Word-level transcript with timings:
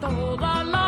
toda 0.00 0.64
la 0.64 0.79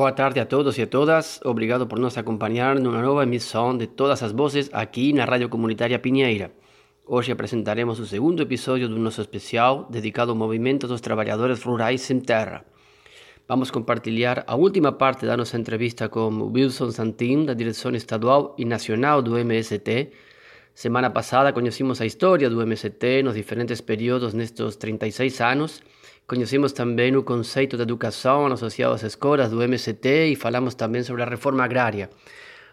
Boa 0.00 0.12
tarde 0.12 0.40
a 0.40 0.46
todos 0.46 0.78
e 0.78 0.82
a 0.82 0.86
todas. 0.86 1.40
Obrigado 1.44 1.86
por 1.86 1.98
nos 1.98 2.16
acompanhar 2.16 2.80
numa 2.80 3.02
nova 3.02 3.22
emissão 3.22 3.76
de 3.76 3.86
Todas 3.86 4.22
as 4.22 4.32
Vozes 4.32 4.70
aqui 4.72 5.12
na 5.12 5.26
Rádio 5.26 5.50
Comunitária 5.50 5.98
Pinheira. 5.98 6.52
Hoje 7.06 7.30
apresentaremos 7.30 8.00
o 8.00 8.06
segundo 8.06 8.42
episódio 8.42 8.88
do 8.88 8.98
nosso 8.98 9.20
especial 9.20 9.86
dedicado 9.90 10.30
ao 10.30 10.38
movimento 10.38 10.88
dos 10.88 11.02
trabalhadores 11.02 11.62
rurais 11.62 12.00
sem 12.00 12.18
terra. 12.18 12.64
Vamos 13.46 13.70
compartilhar 13.70 14.42
a 14.46 14.56
última 14.56 14.90
parte 14.90 15.26
da 15.26 15.36
nossa 15.36 15.58
entrevista 15.58 16.08
com 16.08 16.50
Wilson 16.50 16.92
Santin, 16.92 17.44
da 17.44 17.52
direção 17.52 17.94
estadual 17.94 18.54
e 18.56 18.64
nacional 18.64 19.20
do 19.20 19.36
MST. 19.36 20.12
Semana 20.74 21.10
passada 21.10 21.52
conhecemos 21.52 22.00
a 22.00 22.06
história 22.06 22.48
do 22.48 22.62
MST 22.62 23.22
nos 23.22 23.34
diferentes 23.34 23.82
períodos 23.82 24.32
nestes 24.32 24.76
36 24.76 25.42
anos 25.42 25.82
Conhecemos 26.30 26.70
também 26.70 27.16
o 27.16 27.24
conceito 27.24 27.76
de 27.76 27.82
educação 27.82 28.46
associado 28.46 28.94
às 28.94 29.02
escolas 29.02 29.50
do 29.50 29.60
MST 29.60 30.26
e 30.26 30.36
falamos 30.36 30.76
também 30.76 31.02
sobre 31.02 31.24
a 31.24 31.26
reforma 31.26 31.64
agrária. 31.64 32.08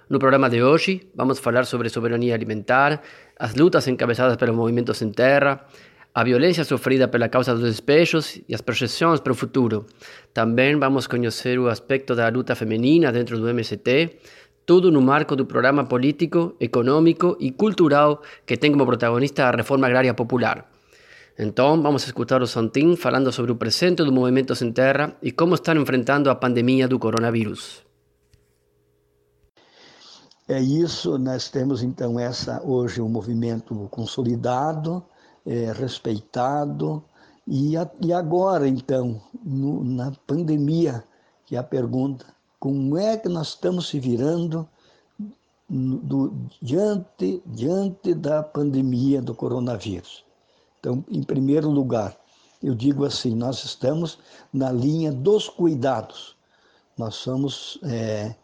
No 0.08 0.20
programa 0.20 0.48
de 0.48 0.62
hoje, 0.62 1.10
vamos 1.16 1.40
falar 1.40 1.66
sobre 1.66 1.90
soberania 1.90 2.36
alimentar, 2.36 3.02
as 3.36 3.56
lutas 3.56 3.88
encabeçadas 3.88 4.38
pelo 4.38 4.54
movimento 4.54 4.94
sem 4.94 5.10
terra, 5.10 5.66
a 6.14 6.24
violência 6.24 6.64
sofrida 6.64 7.08
pela 7.08 7.28
causa 7.30 7.56
dos 7.56 7.64
despejos 7.64 8.40
e 8.48 8.54
as 8.54 8.62
projeções 8.62 9.20
para 9.20 9.34
o 9.34 9.36
futuro. 9.36 9.88
Também 10.32 10.78
vamos 10.78 11.08
conhecer 11.08 11.58
o 11.58 11.68
aspecto 11.68 12.14
da 12.14 12.30
luta 12.30 12.54
feminina 12.54 13.12
dentro 13.12 13.40
do 13.40 13.50
MST, 13.50 14.20
tudo 14.68 14.92
no 14.92 15.02
marco 15.02 15.36
do 15.36 15.48
programa 15.48 15.84
político, 15.84 16.56
econômico 16.60 17.36
e 17.40 17.50
cultural 17.50 18.22
que 18.46 18.56
tem 18.56 18.72
como 18.72 18.86
protagonista 18.86 19.46
a 19.46 19.52
reforma 19.52 19.88
agrária 19.88 20.14
popular. 20.14 20.77
Então, 21.40 21.80
vamos 21.80 22.04
escutar 22.04 22.42
o 22.42 22.48
Santin 22.48 22.96
falando 22.96 23.32
sobre 23.32 23.52
o 23.52 23.56
presente 23.56 24.04
do 24.04 24.12
Movimento 24.12 24.56
Sem 24.56 24.72
Terra 24.72 25.16
e 25.22 25.32
como 25.32 25.54
estão 25.54 25.76
enfrentando 25.76 26.32
a 26.32 26.36
pandemia 26.36 26.88
do 26.88 26.98
coronavírus. 26.98 27.86
É 30.48 30.60
isso, 30.60 31.20
nós 31.20 31.50
temos 31.50 31.84
então 31.84 32.20
essa 32.20 32.64
hoje 32.64 33.02
um 33.02 33.10
movimento 33.10 33.88
consolidado, 33.92 35.04
é, 35.46 35.72
respeitado, 35.74 37.04
e, 37.46 37.78
a, 37.78 37.88
e 38.02 38.12
agora 38.12 38.68
então, 38.68 39.22
no, 39.44 39.84
na 39.84 40.12
pandemia, 40.26 41.04
que 41.46 41.56
é 41.56 41.60
a 41.60 41.64
pergunta, 41.64 42.26
como 42.60 42.98
é 42.98 43.16
que 43.16 43.30
nós 43.30 43.50
estamos 43.50 43.90
se 43.90 44.00
virando 44.00 44.68
do, 45.70 46.34
diante, 46.62 47.44
diante 47.46 48.16
da 48.16 48.42
pandemia 48.42 49.22
do 49.22 49.36
coronavírus? 49.36 50.27
Então, 50.80 51.04
em 51.10 51.24
primeiro 51.24 51.70
lugar, 51.70 52.18
eu 52.62 52.74
digo 52.74 53.06
assim: 53.06 53.36
nós 53.36 53.64
estamos 53.64 54.20
na 54.54 54.72
linha 54.72 55.12
dos 55.12 55.50
cuidados. 55.50 56.36
Nós 56.98 57.16
somos, 57.16 57.80
é, 57.84 58.36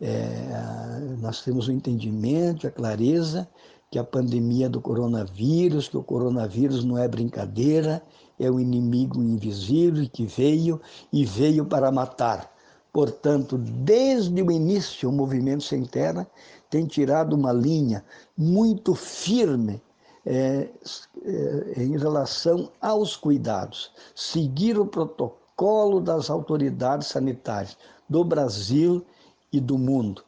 é, 0.00 1.16
nós 1.18 1.42
temos 1.42 1.68
o 1.68 1.72
entendimento, 1.72 2.66
a 2.66 2.70
clareza 2.70 3.48
que 3.90 3.98
a 3.98 4.04
pandemia 4.04 4.68
do 4.70 4.80
coronavírus, 4.80 5.88
que 5.88 5.96
o 5.96 6.02
coronavírus 6.02 6.82
não 6.84 6.96
é 6.96 7.06
brincadeira, 7.06 8.02
é 8.38 8.50
um 8.50 8.58
inimigo 8.58 9.22
invisível 9.22 10.08
que 10.10 10.24
veio 10.24 10.80
e 11.12 11.24
veio 11.24 11.66
para 11.66 11.92
matar. 11.92 12.50
Portanto, 12.92 13.56
desde 13.56 14.42
o 14.42 14.50
início, 14.50 15.08
o 15.08 15.12
Movimento 15.12 15.62
Sem 15.62 15.84
Terra 15.84 16.26
tem 16.68 16.86
tirado 16.86 17.34
uma 17.34 17.52
linha 17.52 18.04
muito 18.36 18.94
firme 18.94 19.80
é, 20.24 20.68
é, 21.24 21.82
em 21.82 21.96
relação 21.98 22.70
aos 22.80 23.16
cuidados, 23.16 23.90
seguir 24.14 24.78
o 24.78 24.86
protocolo 24.86 26.00
das 26.00 26.30
autoridades 26.30 27.08
sanitárias 27.08 27.76
do 28.08 28.24
Brasil 28.24 29.04
e 29.52 29.60
do 29.60 29.76
mundo. 29.76 30.22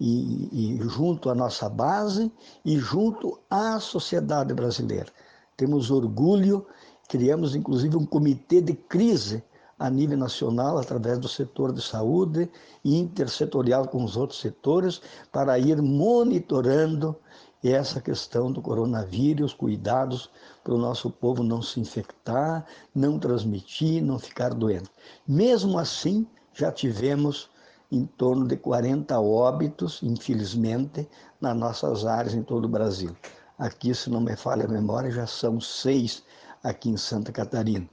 E, 0.00 0.48
e, 0.52 0.78
junto 0.88 1.30
à 1.30 1.34
nossa 1.34 1.68
base 1.68 2.32
e 2.64 2.76
junto 2.76 3.38
à 3.48 3.78
sociedade 3.78 4.52
brasileira. 4.52 5.12
Temos 5.56 5.92
orgulho, 5.92 6.66
criamos 7.08 7.54
inclusive 7.54 7.96
um 7.96 8.04
comitê 8.04 8.60
de 8.60 8.74
crise 8.74 9.44
a 9.78 9.90
nível 9.90 10.16
nacional, 10.16 10.78
através 10.78 11.18
do 11.18 11.28
setor 11.28 11.72
de 11.72 11.82
saúde 11.82 12.48
e 12.84 12.96
intersetorial 12.96 13.88
com 13.88 14.04
os 14.04 14.16
outros 14.16 14.40
setores, 14.40 15.00
para 15.32 15.58
ir 15.58 15.80
monitorando 15.82 17.16
e 17.62 17.70
essa 17.70 18.00
questão 18.00 18.50
do 18.50 18.60
coronavírus, 18.60 19.54
cuidados 19.54 20.28
para 20.64 20.74
o 20.74 20.78
nosso 20.78 21.10
povo 21.10 21.42
não 21.42 21.62
se 21.62 21.78
infectar, 21.78 22.66
não 22.94 23.18
transmitir, 23.18 24.02
não 24.02 24.18
ficar 24.18 24.52
doente. 24.52 24.90
Mesmo 25.26 25.78
assim, 25.78 26.26
já 26.52 26.72
tivemos 26.72 27.48
em 27.90 28.04
torno 28.04 28.48
de 28.48 28.56
40 28.56 29.20
óbitos, 29.20 30.00
infelizmente, 30.02 31.08
nas 31.40 31.56
nossas 31.56 32.04
áreas 32.04 32.34
em 32.34 32.42
todo 32.42 32.64
o 32.64 32.68
Brasil. 32.68 33.14
Aqui, 33.58 33.94
se 33.94 34.10
não 34.10 34.20
me 34.20 34.34
falha 34.34 34.64
a 34.64 34.68
memória, 34.68 35.10
já 35.10 35.26
são 35.26 35.60
seis 35.60 36.24
aqui 36.64 36.88
em 36.88 36.96
Santa 36.96 37.30
Catarina. 37.30 37.88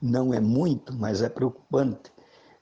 Não 0.00 0.32
é 0.32 0.40
muito, 0.40 0.94
mas 0.94 1.20
é 1.20 1.28
preocupante. 1.28 2.10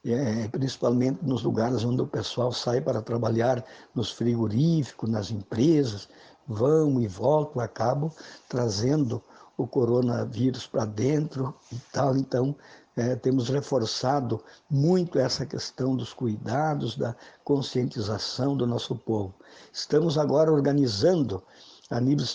É, 0.05 0.49
principalmente 0.49 1.19
nos 1.23 1.43
lugares 1.43 1.85
onde 1.85 2.01
o 2.01 2.07
pessoal 2.07 2.51
sai 2.53 2.81
para 2.81 3.03
trabalhar, 3.03 3.63
nos 3.95 4.11
frigoríficos, 4.11 5.11
nas 5.11 5.31
empresas, 5.31 6.09
vão 6.49 7.01
e 7.01 7.07
voltam, 7.07 7.61
acabam 7.61 8.11
trazendo 8.49 9.23
o 9.57 9.67
coronavírus 9.67 10.67
para 10.67 10.85
dentro 10.85 11.55
e 11.71 11.77
tal. 11.93 12.17
Então, 12.17 12.57
é, 12.97 13.15
temos 13.15 13.49
reforçado 13.49 14.43
muito 14.69 15.19
essa 15.19 15.47
questão 15.47 15.95
dos 15.95 16.13
cuidados, 16.13 16.97
da 16.97 17.15
conscientização 17.45 18.57
do 18.57 18.67
nosso 18.67 18.97
povo. 18.97 19.35
Estamos 19.73 20.17
agora 20.17 20.53
organizando 20.53 21.43
a 21.91 22.01
nível 22.01 22.27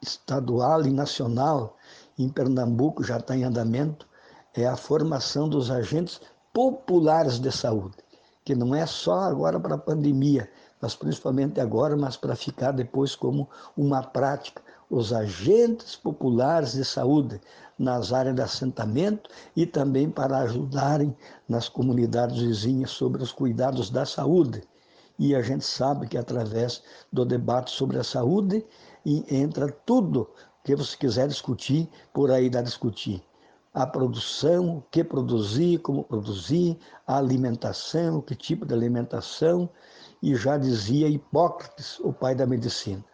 estadual 0.00 0.84
e 0.86 0.90
nacional, 0.90 1.76
em 2.18 2.28
Pernambuco 2.28 3.04
já 3.04 3.18
está 3.18 3.36
em 3.36 3.44
andamento, 3.44 4.08
é 4.54 4.66
a 4.66 4.76
formação 4.76 5.48
dos 5.48 5.70
agentes 5.70 6.20
populares 6.52 7.38
de 7.38 7.52
saúde, 7.52 7.96
que 8.42 8.54
não 8.54 8.74
é 8.74 8.86
só 8.86 9.20
agora 9.20 9.60
para 9.60 9.74
a 9.74 9.78
pandemia, 9.78 10.50
mas 10.86 10.94
principalmente 10.94 11.60
agora, 11.60 11.96
mas 11.96 12.16
para 12.16 12.36
ficar 12.36 12.70
depois 12.70 13.16
como 13.16 13.48
uma 13.76 14.04
prática. 14.04 14.62
Os 14.88 15.12
agentes 15.12 15.96
populares 15.96 16.74
de 16.74 16.84
saúde 16.84 17.40
nas 17.76 18.12
áreas 18.12 18.36
de 18.36 18.42
assentamento 18.42 19.28
e 19.56 19.66
também 19.66 20.08
para 20.08 20.38
ajudarem 20.38 21.12
nas 21.48 21.68
comunidades 21.68 22.40
vizinhas 22.40 22.90
sobre 22.90 23.20
os 23.20 23.32
cuidados 23.32 23.90
da 23.90 24.06
saúde. 24.06 24.62
E 25.18 25.34
a 25.34 25.42
gente 25.42 25.64
sabe 25.64 26.06
que 26.06 26.16
através 26.16 26.84
do 27.12 27.24
debate 27.24 27.72
sobre 27.72 27.98
a 27.98 28.04
saúde 28.04 28.64
entra 29.04 29.66
tudo 29.84 30.30
que 30.62 30.76
você 30.76 30.96
quiser 30.96 31.26
discutir, 31.26 31.88
por 32.14 32.30
aí 32.30 32.48
dá 32.48 32.62
discutir 32.62 33.20
a 33.76 33.86
produção, 33.86 34.78
o 34.78 34.84
que 34.90 35.04
produzir, 35.04 35.80
como 35.80 36.02
produzir, 36.02 36.78
a 37.06 37.18
alimentação, 37.18 38.22
que 38.22 38.34
tipo 38.34 38.64
de 38.64 38.72
alimentação, 38.72 39.68
e 40.22 40.34
já 40.34 40.56
dizia 40.56 41.08
Hipócrates, 41.08 41.98
o 42.00 42.12
pai 42.12 42.34
da 42.34 42.46
medicina: 42.46 43.04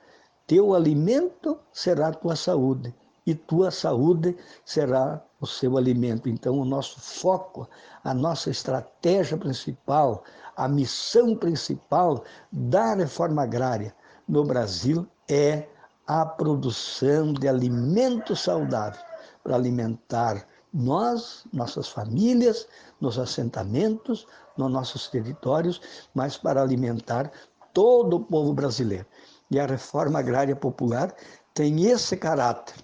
teu 0.47 0.75
alimento 0.75 1.59
será 1.73 2.13
tua 2.13 2.37
saúde, 2.37 2.95
e 3.27 3.35
tua 3.35 3.71
saúde 3.71 4.37
será 4.65 5.23
o 5.41 5.47
seu 5.47 5.77
alimento. 5.77 6.29
Então, 6.29 6.59
o 6.59 6.65
nosso 6.65 7.01
foco, 7.01 7.69
a 8.03 8.13
nossa 8.13 8.51
estratégia 8.51 9.37
principal, 9.37 10.25
a 10.57 10.69
missão 10.69 11.37
principal 11.37 12.25
da 12.51 12.95
reforma 12.95 13.43
agrária 13.43 13.95
no 14.29 14.45
Brasil 14.45 15.07
é 15.29 15.69
a 16.07 16.27
produção 16.27 17.33
de 17.33 17.49
alimentos 17.49 18.41
saudáveis 18.41 19.03
para 19.43 19.55
alimentar 19.55 20.47
nós, 20.73 21.45
nossas 21.53 21.89
famílias, 21.89 22.67
nos 23.03 23.19
assentamentos, 23.19 24.27
nos 24.57 24.71
nossos 24.71 25.09
territórios, 25.09 25.81
mas 26.15 26.37
para 26.37 26.63
alimentar 26.63 27.31
todo 27.75 28.17
o 28.17 28.21
povo 28.21 28.55
brasileiro. 28.55 29.05
E 29.51 29.59
a 29.59 29.67
reforma 29.67 30.21
agrária 30.21 30.55
popular 30.55 31.15
tem 31.53 31.85
esse 31.87 32.17
caráter 32.17 32.77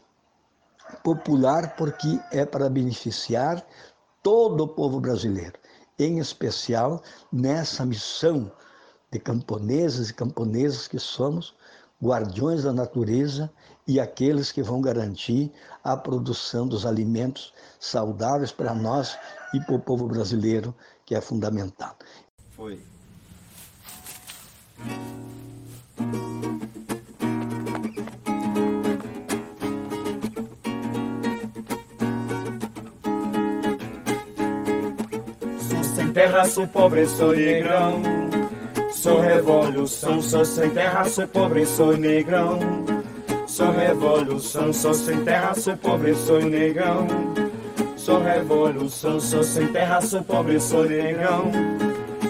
popular 1.05 1.77
porque 1.77 2.19
é 2.33 2.45
para 2.45 2.69
beneficiar 2.69 3.65
todo 4.23 4.65
o 4.65 4.69
povo 4.69 5.01
brasileiro, 5.01 5.59
em 5.99 6.19
especial 6.19 7.01
nessa 7.33 7.87
missão 7.87 8.51
de 9.11 9.21
camponeses 9.21 10.11
e 10.11 10.15
camponesas 10.15 10.89
que 10.89 10.99
somos, 10.99 11.55
guardiões 12.03 12.65
da 12.65 12.73
natureza 12.73 13.51
e 13.89 13.99
aqueles 13.99 14.53
que 14.53 14.63
vão 14.63 14.83
garantir 14.83 15.51
a 15.83 15.97
produção 15.97 16.69
dos 16.69 16.85
alimentos 16.85 17.55
saudáveis 17.81 18.53
para 18.53 18.75
nós 18.75 19.19
e 19.55 19.61
para 19.61 19.77
o 19.77 19.81
povo 19.81 20.07
brasileiro, 20.07 20.75
que 21.07 21.15
é 21.15 21.21
fundamental. 21.23 21.97
Foi. 22.51 22.79
Sou 35.67 35.85
sem 35.85 36.13
terra, 36.13 36.45
sou 36.45 36.69
pobre, 36.69 37.09
sou 37.09 37.35
negrão. 37.35 38.03
Sou 38.93 39.21
revolução, 39.21 40.21
sou 40.21 40.45
sem 40.45 40.71
terra, 40.71 41.05
sou 41.07 41.27
pobre, 41.27 41.65
sou 41.65 41.97
negrão. 41.97 42.59
Sou 43.59 43.73
revolução, 43.73 44.73
sou 44.73 44.95
sem 44.95 45.25
terra, 45.25 45.53
sou 45.53 45.77
pobre, 45.77 46.15
sou 46.15 46.41
negrão. 46.41 47.09
Sou 47.97 48.23
revolução, 48.23 49.19
sou 49.19 49.43
sem 49.43 49.67
terra, 49.73 50.01
sou 50.01 50.23
pobre, 50.23 50.61
sou 50.61 50.85
negrão. 50.85 51.51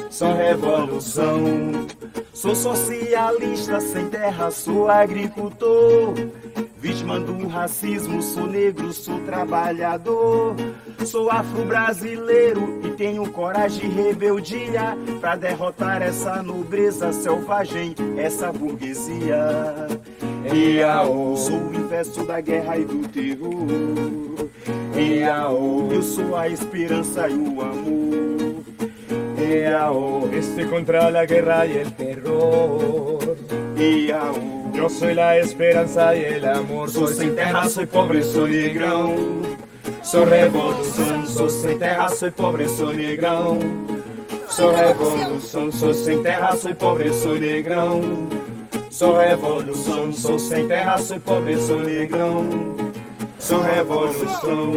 Sou 0.08 0.32
revolução. 0.32 1.86
Sou 2.32 2.54
socialista 2.54 3.78
sem 3.78 4.08
terra, 4.08 4.50
sou 4.50 4.88
agricultor. 4.88 6.14
Vítima 6.78 7.20
do 7.20 7.46
racismo, 7.46 8.22
sou 8.22 8.46
negro, 8.46 8.90
sou 8.94 9.20
trabalhador. 9.20 10.56
Sou 11.04 11.30
afro-brasileiro 11.30 12.80
e 12.84 12.90
tenho 12.92 13.30
coragem 13.32 13.84
e 13.84 13.88
rebeldia 13.92 14.96
pra 15.20 15.36
derrotar 15.36 16.00
essa 16.00 16.42
nobreza 16.42 17.12
selvagem, 17.12 17.94
essa 18.16 18.50
burguesia. 18.50 19.87
Iaô, 20.52 21.36
sou 21.36 21.58
o 21.58 21.74
inverso 21.74 22.24
da 22.24 22.40
guerra 22.40 22.78
e 22.78 22.84
do 22.84 23.06
terror. 23.08 24.48
Iaô, 24.96 25.88
eu 25.92 26.02
sou 26.02 26.36
a 26.36 26.48
esperança 26.48 27.28
e 27.28 27.34
o 27.34 27.60
amor. 27.60 28.64
Iaô, 29.38 30.28
estoy 30.32 30.64
contra 30.66 31.10
la 31.10 31.26
guerra 31.26 31.66
y 31.66 31.78
el 31.78 31.92
terror. 31.92 33.36
Iaô, 33.76 34.72
yo 34.74 34.88
soy 34.88 35.14
la 35.14 35.36
esperanza 35.38 36.16
y 36.16 36.24
el 36.24 36.46
amor. 36.46 36.90
Soy 36.90 37.14
sin 37.14 37.34
terra, 37.34 37.68
soy 37.68 37.86
pobre, 37.86 38.22
soy 38.22 38.50
negrão. 38.50 39.14
Sou 40.02 40.24
revolução, 40.24 41.26
sou 41.26 41.50
sem 41.50 41.78
terra, 41.78 42.08
sou 42.08 42.32
pobre, 42.32 42.68
sou 42.68 42.92
negrão. 42.94 43.58
Sou 44.48 44.72
revolução, 44.72 45.70
sou 45.70 45.92
sem 45.92 46.22
terra, 46.22 46.56
sou 46.56 46.74
pobre, 46.74 47.12
sou 47.12 47.38
negrão. 47.38 48.00
Sou 48.98 49.16
revolução, 49.16 50.12
sou 50.12 50.40
sem 50.40 50.66
terra, 50.66 50.98
sou 50.98 51.20
pobre, 51.20 51.56
sou 51.56 51.78
negrão. 51.78 52.44
Sou 53.38 53.60
revolução. 53.60 54.72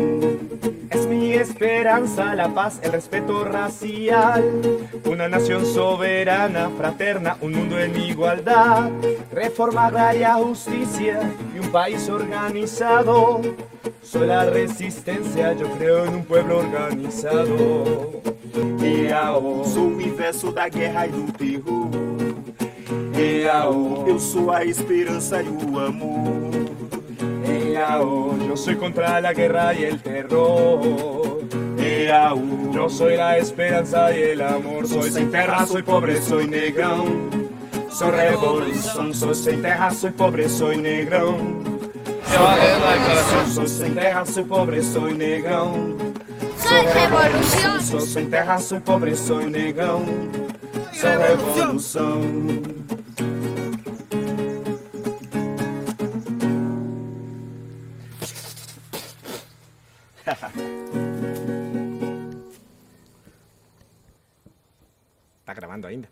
Es 0.91 1.07
mi 1.07 1.33
esperanza, 1.33 2.35
la 2.35 2.47
paz, 2.47 2.79
el 2.83 2.91
respeto 2.91 3.43
racial. 3.43 4.43
Una 5.07 5.27
nación 5.27 5.65
soberana, 5.65 6.69
fraterna, 6.77 7.35
un 7.41 7.53
mundo 7.53 7.79
en 7.79 7.95
igualdad. 7.99 8.91
Reforma 9.31 9.87
agraria, 9.87 10.35
justicia 10.35 11.19
y 11.55 11.57
un 11.57 11.71
país 11.71 12.07
organizado. 12.07 13.41
Soy 14.03 14.27
la 14.27 14.45
resistencia, 14.45 15.53
yo 15.53 15.67
creo 15.79 16.05
en 16.05 16.13
un 16.13 16.25
pueblo 16.25 16.59
organizado. 16.59 18.21
Iaô, 18.83 19.63
sou 19.63 19.87
o 19.87 19.99
inverso 19.99 20.51
da 20.51 20.69
guerra 20.69 21.07
e 21.07 21.09
do 21.09 21.31
terror. 21.33 22.20
Iaô, 23.21 24.07
eu 24.07 24.19
sou 24.19 24.51
a 24.51 24.65
esperança 24.65 25.43
e 25.43 25.47
o 25.47 25.79
amor. 25.79 26.51
Iaô, 27.71 28.35
yo 28.47 28.57
soy 28.57 28.75
contra 28.75 29.21
la 29.21 29.31
guerra 29.33 29.75
y 29.75 29.83
el 29.83 30.01
terror. 30.01 30.81
Iaô, 31.77 32.73
yo 32.73 32.89
soy 32.89 33.17
la 33.17 33.37
esperanza 33.37 34.11
y 34.11 34.23
el 34.23 34.41
amor. 34.41 34.87
Soy 34.87 35.11
sin 35.11 35.29
terra, 35.29 35.67
soy 35.67 35.83
pobre, 35.83 36.19
soy 36.21 36.47
negrão. 36.47 37.05
Soy 37.91 38.11
revolução, 38.11 39.13
soy 39.13 39.35
sem 39.35 39.61
terra, 39.61 39.91
soy 39.91 40.11
pobre, 40.11 40.49
soy 40.49 40.77
negrão. 40.77 41.71
Sou 43.53 43.67
sem 43.67 43.93
terra, 43.93 44.25
sou 44.25 44.45
pobre, 44.45 44.81
sou 44.81 45.11
negão. 45.11 45.97
Sou 46.57 46.81
revolução. 46.93 47.81
Sou 47.81 47.99
sem 47.99 48.29
terra, 48.29 48.57
sou 48.57 48.81
pobre, 48.81 49.15
sou 49.15 49.41
negão. 49.41 50.05
Sou 50.93 51.09
revolução. 51.09 52.80
Tá 65.81 65.87
gravando 65.87 65.87
ainda? 65.87 66.09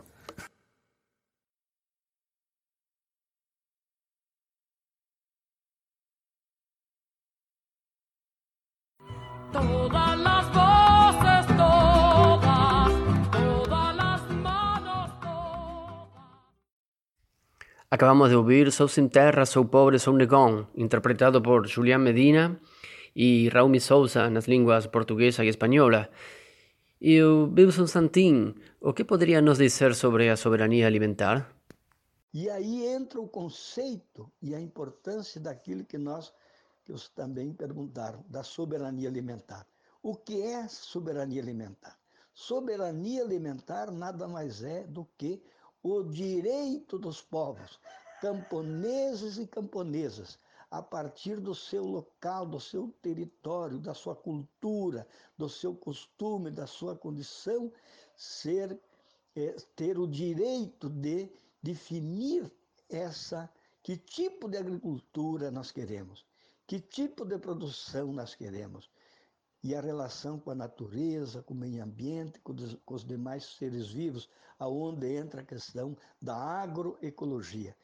Todas 9.51 10.19
las 10.19 10.45
voces, 10.53 11.57
todas, 11.57 12.91
todas 13.31 13.95
las 13.95 14.29
manos, 14.29 15.11
todas. 15.19 16.15
Acabamos 17.89 18.29
de 18.29 18.35
ouvir 18.35 18.71
Sou 18.71 18.87
Sem 18.87 19.09
Terra, 19.09 19.45
Sou 19.45 19.65
Pobre, 19.65 19.97
Sou 19.97 20.13
Negão, 20.13 20.67
interpretado 20.75 21.41
por 21.41 21.67
Julián 21.67 21.99
Medina 21.99 22.59
e 23.15 23.49
Raul 23.49 23.79
Souza 23.79 24.29
nas 24.29 24.47
línguas 24.47 24.85
portuguesa 24.87 25.43
e 25.43 25.49
espanhola. 25.49 26.09
E 27.01 27.21
o 27.23 27.47
Wilson 27.55 27.87
Santin, 27.87 28.53
o 28.81 28.93
que 28.93 29.05
poderia 29.05 29.41
nos 29.41 29.57
dizer 29.57 29.95
sobre 29.95 30.29
a 30.29 30.35
soberania 30.35 30.85
alimentar? 30.85 31.49
E 32.33 32.49
aí 32.49 32.85
entra 32.85 33.21
o 33.21 33.27
conceito 33.27 34.29
e 34.41 34.53
a 34.53 34.59
importância 34.59 35.39
daquilo 35.39 35.85
que 35.85 35.97
nós 35.97 36.33
que 36.83 36.91
os 36.91 37.07
também 37.07 37.53
perguntaram, 37.53 38.25
da 38.27 38.43
soberania 38.43 39.07
alimentar. 39.07 39.65
O 40.03 40.15
que 40.15 40.41
é 40.41 40.67
soberania 40.67 41.41
alimentar? 41.41 41.97
Soberania 42.33 43.21
alimentar 43.21 43.91
nada 43.91 44.27
mais 44.27 44.63
é 44.63 44.83
do 44.83 45.07
que 45.17 45.41
o 45.81 46.03
direito 46.03 46.97
dos 46.97 47.21
povos, 47.21 47.79
camponeses 48.19 49.37
e 49.37 49.47
camponesas, 49.47 50.37
a 50.71 50.81
partir 50.81 51.39
do 51.39 51.55
seu 51.55 51.83
local, 51.83 52.45
do 52.45 52.59
seu 52.59 52.93
território, 53.01 53.79
da 53.79 53.93
sua 53.93 54.15
cultura, 54.15 55.07
do 55.37 55.49
seu 55.49 55.75
costume, 55.75 56.51
da 56.51 56.67
sua 56.67 56.95
condição, 56.95 57.71
ser 58.15 58.79
é, 59.35 59.55
ter 59.75 59.97
o 59.97 60.07
direito 60.07 60.89
de 60.89 61.29
definir 61.61 62.51
essa 62.89 63.49
que 63.81 63.95
tipo 63.97 64.47
de 64.47 64.57
agricultura 64.57 65.49
nós 65.49 65.71
queremos, 65.71 66.25
que 66.67 66.79
tipo 66.79 67.25
de 67.25 67.37
produção 67.37 68.11
nós 68.11 68.35
queremos. 68.35 68.89
E 69.61 69.75
a 69.75 69.81
relação 69.81 70.39
com 70.39 70.51
a 70.51 70.55
natureza, 70.55 71.43
com 71.43 71.53
o 71.53 71.57
meio 71.57 71.83
ambiente, 71.83 72.39
com 72.39 72.53
os, 72.87 73.03
demais 73.03 73.43
seres 73.57 73.89
vivos, 73.89 74.29
aonde 74.57 75.07
entra 75.07 75.41
a 75.41 75.45
questão 75.45 75.97
da 76.21 76.35
agroecologia, 76.35 77.75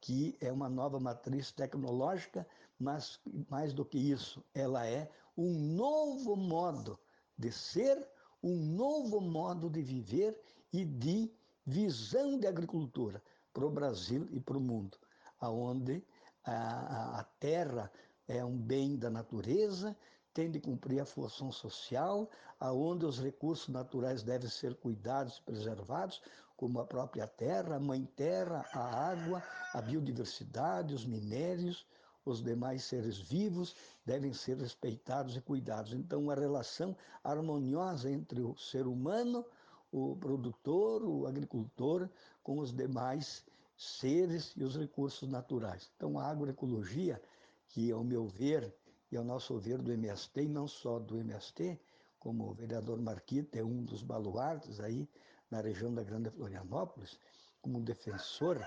que 0.00 0.36
é 0.40 0.52
uma 0.52 0.68
nova 0.68 1.00
matriz 1.00 1.50
tecnológica, 1.52 2.46
mas 2.78 3.20
mais 3.48 3.72
do 3.72 3.84
que 3.84 3.98
isso, 3.98 4.44
ela 4.54 4.86
é 4.86 5.10
um 5.36 5.52
novo 5.74 6.36
modo 6.36 6.98
de 7.36 7.50
ser, 7.52 8.06
um 8.42 8.56
novo 8.56 9.20
modo 9.20 9.68
de 9.68 9.82
viver 9.82 10.40
e 10.72 10.84
de 10.84 11.32
visão 11.66 12.38
de 12.38 12.46
agricultura 12.46 13.22
para 13.52 13.66
o 13.66 13.70
Brasil 13.70 14.28
e 14.30 14.40
para 14.40 14.56
o 14.56 14.60
mundo, 14.60 14.96
aonde 15.40 16.04
a, 16.44 17.20
a 17.20 17.24
terra 17.40 17.90
é 18.26 18.44
um 18.44 18.56
bem 18.56 18.96
da 18.96 19.10
natureza, 19.10 19.96
tem 20.32 20.50
de 20.50 20.60
cumprir 20.60 21.00
a 21.00 21.04
função 21.04 21.50
social, 21.50 22.30
aonde 22.60 23.04
os 23.04 23.18
recursos 23.18 23.68
naturais 23.68 24.22
devem 24.22 24.48
ser 24.48 24.74
cuidados 24.76 25.38
e 25.38 25.42
preservados, 25.42 26.22
como 26.58 26.80
a 26.80 26.84
própria 26.84 27.24
terra, 27.24 27.76
a 27.76 27.80
mãe 27.80 28.04
terra, 28.16 28.66
a 28.72 29.10
água, 29.10 29.40
a 29.72 29.80
biodiversidade, 29.80 30.92
os 30.92 31.06
minérios, 31.06 31.86
os 32.24 32.42
demais 32.42 32.82
seres 32.82 33.16
vivos 33.16 33.76
devem 34.04 34.32
ser 34.32 34.56
respeitados 34.58 35.36
e 35.36 35.40
cuidados. 35.40 35.92
Então, 35.92 36.24
uma 36.24 36.34
relação 36.34 36.96
harmoniosa 37.22 38.10
entre 38.10 38.42
o 38.42 38.56
ser 38.56 38.88
humano, 38.88 39.46
o 39.92 40.16
produtor, 40.16 41.04
o 41.04 41.28
agricultor, 41.28 42.10
com 42.42 42.58
os 42.58 42.72
demais 42.72 43.44
seres 43.76 44.52
e 44.56 44.64
os 44.64 44.76
recursos 44.76 45.28
naturais. 45.28 45.88
Então, 45.96 46.18
a 46.18 46.26
agroecologia, 46.26 47.22
que 47.68 47.92
ao 47.92 48.02
meu 48.02 48.26
ver 48.26 48.74
e 49.12 49.16
ao 49.16 49.22
nosso 49.22 49.56
ver 49.58 49.80
do 49.80 49.92
MST, 49.92 50.42
e 50.42 50.48
não 50.48 50.66
só 50.66 50.98
do 50.98 51.16
MST, 51.18 51.80
como 52.18 52.50
o 52.50 52.52
vereador 52.52 53.00
Marquita 53.00 53.60
é 53.60 53.64
um 53.64 53.84
dos 53.84 54.02
baluartes 54.02 54.80
aí 54.80 55.08
na 55.50 55.60
região 55.60 55.94
da 55.94 56.02
Grande 56.02 56.30
Florianópolis, 56.30 57.18
como 57.60 57.80
defensor 57.80 58.58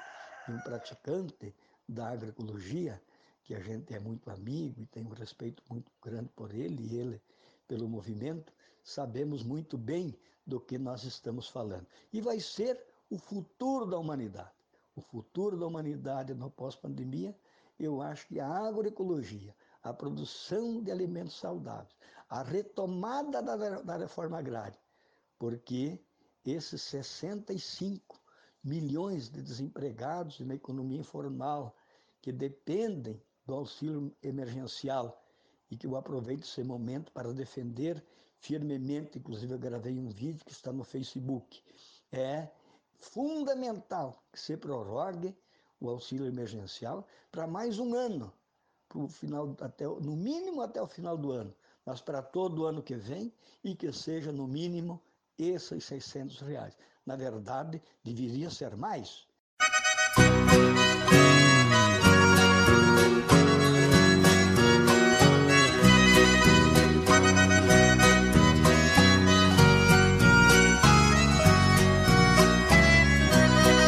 e 0.47 0.51
um 0.51 0.59
praticante 0.59 1.55
da 1.87 2.09
agroecologia, 2.09 3.01
que 3.43 3.53
a 3.53 3.59
gente 3.59 3.93
é 3.93 3.99
muito 3.99 4.29
amigo 4.29 4.81
e 4.81 4.85
tem 4.85 5.05
um 5.05 5.13
respeito 5.13 5.63
muito 5.69 5.91
grande 6.01 6.29
por 6.35 6.53
ele 6.53 6.83
e 6.83 6.97
ele 6.97 7.21
pelo 7.67 7.87
movimento, 7.87 8.53
sabemos 8.83 9.43
muito 9.43 9.77
bem 9.77 10.17
do 10.45 10.59
que 10.59 10.77
nós 10.77 11.03
estamos 11.03 11.47
falando. 11.47 11.87
E 12.11 12.21
vai 12.21 12.39
ser 12.39 12.81
o 13.09 13.17
futuro 13.17 13.85
da 13.85 13.97
humanidade. 13.97 14.51
O 14.95 15.01
futuro 15.01 15.57
da 15.57 15.65
humanidade 15.65 16.33
no 16.33 16.49
pós-pandemia, 16.49 17.35
eu 17.79 18.01
acho 18.01 18.27
que 18.27 18.39
a 18.39 18.47
agroecologia, 18.47 19.55
a 19.81 19.93
produção 19.93 20.83
de 20.83 20.91
alimentos 20.91 21.39
saudáveis, 21.39 21.95
a 22.29 22.43
retomada 22.43 23.41
da, 23.41 23.55
da 23.81 23.97
reforma 23.97 24.37
agrária, 24.37 24.79
porque 25.39 25.99
esses 26.45 26.81
65 26.81 28.19
milhões 28.63 29.29
de 29.29 29.41
desempregados 29.41 30.39
na 30.39 30.55
economia 30.55 30.99
informal 30.99 31.75
que 32.21 32.31
dependem 32.31 33.21
do 33.45 33.53
auxílio 33.53 34.15
emergencial 34.21 35.23
e 35.69 35.75
que 35.75 35.87
eu 35.87 35.95
aproveito 35.95 36.43
esse 36.43 36.63
momento 36.63 37.11
para 37.11 37.33
defender 37.33 38.03
firmemente, 38.37 39.19
inclusive 39.19 39.53
eu 39.53 39.59
gravei 39.59 39.97
um 39.97 40.09
vídeo 40.09 40.43
que 40.45 40.51
está 40.51 40.71
no 40.71 40.83
Facebook, 40.83 41.61
é 42.11 42.49
fundamental 42.99 44.23
que 44.31 44.39
se 44.39 44.57
prorrogue 44.57 45.35
o 45.79 45.89
auxílio 45.89 46.25
emergencial 46.25 47.07
para 47.31 47.47
mais 47.47 47.79
um 47.79 47.95
ano, 47.95 48.31
pro 48.87 49.07
final 49.07 49.55
até 49.61 49.85
no 49.85 50.15
mínimo 50.15 50.61
até 50.61 50.81
o 50.81 50.87
final 50.87 51.17
do 51.17 51.31
ano, 51.31 51.53
mas 51.85 52.01
para 52.01 52.21
todo 52.21 52.61
o 52.63 52.65
ano 52.65 52.83
que 52.83 52.95
vem 52.95 53.33
e 53.63 53.75
que 53.75 53.91
seja 53.91 54.31
no 54.31 54.47
mínimo 54.47 55.01
esses 55.37 55.83
600 55.85 56.41
reais. 56.41 56.77
Na 57.05 57.15
verdade, 57.15 57.81
deveria 58.03 58.49
ser 58.49 58.75
mais. 58.75 59.25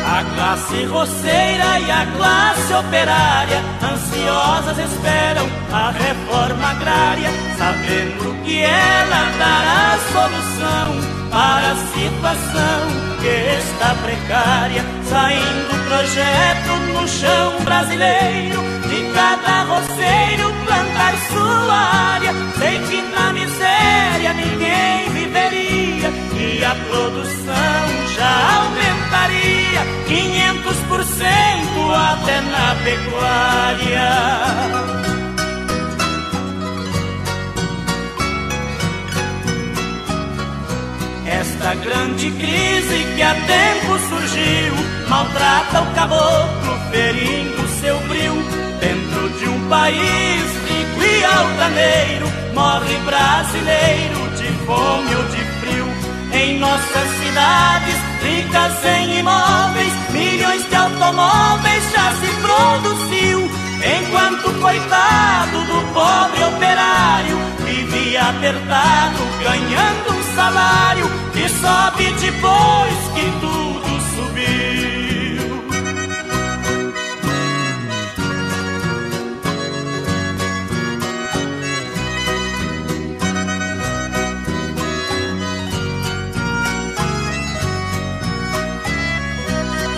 A 0.05 0.23
classe 0.35 0.85
roceira 0.85 1.79
e 1.79 1.91
a 1.91 2.05
classe 2.17 2.73
operária 2.73 3.59
ansiosas 3.81 4.77
esperam 4.77 5.45
a 5.71 5.91
reforma 5.91 6.67
agrária, 6.69 7.29
sabendo 7.57 8.43
que 8.43 8.61
ela 8.61 9.37
dará 9.37 9.97
solução 10.11 11.12
para 11.33 11.71
a 11.71 11.75
situação 11.75 12.79
que 13.19 13.57
está 13.57 13.95
precária. 14.03 14.85
Saindo 15.09 15.73
projeto 15.87 16.71
no 16.93 17.07
chão 17.07 17.59
brasileiro, 17.63 18.61
de 18.87 19.11
cada 19.13 19.63
roceiro 19.63 20.53
plantar 20.65 21.15
sua 21.31 21.73
área. 21.73 22.31
Sei 22.59 22.77
que 22.87 23.01
na 23.15 23.33
miséria 23.33 24.33
ninguém 24.33 25.09
viveria 25.09 26.09
e 26.37 26.63
a 26.63 26.75
produção 26.75 28.07
já 28.15 28.33
aumentaria 28.57 29.81
500% 30.07 31.93
até 32.13 32.37
na 32.41 32.75
pecuária. 32.83 34.11
Esta 41.63 41.75
grande 41.75 42.29
crise 42.29 43.05
que 43.15 43.21
há 43.21 43.33
tempo 43.35 43.97
surgiu 44.09 44.73
maltrata 45.07 45.81
o 45.81 45.95
caboclo, 45.95 46.77
ferindo 46.91 47.65
seu 47.79 47.97
brilho. 47.99 48.43
Dentro 48.81 49.29
de 49.39 49.47
um 49.47 49.69
país 49.69 50.43
rico 50.67 51.01
e 51.01 51.23
altaneiro, 51.23 52.27
morre 52.53 52.97
brasileiro 53.05 54.29
de 54.35 54.51
fome 54.65 55.15
ou 55.15 55.23
de 55.23 55.45
frio. 55.61 55.87
Em 56.33 56.59
nossas 56.59 57.07
cidades, 57.21 57.95
ricas 58.21 58.85
em 58.85 59.19
imóveis, 59.19 59.93
milhões 60.11 60.67
de 60.67 60.75
automóveis 60.75 61.91
já 61.93 62.11
se 62.11 62.27
produziu. 62.41 63.49
Enquanto 64.01 64.59
coitado 64.59 65.59
do 65.63 65.93
pobre 65.93 66.43
operário 66.43 67.37
vivia 67.65 68.21
apertado, 68.23 69.19
ganhando 69.41 70.12
salário 70.35 71.05
que 71.33 71.47
sobe 71.49 72.11
depois 72.19 72.97
que 73.15 73.25
tudo 73.41 73.89
subiu. 74.15 75.63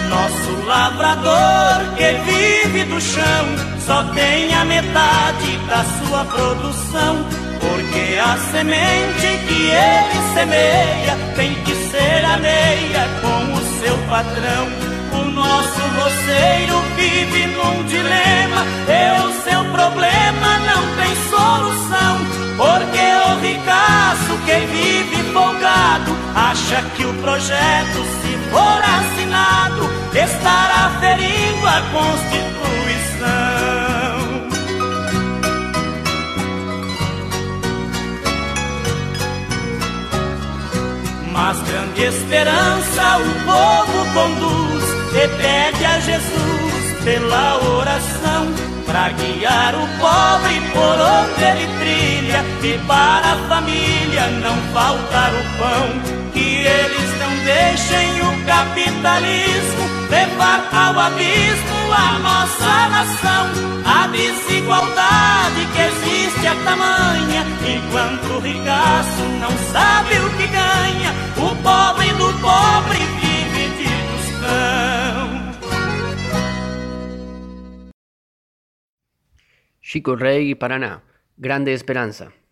Nosso 0.10 0.66
lavrador 0.68 1.96
que 1.98 2.10
vive 2.26 2.84
do 2.86 3.00
chão 3.02 3.46
só 3.86 4.04
tem 4.14 4.54
a 4.54 4.66
metade 4.66 5.58
da 5.68 5.84
sua 5.84 6.26
produção. 6.26 7.45
Porque 7.68 8.20
a 8.20 8.38
semente 8.52 9.28
que 9.48 9.60
ele 9.72 10.20
semeia 10.36 11.18
tem 11.36 11.54
que 11.64 11.74
ser 11.90 12.24
a 12.24 12.38
meia 12.38 13.08
com 13.22 13.54
o 13.54 13.62
seu 13.80 13.98
patrão. 14.08 14.68
O 15.20 15.24
nosso 15.32 15.82
roceiro 15.98 16.82
vive 16.96 17.48
num 17.48 17.84
dilema, 17.86 18.62
e 18.88 19.02
o 19.22 19.30
seu 19.44 19.66
problema 19.72 20.50
não 20.70 20.84
tem 20.96 21.16
solução. 21.30 22.14
Porque 22.58 23.06
o 23.28 23.40
ricaço 23.42 24.34
que 24.46 24.58
vive 24.68 25.24
folgado 25.34 26.16
acha 26.36 26.82
que 26.96 27.06
o 27.06 27.14
projeto, 27.16 28.06
se 28.22 28.38
for 28.52 28.82
assinado, 29.00 29.90
estará 30.14 30.92
ferindo 31.00 31.68
a 31.68 31.82
Constituição. 31.92 33.85
Mas 41.36 41.62
grande 41.64 42.02
esperança 42.02 43.18
o 43.18 43.34
povo 43.44 44.14
conduz 44.14 44.84
e 45.14 45.28
pede 45.28 45.86
a 45.86 46.00
Jesus 46.00 47.04
pela 47.04 47.58
oração 47.58 48.48
para 48.86 49.10
guiar 49.10 49.76
o 49.76 49.86
pobre 50.00 50.62
por 50.72 50.98
onde 50.98 51.44
ele 51.44 51.68
trilha 51.78 52.44
e 52.64 52.78
para 52.88 53.34
a 53.34 53.48
família 53.50 54.28
não 54.42 54.56
faltar 54.74 55.32
o 55.34 55.58
pão. 55.58 56.32
Que 56.32 56.66
eles 56.66 57.15
deixem 57.46 58.22
o 58.22 58.46
capitalismo 58.46 59.86
levar 60.10 60.68
ao 60.74 61.00
abismo 61.00 61.94
a 61.94 62.20
nossa 62.20 62.90
nação. 62.90 63.46
A 63.86 64.08
desigualdade 64.08 65.62
que 65.74 65.80
existe 65.80 66.48
é 66.48 66.56
tamanha, 66.64 67.46
enquanto 67.62 68.38
o 68.38 68.40
ricaço 68.40 69.22
não 69.40 69.52
sabe 69.72 70.18
o 70.18 70.30
que 70.38 70.48
ganha, 70.48 71.12
o 71.38 71.56
pobre 71.62 72.10
do 72.14 72.34
pobre 72.42 73.00
vive 73.22 73.66
de 73.78 73.90
tostão. 74.10 75.30
Chico 79.82 80.16
Rey, 80.16 80.56
Paraná. 80.56 81.02
Grande 81.38 81.72
Esperanza. 81.72 82.45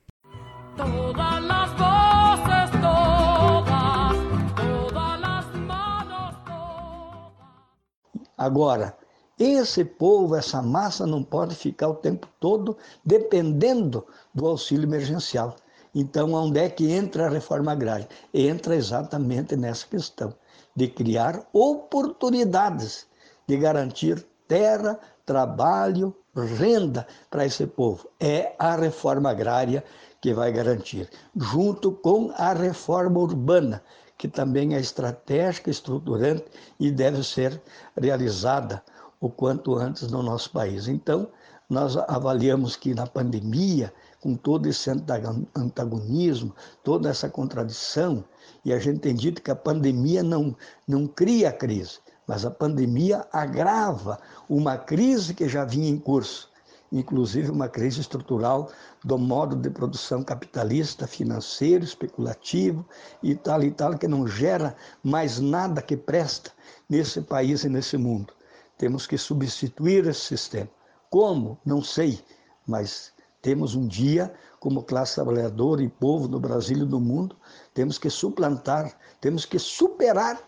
Agora, 8.44 8.98
esse 9.40 9.86
povo, 9.86 10.36
essa 10.36 10.62
massa 10.62 11.08
não 11.08 11.24
pode 11.24 11.56
ficar 11.56 11.88
o 11.88 11.96
tempo 11.96 12.28
todo 12.42 12.78
dependendo 13.06 14.06
do 14.34 14.46
auxílio 14.46 14.86
emergencial. 14.86 15.56
Então, 15.96 16.34
onde 16.34 16.60
é 16.60 16.70
que 16.70 16.92
entra 16.92 17.28
a 17.28 17.30
reforma 17.30 17.72
agrária? 17.72 18.10
Entra 18.34 18.76
exatamente 18.76 19.56
nessa 19.56 19.88
questão 19.88 20.34
de 20.76 20.90
criar 20.90 21.48
oportunidades 21.54 23.08
de 23.48 23.56
garantir 23.56 24.26
terra, 24.46 25.00
trabalho, 25.26 26.14
renda 26.36 27.08
para 27.30 27.46
esse 27.46 27.66
povo. 27.66 28.10
É 28.20 28.54
a 28.60 28.76
reforma 28.76 29.30
agrária 29.30 29.86
que 30.20 30.34
vai 30.34 30.52
garantir, 30.52 31.10
junto 31.34 31.94
com 31.94 32.34
a 32.36 32.52
reforma 32.52 33.20
urbana, 33.20 33.82
que 34.24 34.27
também 34.30 34.74
é 34.74 34.80
estratégica, 34.80 35.70
estruturante 35.70 36.46
e 36.80 36.89
deve 36.89 37.22
ser 37.25 37.62
realizada 38.00 38.82
o 39.20 39.30
quanto 39.30 39.75
antes 39.75 40.10
no 40.10 40.24
nosso 40.24 40.50
país. 40.50 40.88
Então, 40.88 41.27
nós 41.70 41.98
avaliamos 41.98 42.77
que 42.77 42.94
na 42.94 43.06
pandemia, 43.06 43.94
com 44.22 44.34
todo 44.34 44.70
esse 44.70 44.89
antagonismo, 44.89 46.56
toda 46.86 47.10
essa 47.10 47.27
contradição, 47.27 48.24
e 48.63 48.72
a 48.72 48.80
gente 48.80 49.00
tem 49.00 49.13
dito 49.13 49.42
que 49.42 49.51
a 49.51 49.56
pandemia 49.58 50.24
não, 50.24 50.56
não 50.88 51.06
cria 51.06 51.51
crise, 51.51 52.00
mas 52.25 52.46
a 52.46 52.50
pandemia 52.50 53.27
agrava 53.30 54.18
uma 54.48 54.77
crise 54.77 55.34
que 55.34 55.50
já 55.50 55.65
vinha 55.65 55.89
em 55.89 56.00
curso, 56.00 56.50
inclusive 56.94 57.50
uma 57.50 57.68
crise 57.68 58.00
estrutural 58.00 58.72
do 59.04 59.18
modo 59.18 59.56
de 59.56 59.70
produção 59.70 60.24
capitalista, 60.24 61.08
financeiro, 61.08 61.84
especulativo 61.84 62.86
e 63.22 63.34
tal 63.36 63.64
e 63.64 63.72
tal, 63.72 63.98
que 63.98 64.08
não 64.08 64.28
gera 64.28 64.76
mais 65.04 65.40
nada 65.40 65.82
que 65.82 65.98
presta 65.98 66.52
nesse 66.88 67.20
país 67.22 67.64
e 67.64 67.70
nesse 67.70 67.98
mundo. 67.98 68.32
Temos 68.78 69.08
que 69.08 69.18
substituir 69.18 70.06
esse 70.08 70.22
sistema. 70.22 70.70
Como? 71.10 71.58
Não 71.66 71.82
sei, 71.82 72.24
mas 72.66 73.12
temos 73.42 73.76
um 73.76 73.88
dia, 73.88 74.34
como 74.60 74.84
classe 74.84 75.16
trabalhadora 75.16 75.82
e 75.84 75.90
povo 75.90 76.28
do 76.28 76.40
Brasil 76.40 76.78
e 76.78 76.86
do 76.86 77.00
mundo, 77.00 77.36
temos 77.74 77.98
que 77.98 78.10
suplantar, 78.10 78.96
temos 79.20 79.46
que 79.46 79.58
superar 79.58 80.40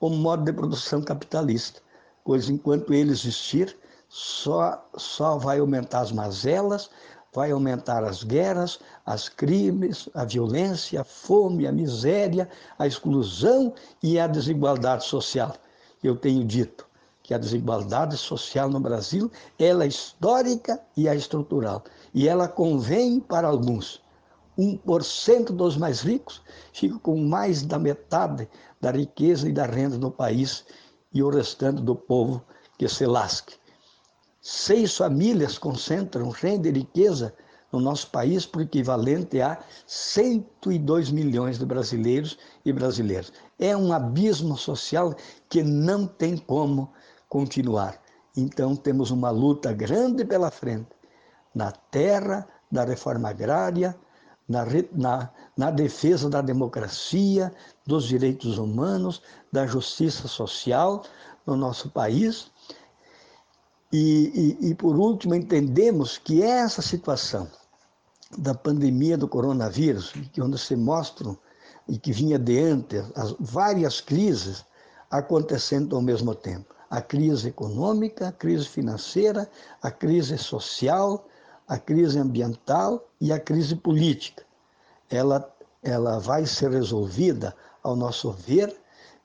o 0.00 0.10
modo 0.10 0.44
de 0.44 0.52
produção 0.52 1.00
capitalista, 1.00 1.80
pois 2.24 2.48
enquanto 2.48 2.92
ele 2.92 3.12
existir, 3.12 3.76
só, 4.14 4.86
só 4.94 5.38
vai 5.38 5.58
aumentar 5.58 6.00
as 6.00 6.12
mazelas, 6.12 6.90
vai 7.32 7.50
aumentar 7.50 8.04
as 8.04 8.22
guerras, 8.22 8.78
as 9.06 9.26
crimes, 9.26 10.06
a 10.12 10.26
violência, 10.26 11.00
a 11.00 11.04
fome, 11.04 11.66
a 11.66 11.72
miséria, 11.72 12.46
a 12.78 12.86
exclusão 12.86 13.72
e 14.02 14.20
a 14.20 14.26
desigualdade 14.26 15.06
social. 15.06 15.56
Eu 16.04 16.14
tenho 16.14 16.44
dito 16.44 16.86
que 17.22 17.32
a 17.32 17.38
desigualdade 17.38 18.18
social 18.18 18.68
no 18.68 18.78
Brasil 18.78 19.32
ela 19.58 19.84
é 19.84 19.88
histórica 19.88 20.78
e 20.94 21.08
é 21.08 21.16
estrutural 21.16 21.82
e 22.12 22.28
ela 22.28 22.46
convém 22.46 23.18
para 23.18 23.48
alguns. 23.48 24.02
1% 24.58 25.52
dos 25.52 25.78
mais 25.78 26.02
ricos 26.02 26.42
fica 26.70 26.98
com 26.98 27.16
mais 27.16 27.62
da 27.62 27.78
metade 27.78 28.46
da 28.78 28.90
riqueza 28.90 29.48
e 29.48 29.52
da 29.54 29.64
renda 29.64 29.96
no 29.96 30.10
país 30.10 30.66
e 31.14 31.22
o 31.22 31.30
restante 31.30 31.80
do 31.80 31.96
povo 31.96 32.44
que 32.76 32.86
se 32.86 33.06
lasque. 33.06 33.61
Seis 34.44 34.96
famílias 34.96 35.56
concentram 35.56 36.28
renda 36.28 36.68
e 36.68 36.72
riqueza 36.72 37.32
no 37.70 37.78
nosso 37.78 38.10
país 38.10 38.44
por 38.44 38.62
equivalente 38.62 39.40
a 39.40 39.56
102 39.86 41.12
milhões 41.12 41.60
de 41.60 41.64
brasileiros 41.64 42.36
e 42.64 42.72
brasileiras. 42.72 43.32
É 43.56 43.76
um 43.76 43.92
abismo 43.92 44.58
social 44.58 45.14
que 45.48 45.62
não 45.62 46.08
tem 46.08 46.36
como 46.36 46.92
continuar. 47.28 48.02
Então 48.36 48.74
temos 48.74 49.12
uma 49.12 49.30
luta 49.30 49.72
grande 49.72 50.24
pela 50.24 50.50
frente 50.50 50.90
na 51.54 51.70
terra 51.70 52.44
da 52.68 52.84
reforma 52.84 53.28
agrária, 53.28 53.96
na, 54.48 54.64
na, 54.92 55.30
na, 55.56 55.70
defesa 55.70 56.28
da 56.28 56.42
democracia, 56.42 57.54
dos 57.86 58.08
direitos 58.08 58.58
humanos, 58.58 59.22
da 59.52 59.68
justiça 59.68 60.26
social 60.26 61.04
no 61.46 61.54
nosso 61.54 61.90
país. 61.90 62.50
E, 63.92 64.56
e, 64.62 64.70
e, 64.70 64.74
por 64.74 64.96
último, 64.96 65.34
entendemos 65.34 66.16
que 66.16 66.42
essa 66.42 66.80
situação 66.80 67.46
da 68.38 68.54
pandemia 68.54 69.18
do 69.18 69.28
coronavírus, 69.28 70.12
que 70.32 70.40
onde 70.40 70.58
se 70.58 70.74
mostram 70.74 71.36
e 71.86 71.98
que 71.98 72.10
vinha 72.10 72.38
de 72.38 72.58
antes 72.58 73.04
as 73.14 73.34
várias 73.38 74.00
crises 74.00 74.64
acontecendo 75.10 75.94
ao 75.94 76.00
mesmo 76.00 76.34
tempo. 76.34 76.74
A 76.88 77.02
crise 77.02 77.48
econômica, 77.48 78.28
a 78.28 78.32
crise 78.32 78.66
financeira, 78.66 79.50
a 79.82 79.90
crise 79.90 80.38
social, 80.38 81.28
a 81.68 81.78
crise 81.78 82.18
ambiental 82.18 83.06
e 83.20 83.30
a 83.30 83.38
crise 83.38 83.76
política. 83.76 84.42
Ela, 85.10 85.54
ela 85.82 86.18
vai 86.18 86.46
ser 86.46 86.70
resolvida, 86.70 87.54
ao 87.82 87.96
nosso 87.96 88.30
ver, 88.30 88.74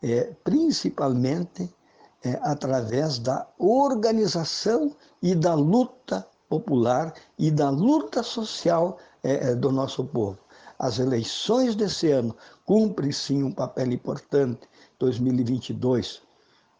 é, 0.01 0.33
principalmente 0.43 1.73
é, 2.23 2.39
através 2.41 3.19
da 3.19 3.47
organização 3.57 4.95
e 5.21 5.35
da 5.35 5.53
luta 5.53 6.27
popular 6.49 7.13
e 7.37 7.51
da 7.51 7.69
luta 7.69 8.23
social 8.23 8.97
é, 9.23 9.51
é 9.51 9.55
do 9.55 9.71
nosso 9.71 10.03
povo. 10.05 10.37
As 10.79 10.99
eleições 10.99 11.75
desse 11.75 12.11
ano 12.11 12.35
cumprem 12.65 13.11
sim 13.11 13.43
um 13.43 13.51
papel 13.51 13.91
importante, 13.91 14.61
2022, 14.99 16.21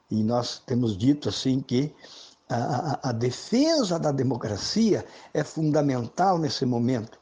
e 0.09 0.23
nós 0.23 0.61
temos 0.65 0.97
dito 0.97 1.29
assim 1.29 1.59
que 1.59 1.93
a, 2.49 3.09
a, 3.09 3.11
defesa 3.11 3.99
da 3.99 4.11
democracia 4.11 5.05
é 5.33 5.43
fundamental 5.43 6.37
nesse 6.37 6.65
momento, 6.65 7.19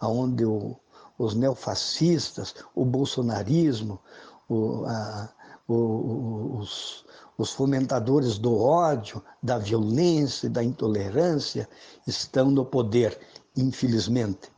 onde 0.00 0.44
o, 0.44 0.76
os 1.16 1.34
neofascistas, 1.34 2.54
o 2.74 2.84
bolsonarismo, 2.84 4.00
o, 4.48 4.84
a, 4.86 5.28
o, 5.68 6.58
os, 6.58 7.04
os 7.36 7.52
fomentadores 7.52 8.38
do 8.38 8.56
ódio, 8.56 9.22
da 9.42 9.58
violência, 9.58 10.48
da 10.48 10.62
intolerância 10.62 11.68
estão 12.06 12.50
no 12.50 12.64
poder, 12.64 13.18
infelizmente, 13.56 14.50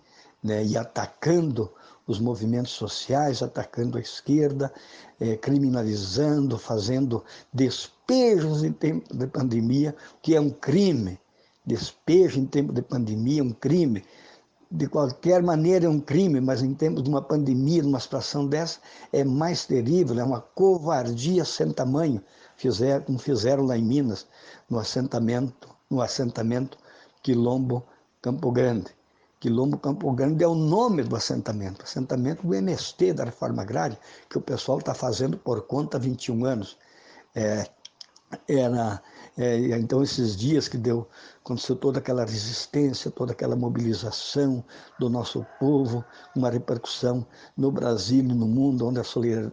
né? 0.43 0.65
e 0.65 0.77
atacando 0.77 1.73
os 2.07 2.21
movimentos 2.21 2.73
sociais, 2.73 3.43
atacando 3.43 3.99
a 3.99 4.01
esquerda, 4.01 4.73
é, 5.19 5.37
criminalizando, 5.37 6.57
fazendo 6.57 7.25
despejos 7.53 8.63
em 8.63 8.73
tempo 8.73 9.15
de 9.15 9.27
pandemia, 9.27 9.95
que 10.23 10.35
é 10.37 10.41
um 10.41 10.51
crime. 10.51 11.19
Despejo 11.65 12.39
em 12.39 12.47
tempo 12.47 12.73
de 12.73 12.81
pandemia 12.81 13.41
é 13.41 13.45
um 13.45 13.51
crime. 13.51 14.05
De 14.71 14.87
qualquer 14.89 15.43
maneira 15.43 15.87
é 15.87 15.89
um 15.89 16.01
crime, 16.01 16.41
mas 16.41 16.63
em 16.63 16.75
tempos 16.75 17.03
de 17.03 17.09
uma 17.09 17.23
pandemia, 17.23 17.83
numa 17.83 17.99
situação 17.99 18.47
dessa, 18.47 18.79
é 19.13 19.25
mais 19.25 19.65
terrível, 19.65 20.19
é 20.19 20.25
uma 20.25 20.41
covardia 20.41 21.45
sem 21.45 21.73
tamanho, 21.73 22.23
fizeram, 22.57 23.05
como 23.05 23.19
fizeram 23.19 23.65
lá 23.65 23.77
em 23.77 23.83
Minas, 23.83 24.27
no 24.69 24.79
assentamento, 24.79 25.69
no 25.91 26.01
assentamento 26.01 26.79
Quilombo 27.23 27.85
Campo 28.21 28.51
Grande. 28.51 28.95
Quilombo 29.39 29.79
Campo 29.79 30.11
Grande 30.13 30.43
é 30.43 30.49
o 30.49 30.55
nome 30.55 31.03
do 31.03 31.15
assentamento, 31.15 31.83
assentamento 31.83 32.47
do 32.47 32.55
MST, 32.55 33.13
da 33.13 33.25
Reforma 33.25 33.63
Agrária, 33.63 33.99
que 34.29 34.39
o 34.39 34.41
pessoal 34.41 34.79
está 34.79 34.95
fazendo 34.95 35.37
por 35.37 35.63
conta 35.67 35.99
há 35.99 36.01
21 36.01 36.45
anos. 36.45 36.79
É, 37.35 37.69
era, 38.49 39.03
é, 39.39 39.59
então, 39.79 40.03
esses 40.03 40.35
dias 40.35 40.67
que 40.67 40.79
deu, 40.79 41.07
aconteceu 41.45 41.77
toda 41.77 41.99
aquela 41.99 42.25
resistência, 42.25 43.11
toda 43.11 43.33
aquela 43.33 43.55
mobilização 43.55 44.65
do 44.99 45.11
nosso 45.11 45.45
povo, 45.61 46.03
uma 46.35 46.49
repercussão 46.49 47.27
no 47.55 47.71
Brasil 47.71 48.21
e 48.21 48.35
no 48.35 48.47
mundo, 48.47 48.87
onde 48.87 48.99
a 48.99 49.05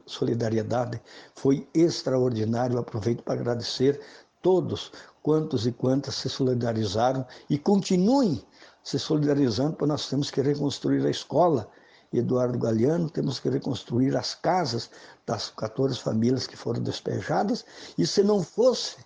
solidariedade 0.05 1.01
foi 1.35 1.67
extraordinária. 1.73 2.75
Eu 2.75 2.79
aproveito 2.79 3.23
para 3.23 3.33
agradecer 3.33 3.99
todos 4.41 4.89
quantos 5.21 5.67
e 5.67 5.71
quantas 5.73 6.15
se 6.15 6.29
solidarizaram 6.29 7.25
e 7.49 7.57
continuem 7.57 8.41
se 8.81 8.97
solidarizando, 8.97 9.71
porque 9.71 9.91
nós 9.91 10.07
temos 10.07 10.31
que 10.31 10.41
reconstruir 10.41 11.05
a 11.05 11.09
escola. 11.09 11.69
Eduardo 12.11 12.59
Galeano, 12.59 13.09
temos 13.09 13.39
que 13.39 13.49
reconstruir 13.49 14.15
as 14.15 14.35
casas 14.35 14.89
das 15.25 15.49
14 15.49 15.97
famílias 15.97 16.45
que 16.45 16.55
foram 16.55 16.81
despejadas, 16.81 17.65
e 17.97 18.05
se 18.05 18.21
não 18.21 18.43
fosse 18.43 18.97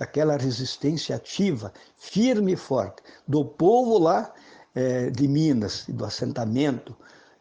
aquela 0.00 0.36
resistência 0.36 1.14
ativa, 1.14 1.72
firme 1.96 2.54
e 2.54 2.56
forte, 2.56 3.02
do 3.28 3.44
povo 3.44 3.98
lá 3.98 4.32
é, 4.74 5.10
de 5.10 5.28
Minas, 5.28 5.84
do 5.88 6.04
assentamento, 6.04 6.96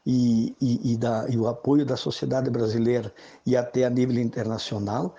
e, 0.05 0.55
e, 0.59 0.93
e, 0.93 0.97
da, 0.97 1.27
e 1.29 1.37
o 1.37 1.47
apoio 1.47 1.85
da 1.85 1.95
sociedade 1.95 2.49
brasileira 2.49 3.13
e 3.45 3.55
até 3.55 3.83
a 3.85 3.89
nível 3.89 4.19
internacional, 4.19 5.15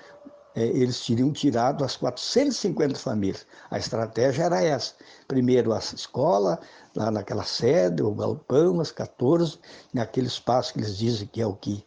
é, 0.55 0.65
eles 0.67 1.05
teriam 1.05 1.33
tirado 1.33 1.85
as 1.85 1.97
450 1.97 2.99
famílias. 2.99 3.47
A 3.71 3.79
estratégia 3.79 4.45
era 4.45 4.63
essa. 4.63 4.95
Primeiro 5.29 5.73
a 5.73 5.79
escola, 5.79 6.59
lá 6.97 7.11
naquela 7.11 7.45
sede, 7.45 8.03
o 8.03 8.13
galpão, 8.13 8.81
as 8.81 8.91
14, 8.91 9.59
naquele 9.95 10.27
espaço 10.27 10.73
que 10.73 10.81
eles 10.81 10.97
dizem 10.97 11.29
que 11.29 11.41
é 11.41 11.47
o 11.47 11.55
que, 11.55 11.85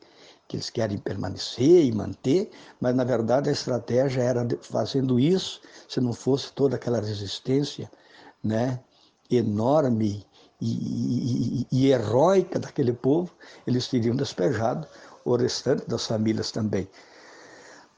que 0.54 0.58
eles 0.58 0.70
querem 0.70 1.00
permanecer 1.00 1.84
e 1.84 1.92
manter, 1.92 2.52
mas 2.80 2.96
na 2.96 3.04
verdade 3.04 3.50
a 3.50 3.52
estratégia 3.52 4.22
era 4.22 4.48
fazendo 4.62 5.20
isso, 5.20 5.60
se 5.90 6.00
não 6.00 6.14
fosse 6.14 6.54
toda 6.54 6.76
aquela 6.76 7.00
resistência 7.00 7.90
né, 8.44 8.80
enorme 9.32 10.24
e, 10.62 11.66
e, 11.66 11.68
e 11.72 11.92
heróica 11.92 12.60
daquele 12.60 12.94
povo, 12.94 13.32
eles 13.66 13.88
teriam 13.88 14.16
despejado 14.16 14.88
o 15.26 15.36
restante 15.36 15.90
das 15.90 16.06
famílias 16.06 16.52
também. 16.52 16.88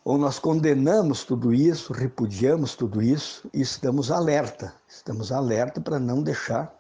Ou 0.06 0.18
nós 0.18 0.40
condenamos 0.40 1.26
tudo 1.26 1.54
isso, 1.54 1.92
repudiamos 1.92 2.74
tudo 2.74 3.02
isso 3.02 3.50
e 3.54 3.60
estamos 3.60 4.12
alerta, 4.12 4.74
estamos 4.88 5.30
alerta 5.30 5.82
para 5.82 6.00
não 6.00 6.24
deixar 6.24 6.74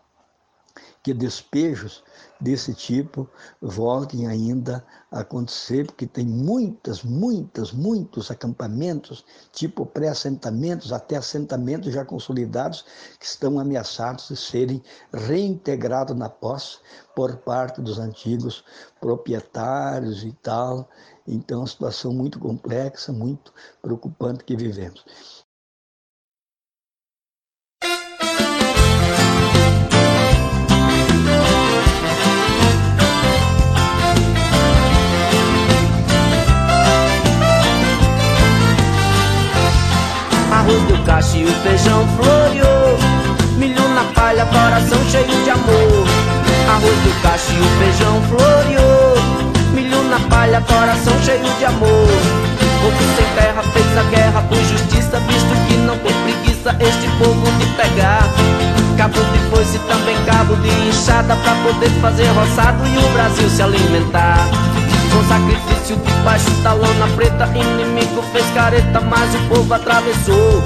que 1.05 1.13
despejos 1.13 2.03
desse 2.41 2.73
tipo 2.73 3.29
voltem 3.61 4.25
ainda 4.25 4.83
a 5.11 5.19
acontecer, 5.19 5.85
porque 5.85 6.07
tem 6.07 6.25
muitas, 6.25 7.03
muitas, 7.03 7.71
muitos 7.71 8.31
acampamentos, 8.31 9.23
tipo 9.51 9.85
pré-assentamentos, 9.85 10.91
até 10.91 11.17
assentamentos 11.17 11.93
já 11.93 12.03
consolidados, 12.03 12.83
que 13.19 13.25
estão 13.27 13.59
ameaçados 13.59 14.29
de 14.29 14.35
serem 14.35 14.81
reintegrados 15.13 16.17
na 16.17 16.27
posse 16.27 16.79
por 17.15 17.37
parte 17.37 17.81
dos 17.81 17.99
antigos 17.99 18.63
proprietários 18.99 20.23
e 20.23 20.31
tal. 20.41 20.89
Então, 21.27 21.59
é 21.59 21.61
uma 21.61 21.67
situação 21.67 22.11
muito 22.11 22.39
complexa, 22.39 23.13
muito 23.13 23.53
preocupante 23.79 24.43
que 24.43 24.55
vivemos. 24.55 25.05
Arroz 40.65 40.81
do 40.87 40.97
cacho 41.05 41.37
e 41.37 41.45
o 41.45 41.51
feijão 41.61 42.07
floreou. 42.17 42.97
Milho 43.57 43.87
na 43.89 44.03
palha, 44.15 44.45
coração 44.47 44.97
cheio 45.11 45.43
de 45.43 45.49
amor. 45.49 46.07
Arroz 46.67 46.97
do 47.03 47.21
cacho 47.21 47.51
e 47.51 47.59
o 47.59 47.69
feijão 47.77 48.21
floreou. 48.23 49.15
Milho 49.73 50.03
na 50.09 50.19
palha, 50.21 50.61
coração 50.61 51.13
cheio 51.23 51.43
de 51.59 51.65
amor. 51.65 52.07
Povo 52.81 53.03
sem 53.15 53.25
terra 53.35 53.61
fez 53.73 53.97
a 53.97 54.03
guerra 54.09 54.41
por 54.49 54.57
justiça, 54.57 55.19
visto 55.19 55.67
que 55.67 55.77
não 55.77 55.97
tem 55.99 56.13
preguiça 56.23 56.75
este 56.79 57.07
povo 57.19 57.45
de 57.59 57.65
pegar. 57.77 58.27
Cabo 58.97 59.19
de 59.19 59.39
foice 59.49 59.77
também 59.87 60.15
cabo 60.25 60.55
de 60.55 60.69
enxada 60.87 61.35
pra 61.35 61.53
poder 61.55 61.89
fazer 62.01 62.27
roçado 62.29 62.87
e 62.87 62.97
o 62.97 63.09
Brasil 63.13 63.49
se 63.49 63.61
alimentar. 63.61 64.49
Com 65.15 65.23
sacrifício 65.29 65.95
debaixo 65.95 66.51
da 66.61 66.73
lona 66.73 67.07
preta 67.15 67.47
Inimigo 67.55 68.21
fez 68.33 68.45
careta, 68.53 68.99
mas 68.99 69.33
o 69.33 69.37
povo 69.47 69.73
atravessou. 69.73 70.61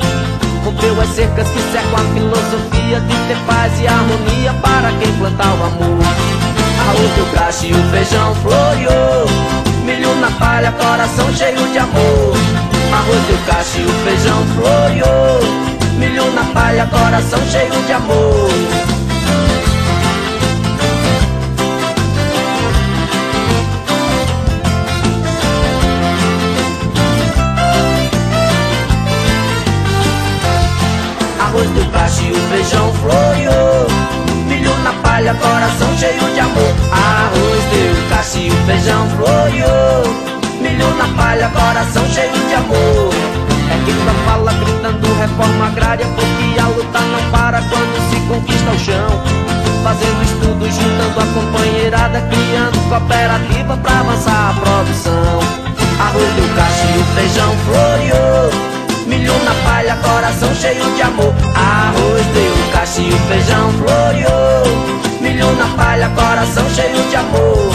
Rompeu 0.66 1.00
as 1.00 1.10
cercas 1.10 1.48
que 1.50 1.62
cercam 1.72 1.94
a 1.94 2.14
filosofia 2.16 3.00
De 3.00 3.16
ter 3.28 3.38
paz 3.46 3.80
e 3.80 3.88
harmonia 3.88 4.52
para 4.56 4.92
quem 4.94 5.14
plantar 5.20 5.54
o 5.54 5.64
amor. 5.66 6.04
Arroz 6.82 7.12
do 7.12 7.32
cacho 7.36 7.68
e 7.68 7.74
o 7.74 7.84
feijão 7.92 8.34
floreou. 8.42 9.28
Milho 9.86 10.16
na 10.16 10.32
palha, 10.32 10.72
coração 10.72 11.32
cheio 11.36 11.72
de 11.72 11.78
amor. 11.78 12.34
Arroz 12.92 13.22
do 13.28 13.46
cacho 13.46 13.80
e 13.82 13.86
o 13.86 13.94
feijão 14.04 14.44
floreou. 14.56 15.40
Milho 16.00 16.34
na 16.34 16.44
palha, 16.46 16.88
coração 16.88 17.40
cheio 17.52 17.84
de 17.86 17.94
amor 17.94 18.99
arroz 31.60 31.70
do 31.72 31.92
cacho 31.92 32.24
e 32.24 32.32
o 32.32 32.36
feijão 32.50 32.94
floreou. 32.94 33.88
Milho 34.48 34.74
na 34.80 34.94
palha, 35.04 35.34
coração 35.34 35.98
cheio 35.98 36.34
de 36.34 36.40
amor. 36.40 36.74
Arroz 36.92 37.64
do 37.70 38.10
cacho 38.10 38.38
e 38.38 38.50
o 38.50 38.66
feijão 38.66 39.10
floreou. 39.10 40.04
Milho 40.62 40.96
na 40.96 41.08
palha, 41.22 41.50
coração 41.50 42.06
cheio 42.08 42.32
de 42.48 42.54
amor. 42.56 43.14
É 43.72 43.86
quem 43.86 43.94
não 43.94 44.14
fala 44.26 44.54
gritando 44.54 45.14
reforma 45.20 45.68
agrária 45.68 46.06
Porque 46.16 46.60
a 46.60 46.68
luta 46.70 47.00
não 47.00 47.32
para 47.32 47.62
quando 47.62 48.10
se 48.10 48.20
conquista 48.28 48.72
o 48.72 48.80
chão. 48.80 49.22
Fazendo 49.84 50.24
estudos, 50.24 50.76
juntando 50.76 51.20
a 51.20 51.26
companheirada 51.34 52.22
Criando 52.22 52.90
cooperativa 52.90 53.78
pra 53.78 54.00
avançar 54.00 54.52
a 54.52 54.60
produção. 54.60 55.40
Arroz 56.00 56.30
do 56.36 56.56
cacho 56.56 56.86
e 56.96 57.00
o 57.00 57.06
feijão 57.16 57.54
floreou 57.66 58.69
Milho 59.10 59.34
na 59.44 59.56
palha, 59.64 59.96
coração 59.96 60.54
cheio 60.54 60.86
de 60.96 61.02
amor. 61.02 61.34
Arroz 61.56 62.26
deu 62.28 62.54
o 62.54 63.20
feijão 63.28 63.72
floreou. 63.74 64.64
Milho 65.20 65.52
na 65.56 65.66
palha, 65.76 66.10
coração 66.10 66.64
cheio 66.76 67.10
de 67.10 67.16
amor. 67.16 67.72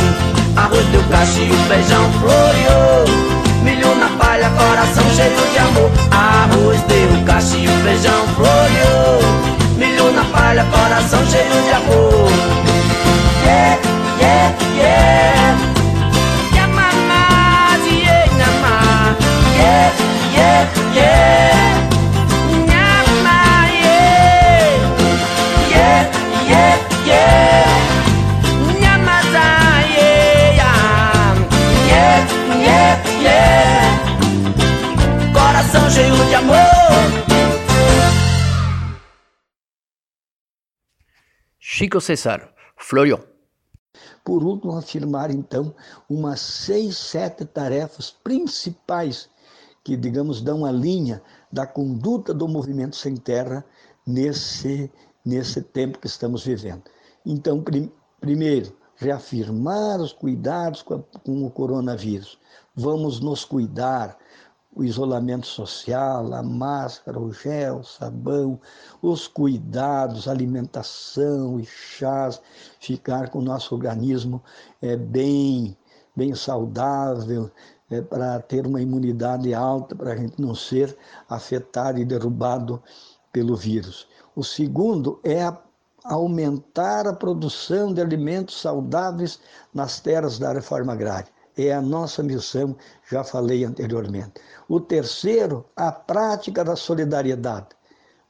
Arroz 0.57 0.87
deu 0.87 1.01
o 1.01 1.69
feijão 1.69 2.13
floreou. 2.21 3.05
Milho 3.65 3.97
na 3.97 4.09
palha, 4.17 4.49
coração 4.51 5.05
cheio 5.17 5.51
de 5.53 5.59
amor. 5.59 5.91
Arroz 6.13 6.81
deu 6.83 7.09
o 7.09 7.83
feijão 7.83 8.29
floreou. 8.37 9.21
Milho 9.77 10.13
na 10.13 10.25
palha, 10.27 10.65
coração 10.67 11.19
cheio 11.27 11.51
de 11.51 11.59
amor 11.59 11.64
Chico 41.85 42.01
César, 42.01 42.49
floreou. 42.79 43.21
Por 44.25 44.43
último, 44.43 44.75
afirmar 44.75 45.31
então 45.31 45.75
umas 46.09 46.41
seis, 46.41 46.97
sete 46.97 47.45
tarefas 47.45 48.11
principais 48.11 49.29
que, 49.85 49.95
digamos, 49.95 50.41
dão 50.41 50.65
a 50.65 50.73
linha 50.73 51.21
da 51.53 51.67
conduta 51.67 52.33
do 52.33 52.49
movimento 52.49 52.97
sem 52.97 53.15
terra 53.17 53.63
nesse, 54.07 54.91
nesse 55.23 55.61
tempo 55.61 55.99
que 55.99 56.07
estamos 56.07 56.43
vivendo. 56.43 56.85
Então, 57.27 57.63
prim, 57.63 57.93
primeiro, 58.19 58.75
reafirmar 58.97 60.01
os 60.01 60.15
cuidados 60.15 60.81
com, 60.81 60.95
a, 60.95 61.19
com 61.19 61.45
o 61.45 61.51
coronavírus. 61.51 62.39
Vamos 62.75 63.21
nos 63.21 63.45
cuidar, 63.45 64.17
o 64.75 64.83
isolamento 64.83 65.47
social, 65.47 66.33
a 66.35 66.43
máscara, 66.43 67.19
o 67.19 67.33
gel, 67.33 67.79
o 67.79 67.85
sabão, 67.85 68.61
os 69.01 69.29
cuidados, 69.29 70.27
alimentação 70.27 71.61
e 71.61 71.65
chás, 71.65 72.41
ficar 72.81 73.31
com 73.31 73.39
o 73.39 73.43
nosso 73.43 73.75
organismo 73.75 74.43
é, 74.83 74.97
bem, 74.97 75.77
bem 76.17 76.35
saudável, 76.35 77.51
é, 77.89 78.03
para 78.03 78.41
ter 78.41 78.67
uma 78.67 78.83
imunidade 78.83 79.55
alta, 79.55 79.95
para 79.95 80.13
a 80.13 80.17
gente 80.17 80.41
não 80.43 80.55
ser 80.55 80.97
afetado 81.29 82.01
e 82.01 82.05
derrubado 82.05 82.83
pelo 83.33 83.55
vírus. 83.55 84.09
O 84.35 84.43
segundo 84.43 85.21
é 85.23 85.45
a, 85.45 85.57
aumentar 86.05 87.07
a 87.07 87.15
produção 87.15 87.95
de 87.95 88.01
alimentos 88.01 88.61
saudáveis 88.61 89.39
nas 89.73 90.01
terras 90.01 90.39
da 90.39 90.53
reforma 90.53 90.93
agrária 90.93 91.34
é 91.57 91.73
a 91.73 91.81
nossa 91.81 92.23
missão, 92.23 92.77
já 93.11 93.23
falei 93.23 93.65
anteriormente. 93.65 94.41
O 94.69 94.81
terceiro, 94.81 95.65
a 95.77 95.93
prática 95.93 96.65
da 96.65 96.77
solidariedade. 96.77 97.69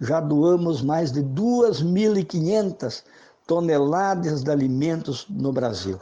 Já 0.00 0.20
doamos 0.20 0.82
mais 0.82 1.12
de 1.12 1.22
2.500 1.22 3.02
toneladas 3.46 4.42
de 4.42 4.50
alimentos 4.50 5.26
no 5.28 5.52
Brasil. 5.52 5.98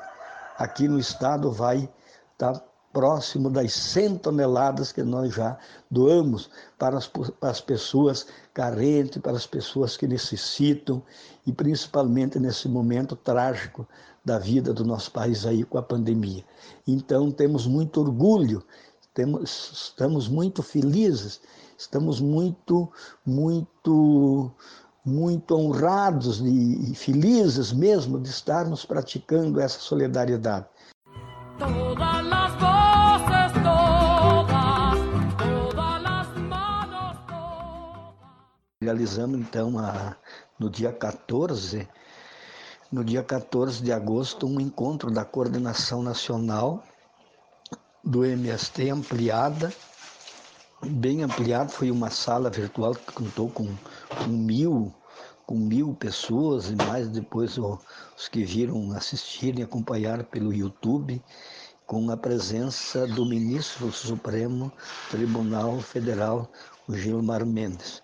Aqui 0.59 0.89
no 0.89 0.99
estado 0.99 1.51
vai 1.51 1.89
estar 2.33 2.63
próximo 2.93 3.51
das 3.51 3.73
100 3.73 4.19
toneladas 4.19 4.93
que 4.93 5.03
nós 5.03 5.35
já 5.35 5.57
doamos 5.91 6.51
para 6.79 6.99
as, 6.99 7.07
para 7.07 7.51
as 7.51 7.61
pessoas 7.61 8.27
carentes, 8.53 9.21
para 9.21 9.33
as 9.33 9.47
pessoas 9.47 9.97
que 9.97 10.07
necessitam 10.07 11.03
e 11.47 11.53
principalmente 11.53 12.39
nesse 12.39 12.69
momento 12.69 13.17
trágico 13.17 13.89
da 14.25 14.39
vida 14.39 14.73
do 14.73 14.85
nosso 14.85 15.11
país 15.11 15.45
aí 15.45 15.65
com 15.65 15.79
a 15.79 15.83
pandemia. 15.83 16.45
Então 16.87 17.31
temos 17.31 17.67
muito 17.67 18.01
orgulho, 18.01 18.63
temos, 19.13 19.73
estamos 19.73 20.29
muito 20.29 20.63
felizes, 20.63 21.41
estamos 21.77 22.21
muito, 22.21 22.91
muito, 23.27 24.51
muito 25.05 25.57
honrados 25.57 26.41
e 26.41 26.95
felizes 26.95 27.73
mesmo 27.73 28.21
de 28.21 28.29
estarmos 28.29 28.85
praticando 28.85 29.61
essa 29.61 29.81
solidariedade. 29.81 30.67
Realizamos 38.81 39.39
então 39.39 39.79
a, 39.79 40.17
no 40.59 40.69
dia 40.69 40.93
14 40.93 41.89
no 42.93 43.03
dia 43.03 43.23
14 43.23 43.83
de 43.83 43.91
agosto, 43.91 44.47
um 44.47 44.61
encontro 44.61 45.11
da 45.11 45.25
Coordenação 45.25 46.03
Nacional 46.03 46.85
do 48.05 48.23
MST 48.23 48.91
ampliada, 48.91 49.73
bem 50.85 51.23
ampliado, 51.23 51.73
foi 51.73 51.91
uma 51.91 52.11
sala 52.11 52.51
virtual 52.51 52.95
que 52.95 53.13
contou 53.13 53.49
com, 53.49 53.67
com 54.11 54.29
mil, 54.29 54.93
com 55.47 55.57
mil 55.57 55.95
pessoas 55.95 56.69
e 56.69 56.77
mais 56.77 57.09
depois 57.09 57.57
os 57.57 58.29
que 58.31 58.45
viram 58.45 58.93
assistir 58.93 59.59
e 59.59 59.63
acompanhar 59.63 60.25
pelo 60.25 60.53
YouTube, 60.53 61.23
com 61.87 62.11
a 62.11 62.17
presença 62.17 63.07
do 63.07 63.25
ministro 63.25 63.87
do 63.87 63.93
Supremo 63.93 64.71
Tribunal 65.11 65.81
Federal, 65.81 66.51
o 66.87 66.95
Gilmar 66.95 67.47
Mendes. 67.47 68.03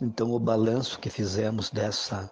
Então, 0.00 0.32
o 0.32 0.38
balanço 0.38 0.98
que 0.98 1.10
fizemos 1.10 1.68
dessa 1.68 2.30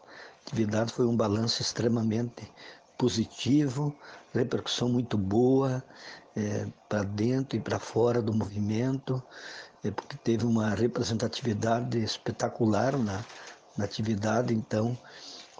atividade 0.48 0.92
foi 0.92 1.06
um 1.06 1.16
balanço 1.16 1.60
extremamente 1.60 2.50
positivo, 2.96 3.94
repercussão 4.32 4.88
muito 4.88 5.16
boa 5.18 5.84
é, 6.34 6.66
para 6.88 7.02
dentro 7.02 7.56
e 7.56 7.60
para 7.60 7.78
fora 7.78 8.22
do 8.22 8.32
movimento, 8.32 9.22
é, 9.84 9.90
porque 9.90 10.16
teve 10.16 10.46
uma 10.46 10.74
representatividade 10.74 11.98
espetacular 11.98 12.96
na, 12.96 13.22
na 13.76 13.84
atividade, 13.84 14.54
então 14.54 14.96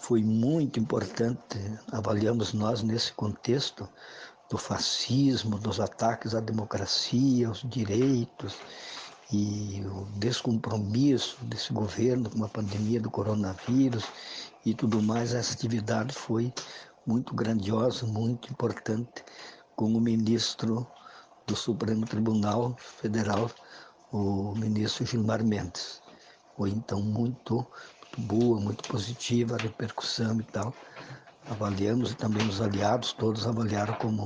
foi 0.01 0.23
muito 0.23 0.81
importante, 0.81 1.59
avaliamos 1.93 2.55
nós 2.55 2.83
nesse 2.83 3.13
contexto 3.13 3.89
do 4.51 4.57
fascismo, 4.57 5.59
dos 5.59 5.79
ataques 5.79 6.35
à 6.35 6.41
democracia, 6.41 7.49
aos 7.49 7.63
direitos 7.69 8.57
e 9.31 9.83
o 9.85 10.07
descompromisso 10.17 11.37
desse 11.43 11.73
governo 11.73 12.31
com 12.31 12.43
a 12.43 12.49
pandemia 12.49 12.99
do 12.99 13.11
coronavírus 13.11 14.05
e 14.65 14.75
tudo 14.75 15.03
mais, 15.03 15.35
essa 15.35 15.55
atividade 15.55 16.15
foi 16.15 16.53
muito 17.07 17.35
grandiosa, 17.35 18.07
muito 18.07 18.51
importante, 18.51 19.25
com 19.77 19.87
o 19.95 20.01
ministro 20.01 20.87
do 21.47 21.57
Supremo 21.57 22.05
Tribunal 22.05 22.77
Federal, 22.79 23.51
o 24.13 24.55
ministro 24.55 25.07
Gilmar 25.07 25.45
Mendes. 25.45 26.03
Foi 26.57 26.71
então 26.71 27.01
muito 27.01 27.67
muito 28.19 28.27
boa, 28.27 28.61
muito 28.61 28.85
positiva 28.85 29.57
a 29.57 29.59
repercussão 29.59 30.41
e 30.41 30.45
tal. 30.45 30.75
Avaliamos 31.49 32.13
e 32.13 32.15
também 32.15 32.47
os 32.47 32.61
aliados 32.61 33.13
todos 33.13 33.47
avaliaram 33.47 33.95
como 33.95 34.25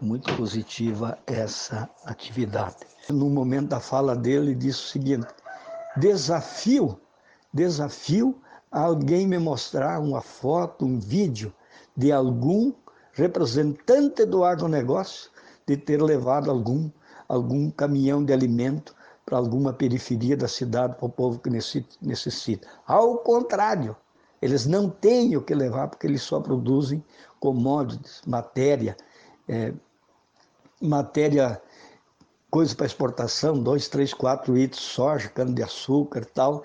muito 0.00 0.34
positiva 0.36 1.18
essa 1.26 1.88
atividade. 2.04 2.76
No 3.10 3.28
momento 3.28 3.68
da 3.68 3.80
fala 3.80 4.16
dele, 4.16 4.54
disse 4.54 4.80
o 4.80 4.88
seguinte: 4.88 5.26
desafio, 5.96 7.00
desafio 7.52 8.40
alguém 8.74 9.24
me 9.24 9.38
mostrar 9.38 10.00
uma 10.00 10.20
foto, 10.20 10.84
um 10.84 10.98
vídeo 10.98 11.54
de 11.96 12.10
algum 12.10 12.72
representante 13.12 14.24
do 14.26 14.42
agronegócio 14.42 15.30
de 15.64 15.76
ter 15.76 16.02
levado 16.02 16.50
algum, 16.50 16.90
algum 17.28 17.70
caminhão 17.70 18.24
de 18.24 18.32
alimento 18.32 18.92
para 19.24 19.38
alguma 19.38 19.72
periferia 19.72 20.36
da 20.36 20.48
cidade 20.48 20.96
para 20.96 21.06
o 21.06 21.08
povo 21.08 21.38
que 21.38 21.48
necessita. 22.02 22.66
Ao 22.84 23.18
contrário, 23.18 23.96
eles 24.42 24.66
não 24.66 24.90
têm 24.90 25.36
o 25.36 25.42
que 25.42 25.54
levar 25.54 25.86
porque 25.86 26.08
eles 26.08 26.22
só 26.22 26.40
produzem 26.40 27.02
commodities, 27.38 28.22
matéria, 28.26 28.96
é, 29.48 29.72
matéria, 30.80 31.62
coisa 32.50 32.74
para 32.74 32.86
exportação, 32.86 33.62
dois, 33.62 33.88
três, 33.88 34.12
quatro 34.12 34.58
itens, 34.58 34.82
soja, 34.82 35.28
cana-de-açúcar 35.28 36.22
e 36.22 36.26
tal, 36.26 36.64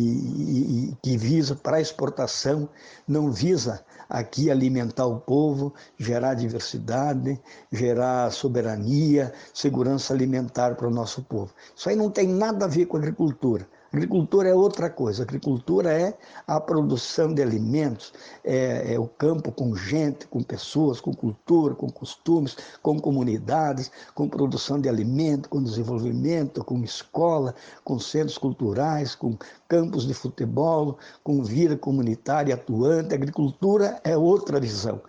e, 0.00 0.90
e, 0.90 0.96
que 1.02 1.16
visa 1.16 1.54
para 1.54 1.80
exportação, 1.80 2.68
não 3.06 3.30
visa 3.30 3.84
aqui 4.08 4.50
alimentar 4.50 5.06
o 5.06 5.20
povo, 5.20 5.72
gerar 5.98 6.34
diversidade, 6.34 7.40
gerar 7.70 8.30
soberania, 8.32 9.32
segurança 9.54 10.12
alimentar 10.12 10.74
para 10.74 10.88
o 10.88 10.90
nosso 10.90 11.22
povo. 11.22 11.52
Isso 11.76 11.88
aí 11.88 11.96
não 11.96 12.10
tem 12.10 12.26
nada 12.26 12.64
a 12.64 12.68
ver 12.68 12.86
com 12.86 12.96
agricultura. 12.96 13.68
Agricultura 13.92 14.48
é 14.48 14.54
outra 14.54 14.88
coisa. 14.88 15.24
Agricultura 15.24 15.92
é 15.92 16.16
a 16.46 16.60
produção 16.60 17.34
de 17.34 17.42
alimentos, 17.42 18.12
é, 18.44 18.94
é, 18.94 18.98
o 19.00 19.08
campo 19.08 19.50
com 19.50 19.74
gente, 19.74 20.28
com 20.28 20.42
pessoas, 20.44 21.00
com 21.00 21.12
cultura, 21.12 21.74
com 21.74 21.90
costumes, 21.90 22.56
com 22.80 23.00
comunidades, 23.00 23.90
com 24.14 24.28
produção 24.28 24.80
de 24.80 24.88
alimento, 24.88 25.48
com 25.48 25.60
desenvolvimento, 25.60 26.64
com 26.64 26.84
escola, 26.84 27.52
com 27.82 27.98
centros 27.98 28.38
culturais, 28.38 29.16
com 29.16 29.36
campos 29.66 30.06
de 30.06 30.14
futebol, 30.14 30.96
com 31.24 31.42
vida 31.42 31.76
comunitária 31.76 32.54
atuante. 32.54 33.12
agricultura 33.12 34.00
é 34.04 34.16
outra 34.16 34.60
visão. 34.60 35.00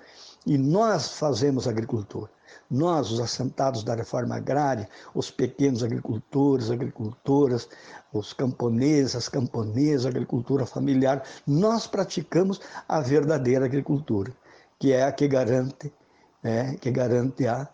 E 0.43 0.57
nós 0.57 1.19
fazemos 1.19 1.67
agricultura. 1.67 2.31
Nós, 2.71 3.11
os 3.11 3.19
assentados 3.19 3.83
da 3.83 3.93
reforma 3.93 4.37
agrária, 4.37 4.87
os 5.13 5.29
pequenos 5.29 5.83
agricultores, 5.83 6.71
agricultoras, 6.71 7.67
os 8.13 8.31
camponeses, 8.31 9.13
as 9.13 9.27
camponesas, 9.27 10.05
agricultura 10.05 10.65
familiar, 10.65 11.21
nós 11.45 11.85
praticamos 11.85 12.61
a 12.87 13.01
verdadeira 13.01 13.65
agricultura, 13.65 14.31
que 14.79 14.93
é 14.93 15.03
a 15.03 15.11
que 15.11 15.27
garante, 15.27 15.93
né, 16.41 16.77
que 16.79 16.89
garante 16.91 17.45
a, 17.45 17.67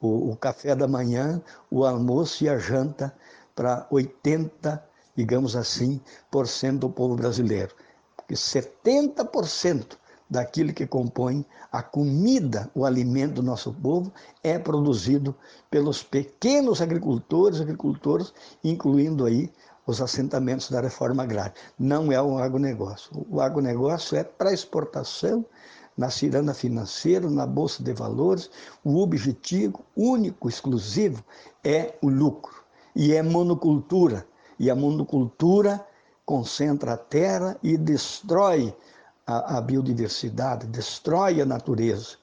o, 0.00 0.30
o 0.30 0.36
café 0.36 0.76
da 0.76 0.86
manhã, 0.86 1.42
o 1.68 1.84
almoço 1.84 2.44
e 2.44 2.48
a 2.48 2.56
janta 2.56 3.12
para 3.56 3.88
80, 3.90 4.88
digamos 5.16 5.56
assim, 5.56 6.00
por 6.30 6.46
cento 6.46 6.82
do 6.82 6.90
povo 6.90 7.16
brasileiro. 7.16 7.74
Porque 8.16 8.34
70% 8.34 9.96
daquilo 10.28 10.72
que 10.72 10.86
compõe 10.86 11.44
a 11.70 11.82
comida, 11.82 12.70
o 12.74 12.84
alimento 12.84 13.34
do 13.34 13.42
nosso 13.42 13.72
povo, 13.72 14.12
é 14.42 14.58
produzido 14.58 15.34
pelos 15.70 16.02
pequenos 16.02 16.80
agricultores, 16.80 17.60
agricultores, 17.60 18.32
incluindo 18.62 19.24
aí 19.24 19.52
os 19.86 20.00
assentamentos 20.00 20.70
da 20.70 20.80
reforma 20.80 21.22
agrária. 21.22 21.54
Não 21.78 22.10
é 22.10 22.20
um 22.22 22.38
agronegócio. 22.38 23.26
O 23.30 23.40
agronegócio 23.40 24.16
é 24.16 24.24
para 24.24 24.52
exportação, 24.52 25.44
na 25.96 26.10
ciranda 26.10 26.52
financeira, 26.52 27.30
na 27.30 27.46
bolsa 27.46 27.82
de 27.82 27.92
valores. 27.92 28.50
O 28.82 29.00
objetivo 29.00 29.84
único, 29.96 30.48
exclusivo, 30.48 31.22
é 31.62 31.94
o 32.02 32.08
lucro. 32.08 32.64
E 32.96 33.12
é 33.14 33.22
monocultura. 33.22 34.26
E 34.58 34.70
a 34.70 34.74
monocultura 34.74 35.84
concentra 36.24 36.94
a 36.94 36.96
terra 36.96 37.56
e 37.62 37.76
destrói 37.76 38.74
a, 39.26 39.58
a 39.58 39.60
biodiversidade, 39.60 40.66
destrói 40.66 41.40
a 41.40 41.46
natureza. 41.46 42.16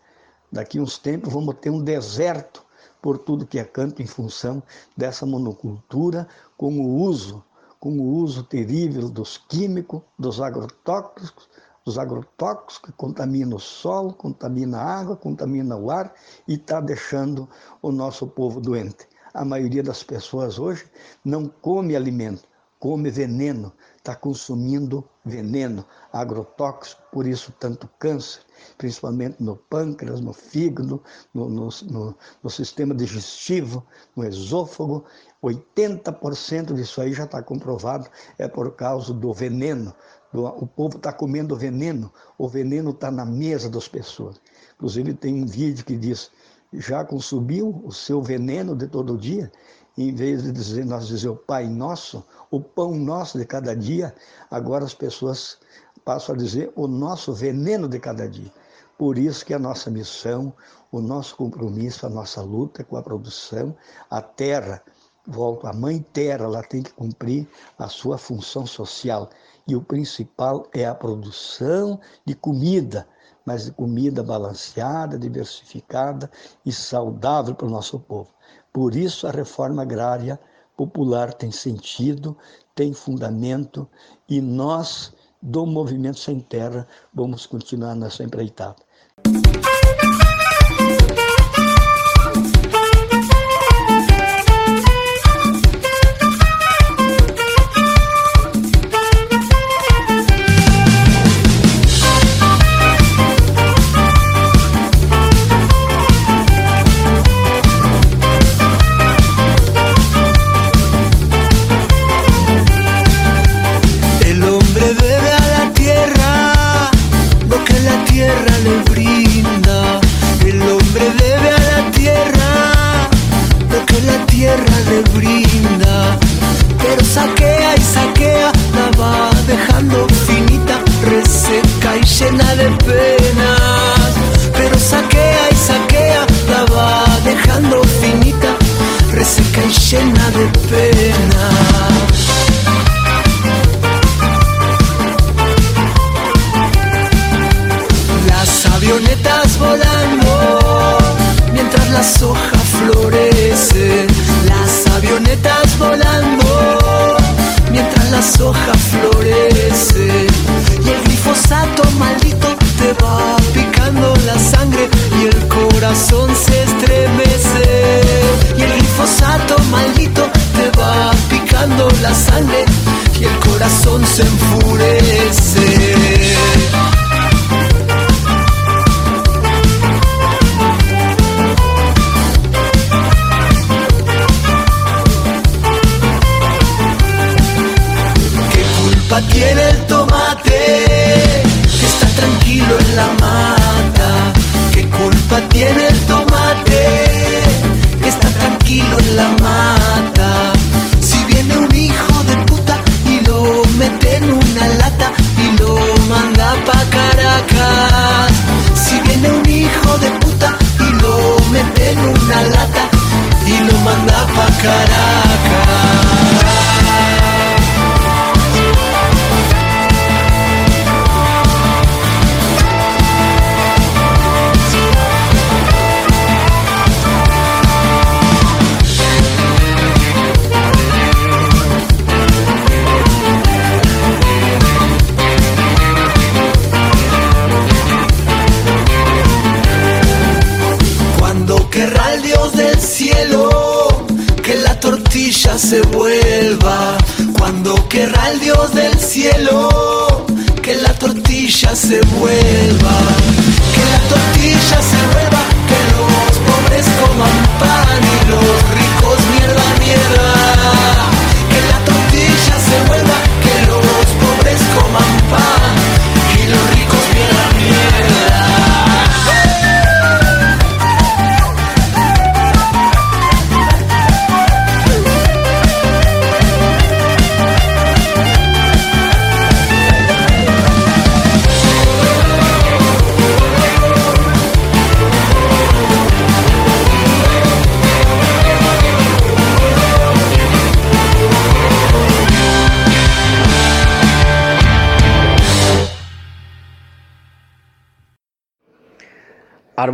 Daqui 0.51 0.79
uns 0.79 0.97
tempos 0.97 1.33
vamos 1.33 1.55
ter 1.59 1.69
um 1.69 1.83
deserto 1.83 2.63
por 3.01 3.17
tudo 3.17 3.47
que 3.47 3.57
é 3.57 3.63
canto 3.63 4.01
em 4.01 4.05
função 4.05 4.61
dessa 4.95 5.25
monocultura, 5.25 6.27
com 6.55 6.79
o 6.79 7.01
uso, 7.01 7.43
com 7.79 7.97
o 7.97 8.03
uso 8.03 8.43
terrível 8.43 9.09
dos 9.09 9.37
químicos, 9.37 10.01
dos 10.19 10.39
agrotóxicos, 10.39 11.49
dos 11.83 11.97
agrotóxicos 11.97 12.77
que 12.77 12.91
contaminam 12.91 13.57
o 13.57 13.59
solo, 13.59 14.13
contamina 14.13 14.77
a 14.77 14.99
água, 14.99 15.15
contamina 15.15 15.75
o 15.75 15.89
ar 15.89 16.13
e 16.47 16.53
está 16.53 16.79
deixando 16.79 17.49
o 17.81 17.91
nosso 17.91 18.27
povo 18.27 18.61
doente. 18.61 19.07
A 19.33 19.43
maioria 19.43 19.81
das 19.81 20.03
pessoas 20.03 20.59
hoje 20.59 20.85
não 21.25 21.47
come 21.47 21.95
alimento, 21.95 22.47
come 22.79 23.09
veneno, 23.09 23.71
está 24.01 24.15
consumindo 24.15 25.07
veneno 25.23 25.85
agrotóxico, 26.11 27.01
por 27.11 27.27
isso 27.27 27.53
tanto 27.59 27.87
câncer, 27.99 28.41
principalmente 28.77 29.41
no 29.41 29.55
pâncreas, 29.55 30.19
no 30.19 30.33
fígado, 30.33 31.01
no, 31.31 31.47
no, 31.47 31.69
no, 31.83 32.17
no 32.41 32.49
sistema 32.49 32.95
digestivo, 32.95 33.85
no 34.15 34.23
esôfago. 34.25 35.05
80% 35.43 36.73
disso 36.73 36.99
aí 36.99 37.13
já 37.13 37.25
está 37.25 37.41
comprovado, 37.43 38.09
é 38.39 38.47
por 38.47 38.75
causa 38.75 39.13
do 39.13 39.31
veneno. 39.31 39.93
Do, 40.33 40.45
o 40.45 40.65
povo 40.65 40.97
está 40.97 41.13
comendo 41.13 41.55
veneno, 41.55 42.11
o 42.37 42.47
veneno 42.47 42.89
está 42.89 43.11
na 43.11 43.25
mesa 43.25 43.69
das 43.69 43.87
pessoas. 43.87 44.41
Inclusive 44.75 45.13
tem 45.13 45.43
um 45.43 45.45
vídeo 45.45 45.85
que 45.85 45.95
diz, 45.95 46.31
já 46.73 47.05
consumiu 47.05 47.81
o 47.83 47.91
seu 47.91 48.21
veneno 48.21 48.75
de 48.75 48.87
todo 48.87 49.17
dia? 49.17 49.51
Em 49.97 50.13
vez 50.13 50.43
de 50.43 50.51
dizer, 50.51 50.85
nós 50.85 51.07
dizer 51.07 51.29
o 51.29 51.35
Pai 51.35 51.67
Nosso, 51.67 52.23
o 52.49 52.61
pão 52.61 52.95
nosso 52.95 53.37
de 53.37 53.45
cada 53.45 53.75
dia, 53.75 54.15
agora 54.49 54.85
as 54.85 54.93
pessoas 54.93 55.57
passam 56.05 56.35
a 56.35 56.37
dizer 56.37 56.71
o 56.75 56.87
nosso 56.87 57.33
veneno 57.33 57.87
de 57.87 57.99
cada 57.99 58.27
dia. 58.27 58.51
Por 58.97 59.17
isso 59.17 59.45
que 59.45 59.53
a 59.53 59.59
nossa 59.59 59.89
missão, 59.89 60.53
o 60.91 61.01
nosso 61.01 61.35
compromisso, 61.35 62.05
a 62.05 62.09
nossa 62.09 62.41
luta 62.41 62.83
com 62.83 62.97
a 62.97 63.03
produção, 63.03 63.75
a 64.09 64.21
terra, 64.21 64.81
volto, 65.25 65.67
a 65.67 65.73
mãe 65.73 65.99
terra, 66.13 66.45
ela 66.45 66.63
tem 66.63 66.83
que 66.83 66.93
cumprir 66.93 67.47
a 67.77 67.87
sua 67.87 68.17
função 68.17 68.65
social. 68.65 69.29
E 69.67 69.75
o 69.75 69.81
principal 69.81 70.67
é 70.73 70.85
a 70.85 70.95
produção 70.95 71.99
de 72.25 72.35
comida, 72.35 73.07
mas 73.45 73.65
de 73.65 73.71
comida 73.71 74.23
balanceada, 74.23 75.17
diversificada 75.17 76.29
e 76.65 76.71
saudável 76.71 77.55
para 77.55 77.67
o 77.67 77.71
nosso 77.71 77.99
povo. 77.99 78.29
Por 78.73 78.95
isso, 78.95 79.27
a 79.27 79.31
reforma 79.31 79.81
agrária 79.81 80.39
popular 80.77 81.33
tem 81.33 81.51
sentido, 81.51 82.37
tem 82.73 82.93
fundamento 82.93 83.87
e 84.27 84.39
nós, 84.41 85.13
do 85.41 85.65
Movimento 85.65 86.19
Sem 86.19 86.39
Terra, 86.39 86.87
vamos 87.13 87.45
continuar 87.45 87.95
nessa 87.95 88.23
empreitada. 88.23 88.77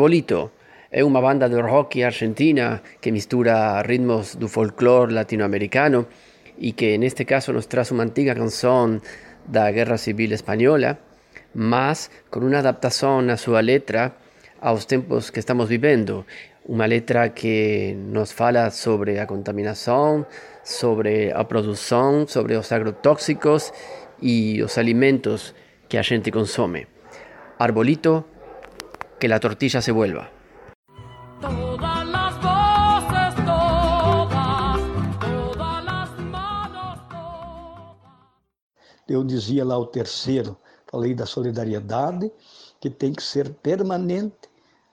Arbolito 0.08 0.56
é 0.88 1.04
unha 1.04 1.20
banda 1.20 1.52
de 1.52 1.60
rock 1.60 2.00
argentina 2.00 2.80
que 3.04 3.12
mistura 3.12 3.84
ritmos 3.84 4.39
do 4.39 4.48
folclore 4.48 5.12
latinoamericano 5.12 6.08
e 6.56 6.80
que 6.80 6.96
neste 6.96 7.28
caso 7.28 7.52
nos 7.52 7.67
traz 7.67 7.91
unha 7.91 8.08
antiga 8.08 8.32
canción 8.32 9.04
da 9.43 9.67
Guerra 9.67 10.00
Civil 10.00 10.32
Española, 10.32 10.96
mas 11.52 12.08
con 12.32 12.48
unha 12.48 12.63
adaptación 12.63 13.28
na 13.28 13.36
súa 13.36 13.60
letra 13.60 14.15
aos 14.63 14.88
tempos 14.88 15.28
que 15.28 15.43
estamos 15.43 15.67
vivendo. 15.67 16.24
Unha 16.72 16.88
letra 16.88 17.36
que 17.36 17.91
nos 17.91 18.32
fala 18.32 18.72
sobre 18.72 19.20
a 19.20 19.28
contaminación, 19.28 20.24
sobre 20.63 21.36
a 21.36 21.52
produción, 21.52 22.32
sobre 22.32 22.56
os 22.56 22.72
agrotóxicos 22.72 23.76
e 24.24 24.63
os 24.63 24.80
alimentos 24.80 25.52
que 25.91 26.00
a 26.00 26.04
xente 26.08 26.32
consome. 26.32 26.88
Arbolito, 27.60 28.37
que 29.19 29.27
la 29.27 29.39
tortilla 29.39 29.82
se 29.82 29.91
vuelva. 29.91 30.30
Todas 31.41 32.08
las 32.08 32.34
voces, 32.41 33.36
todas, 33.45 34.80
todas 35.19 35.84
las 35.84 36.10
manos, 36.19 36.99
todas. 37.10 37.97
Eu 39.08 39.23
dizia 39.23 39.65
lá 39.65 39.77
o 39.77 39.88
terceiro, 39.88 40.58
falei 40.91 41.13
da 41.15 41.25
solidariedade, 41.25 42.32
que 42.80 42.89
tem 42.89 43.13
que 43.13 43.23
ser 43.23 43.53
permanente. 43.56 44.49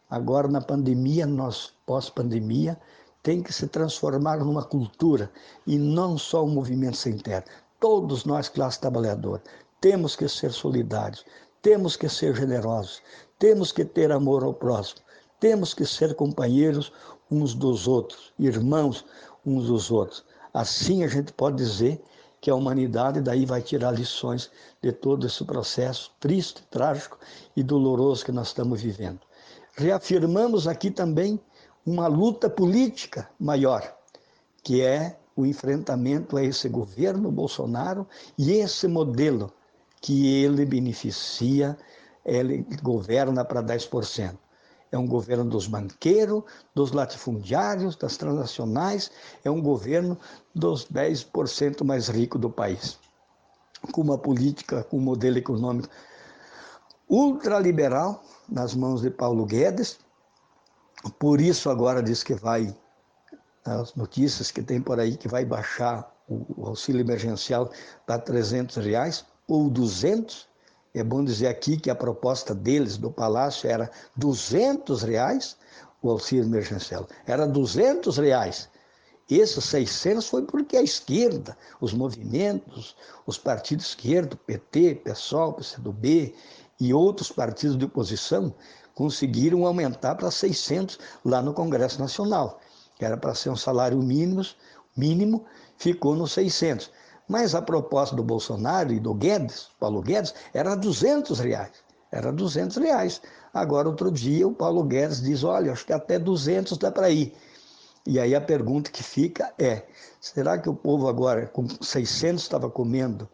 Agora, 0.08 0.48
na 0.48 0.60
pandemia, 0.60 1.26
nós, 1.26 1.72
pós-pandemia, 1.86 2.78
tem 3.22 3.42
que 3.42 3.52
se 3.52 3.66
transformar 3.68 4.38
numa 4.38 4.62
cultura 4.62 5.30
e 5.66 5.78
não 5.78 6.16
só 6.16 6.44
um 6.44 6.50
movimento 6.50 6.96
sem 6.96 7.16
terra. 7.16 7.44
Todos 7.80 8.24
nós, 8.24 8.48
classe 8.48 8.80
trabalhadora, 8.80 9.42
temos 9.80 10.14
que 10.16 10.28
ser 10.28 10.52
solidários, 10.52 11.24
temos 11.60 11.96
que 11.96 12.08
ser 12.08 12.34
generosos, 12.34 13.02
temos 13.38 13.72
que 13.72 13.84
ter 13.84 14.12
amor 14.12 14.42
ao 14.42 14.54
próximo, 14.54 15.00
temos 15.40 15.74
que 15.74 15.84
ser 15.84 16.14
companheiros 16.14 16.92
uns 17.30 17.54
dos 17.54 17.88
outros, 17.88 18.32
irmãos 18.38 19.04
uns 19.44 19.66
dos 19.66 19.90
outros. 19.90 20.24
Assim 20.52 21.04
a 21.04 21.08
gente 21.08 21.32
pode 21.32 21.56
dizer 21.56 22.02
que 22.40 22.50
a 22.50 22.54
humanidade 22.54 23.20
daí 23.20 23.46
vai 23.46 23.62
tirar 23.62 23.90
lições 23.92 24.50
de 24.82 24.92
todo 24.92 25.26
esse 25.26 25.42
processo 25.44 26.12
triste, 26.20 26.62
trágico 26.70 27.18
e 27.56 27.62
doloroso 27.62 28.24
que 28.24 28.32
nós 28.32 28.48
estamos 28.48 28.82
vivendo. 28.82 29.20
Reafirmamos 29.76 30.68
aqui 30.68 30.90
também 30.90 31.40
uma 31.84 32.06
luta 32.06 32.48
política 32.48 33.28
maior, 33.38 33.96
que 34.62 34.82
é 34.82 35.18
o 35.36 35.44
enfrentamento 35.44 36.36
a 36.36 36.44
esse 36.44 36.68
governo 36.68 37.30
Bolsonaro 37.30 38.06
e 38.38 38.52
esse 38.52 38.86
modelo 38.86 39.52
que 40.00 40.42
ele 40.44 40.64
beneficia, 40.64 41.76
ele 42.24 42.66
governa 42.82 43.44
para 43.44 43.62
10%. 43.62 44.36
É 44.90 44.98
um 44.98 45.06
governo 45.06 45.44
dos 45.44 45.66
banqueiros, 45.66 46.44
dos 46.74 46.92
latifundiários, 46.92 47.96
das 47.96 48.16
transnacionais, 48.16 49.10
é 49.44 49.50
um 49.50 49.60
governo 49.60 50.16
dos 50.54 50.86
10% 50.86 51.84
mais 51.84 52.08
ricos 52.08 52.40
do 52.40 52.48
país. 52.48 52.98
Com 53.92 54.02
uma 54.02 54.16
política, 54.16 54.84
com 54.84 54.98
um 54.98 55.00
modelo 55.00 55.36
econômico 55.36 55.88
ultraliberal 57.08 58.22
nas 58.48 58.74
mãos 58.74 59.02
de 59.02 59.10
Paulo 59.10 59.44
Guedes. 59.44 59.98
Por 61.18 61.40
isso 61.40 61.68
agora 61.68 62.02
diz 62.02 62.22
que 62.22 62.34
vai, 62.34 62.74
as 63.64 63.94
notícias 63.94 64.50
que 64.50 64.62
tem 64.62 64.80
por 64.80 65.00
aí, 65.00 65.16
que 65.16 65.28
vai 65.28 65.44
baixar 65.44 66.10
o 66.28 66.66
auxílio 66.66 67.00
emergencial 67.00 67.70
para 68.06 68.18
300 68.18 68.76
reais 68.76 69.24
ou 69.46 69.68
200. 69.68 70.48
É 70.94 71.02
bom 71.02 71.24
dizer 71.24 71.48
aqui 71.48 71.76
que 71.76 71.90
a 71.90 71.94
proposta 71.94 72.54
deles 72.54 72.96
do 72.96 73.10
Palácio 73.10 73.68
era 73.68 73.90
200 74.16 75.02
reais 75.02 75.56
o 76.00 76.08
auxílio 76.08 76.44
emergencial. 76.44 77.08
Era 77.26 77.46
200 77.46 78.16
reais. 78.18 78.68
Esses 79.28 79.64
600 79.64 80.28
foi 80.28 80.42
porque 80.42 80.76
a 80.76 80.82
esquerda, 80.82 81.56
os 81.80 81.92
movimentos, 81.92 82.94
os 83.26 83.38
partidos 83.38 83.86
esquerdos, 83.86 84.38
PT, 84.46 84.96
PSOL, 84.96 85.54
PCdoB 85.54 86.34
e 86.78 86.94
outros 86.94 87.32
partidos 87.32 87.76
de 87.76 87.86
oposição 87.86 88.54
conseguiram 88.94 89.66
aumentar 89.66 90.14
para 90.14 90.30
600 90.30 90.98
lá 91.24 91.42
no 91.42 91.54
Congresso 91.54 91.98
Nacional, 91.98 92.60
era 93.00 93.16
para 93.16 93.34
ser 93.34 93.50
um 93.50 93.56
salário 93.56 93.98
mínimo, 93.98 94.44
mínimo 94.96 95.44
ficou 95.76 96.14
nos 96.14 96.32
600. 96.32 96.90
Mas 97.28 97.54
a 97.54 97.62
proposta 97.62 98.14
do 98.14 98.22
Bolsonaro 98.22 98.92
e 98.92 99.00
do 99.00 99.14
Guedes, 99.14 99.68
Paulo 99.80 100.02
Guedes, 100.02 100.34
era 100.52 100.74
200 100.74 101.38
reais. 101.38 101.72
Era 102.12 102.32
200 102.32 102.76
reais. 102.76 103.20
Agora, 103.52 103.88
outro 103.88 104.10
dia, 104.10 104.46
o 104.46 104.54
Paulo 104.54 104.84
Guedes 104.84 105.22
diz, 105.22 105.42
olha, 105.42 105.72
acho 105.72 105.86
que 105.86 105.92
até 105.92 106.18
200 106.18 106.76
dá 106.78 106.92
para 106.92 107.10
ir. 107.10 107.34
E 108.06 108.20
aí 108.20 108.34
a 108.34 108.40
pergunta 108.40 108.90
que 108.90 109.02
fica 109.02 109.52
é, 109.58 109.84
será 110.20 110.58
que 110.58 110.68
o 110.68 110.74
povo 110.74 111.08
agora, 111.08 111.46
com 111.46 111.66
600, 111.68 112.42
estava 112.42 112.70
comendo 112.70 113.28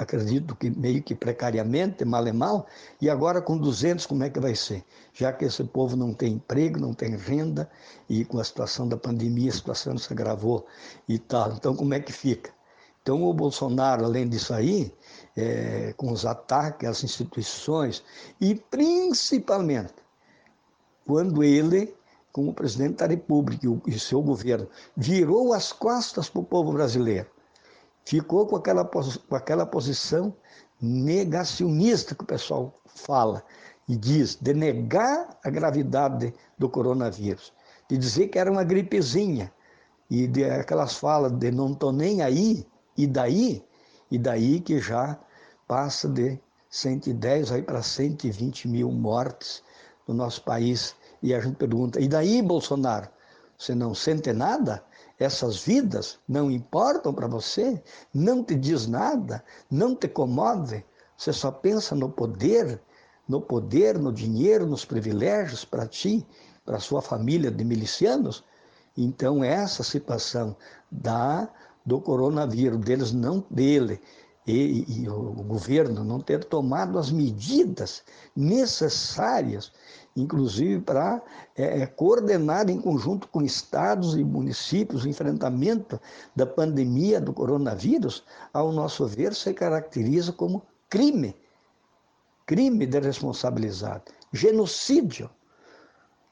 acredito 0.00 0.56
que 0.56 0.70
meio 0.70 1.02
que 1.02 1.14
precariamente, 1.14 2.06
mal 2.06 2.26
e 2.26 2.32
mal, 2.32 2.66
e 3.02 3.10
agora 3.10 3.42
com 3.42 3.58
200 3.58 4.06
como 4.06 4.24
é 4.24 4.30
que 4.30 4.40
vai 4.40 4.54
ser? 4.54 4.82
Já 5.12 5.30
que 5.30 5.44
esse 5.44 5.62
povo 5.62 5.94
não 5.94 6.14
tem 6.14 6.32
emprego, 6.32 6.80
não 6.80 6.94
tem 6.94 7.14
renda, 7.16 7.70
e 8.08 8.24
com 8.24 8.40
a 8.40 8.44
situação 8.44 8.88
da 8.88 8.96
pandemia 8.96 9.50
a 9.50 9.54
situação 9.54 9.98
se 9.98 10.10
agravou 10.10 10.66
e 11.06 11.18
tal, 11.18 11.52
então 11.52 11.76
como 11.76 11.92
é 11.92 12.00
que 12.00 12.12
fica? 12.12 12.50
Então 13.02 13.22
o 13.22 13.34
Bolsonaro, 13.34 14.06
além 14.06 14.26
disso 14.26 14.54
aí, 14.54 14.90
é, 15.36 15.92
com 15.98 16.10
os 16.10 16.24
ataques 16.24 16.88
às 16.88 17.04
instituições, 17.04 18.02
e 18.40 18.54
principalmente 18.54 19.92
quando 21.06 21.44
ele, 21.44 21.94
como 22.32 22.54
presidente 22.54 22.96
da 22.96 23.06
República 23.06 23.66
e 23.86 23.98
seu 23.98 24.22
governo, 24.22 24.66
virou 24.96 25.52
as 25.52 25.72
costas 25.72 26.30
para 26.30 26.40
o 26.40 26.44
povo 26.44 26.72
brasileiro, 26.72 27.28
ficou 28.10 28.44
com 28.44 28.56
aquela, 28.56 28.84
com 28.84 29.36
aquela 29.36 29.64
posição 29.64 30.34
negacionista 30.82 32.12
que 32.12 32.24
o 32.24 32.26
pessoal 32.26 32.74
fala 32.84 33.44
e 33.88 33.96
diz, 33.96 34.34
de 34.34 34.52
negar 34.52 35.38
a 35.44 35.48
gravidade 35.48 36.34
do 36.58 36.68
coronavírus, 36.68 37.52
de 37.88 37.96
dizer 37.96 38.26
que 38.26 38.36
era 38.36 38.50
uma 38.50 38.64
gripezinha, 38.64 39.52
e 40.10 40.26
de 40.26 40.44
aquelas 40.44 40.94
falas 40.94 41.30
de 41.30 41.52
não 41.52 41.72
estou 41.72 41.92
nem 41.92 42.20
aí, 42.20 42.66
e 42.96 43.06
daí, 43.06 43.64
e 44.10 44.18
daí 44.18 44.58
que 44.58 44.80
já 44.80 45.16
passa 45.68 46.08
de 46.08 46.36
110 46.68 47.52
aí 47.52 47.62
para 47.62 47.80
120 47.80 48.66
mil 48.66 48.90
mortes 48.90 49.62
no 50.08 50.14
nosso 50.14 50.42
país. 50.42 50.96
E 51.22 51.32
a 51.32 51.38
gente 51.38 51.54
pergunta, 51.54 52.00
e 52.00 52.08
daí, 52.08 52.42
Bolsonaro? 52.42 53.08
Você 53.56 53.72
não 53.72 53.94
sente 53.94 54.32
nada? 54.32 54.82
Essas 55.20 55.62
vidas 55.62 56.18
não 56.26 56.50
importam 56.50 57.12
para 57.12 57.28
você, 57.28 57.80
não 58.12 58.42
te 58.42 58.54
diz 58.54 58.86
nada, 58.86 59.44
não 59.70 59.94
te 59.94 60.08
comove, 60.08 60.84
você 61.16 61.32
só 61.32 61.52
pensa 61.52 61.94
no 61.94 62.08
poder, 62.08 62.80
no 63.28 63.40
poder, 63.40 63.98
no 63.98 64.10
dinheiro, 64.10 64.66
nos 64.66 64.84
privilégios 64.84 65.64
para 65.64 65.86
ti, 65.86 66.26
para 66.64 66.80
sua 66.80 67.02
família 67.02 67.50
de 67.50 67.62
milicianos. 67.62 68.42
Então 68.96 69.44
essa 69.44 69.82
situação 69.82 70.56
da 70.90 71.48
do 71.84 72.00
coronavírus, 72.00 72.78
deles 72.80 73.12
não 73.12 73.44
dele 73.50 74.00
e, 74.46 75.02
e 75.02 75.08
o 75.08 75.32
governo 75.32 76.02
não 76.02 76.20
ter 76.20 76.44
tomado 76.44 76.98
as 76.98 77.10
medidas 77.10 78.02
necessárias 78.34 79.72
inclusive 80.16 80.80
para 80.80 81.22
é, 81.56 81.82
é, 81.82 81.86
coordenar 81.86 82.68
em 82.68 82.80
conjunto 82.80 83.28
com 83.28 83.42
estados 83.42 84.14
e 84.16 84.24
municípios 84.24 85.04
o 85.04 85.08
enfrentamento 85.08 86.00
da 86.34 86.46
pandemia 86.46 87.20
do 87.20 87.32
coronavírus, 87.32 88.24
ao 88.52 88.72
nosso 88.72 89.06
ver, 89.06 89.34
se 89.34 89.54
caracteriza 89.54 90.32
como 90.32 90.62
crime, 90.88 91.36
crime 92.46 92.86
de 92.86 92.98
responsabilizado, 92.98 94.04
genocídio, 94.32 95.30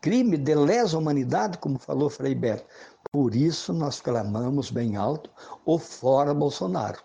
crime 0.00 0.36
de 0.36 0.54
lesa 0.54 0.98
humanidade, 0.98 1.58
como 1.58 1.78
falou 1.78 2.10
Frei 2.10 2.34
Beto. 2.34 2.64
Por 3.10 3.34
isso 3.34 3.72
nós 3.72 4.00
clamamos 4.00 4.70
bem 4.70 4.96
alto 4.96 5.30
o 5.64 5.78
fora 5.78 6.34
Bolsonaro. 6.34 6.98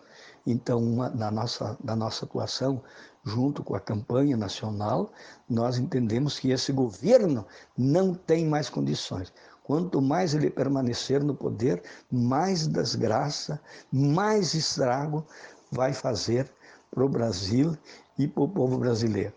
Então, 0.46 0.80
uma, 0.84 1.10
na, 1.10 1.32
nossa, 1.32 1.78
na 1.84 1.96
nossa 1.96 2.26
atuação 2.26 2.84
junto 3.24 3.64
com 3.64 3.76
a 3.76 3.80
campanha 3.80 4.36
nacional, 4.36 5.12
nós 5.50 5.78
entendemos 5.78 6.40
que 6.40 6.52
esse 6.52 6.72
governo 6.72 7.46
não 7.78 8.14
tem 8.14 8.48
mais 8.48 8.70
condições. 8.70 9.34
Quanto 9.64 10.02
mais 10.02 10.34
ele 10.34 10.50
permanecer 10.50 11.24
no 11.24 11.34
poder, 11.34 11.82
mais 12.12 12.68
desgraça, 12.68 13.62
mais 13.92 14.54
estrago 14.54 15.26
vai 15.72 15.94
fazer 15.94 16.52
para 16.92 17.06
o 17.06 17.10
Brasil 17.10 17.78
e 18.18 18.28
para 18.28 18.44
o 18.44 18.50
povo 18.50 18.78
brasileiro. 18.78 19.34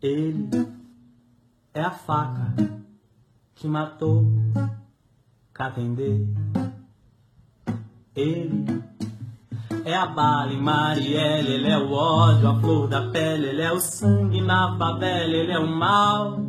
Ele 0.00 0.72
é 1.74 1.82
a 1.82 1.90
faca 1.90 2.54
que 3.54 3.66
matou 3.66 4.24
Catendê. 5.52 6.24
Ele 8.18 8.82
é 9.84 9.94
a 9.94 10.06
bala 10.06 10.52
em 10.52 10.60
Marielle, 10.60 11.52
ele 11.52 11.68
é 11.68 11.78
o 11.78 11.92
ódio, 11.92 12.48
a 12.48 12.58
flor 12.58 12.88
da 12.88 13.02
pele, 13.10 13.46
ele 13.46 13.62
é 13.62 13.72
o 13.72 13.78
sangue 13.78 14.40
na 14.40 14.76
favela, 14.76 15.32
ele 15.32 15.52
é 15.52 15.58
o 15.60 15.68
mal. 15.68 16.40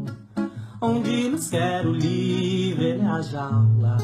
Onde 0.82 1.30
nos 1.30 1.48
quer 1.48 1.86
o 1.86 1.92
livre, 1.92 2.86
ele 2.86 3.02
é 3.04 3.06
a 3.06 3.22
jaula. 3.22 3.98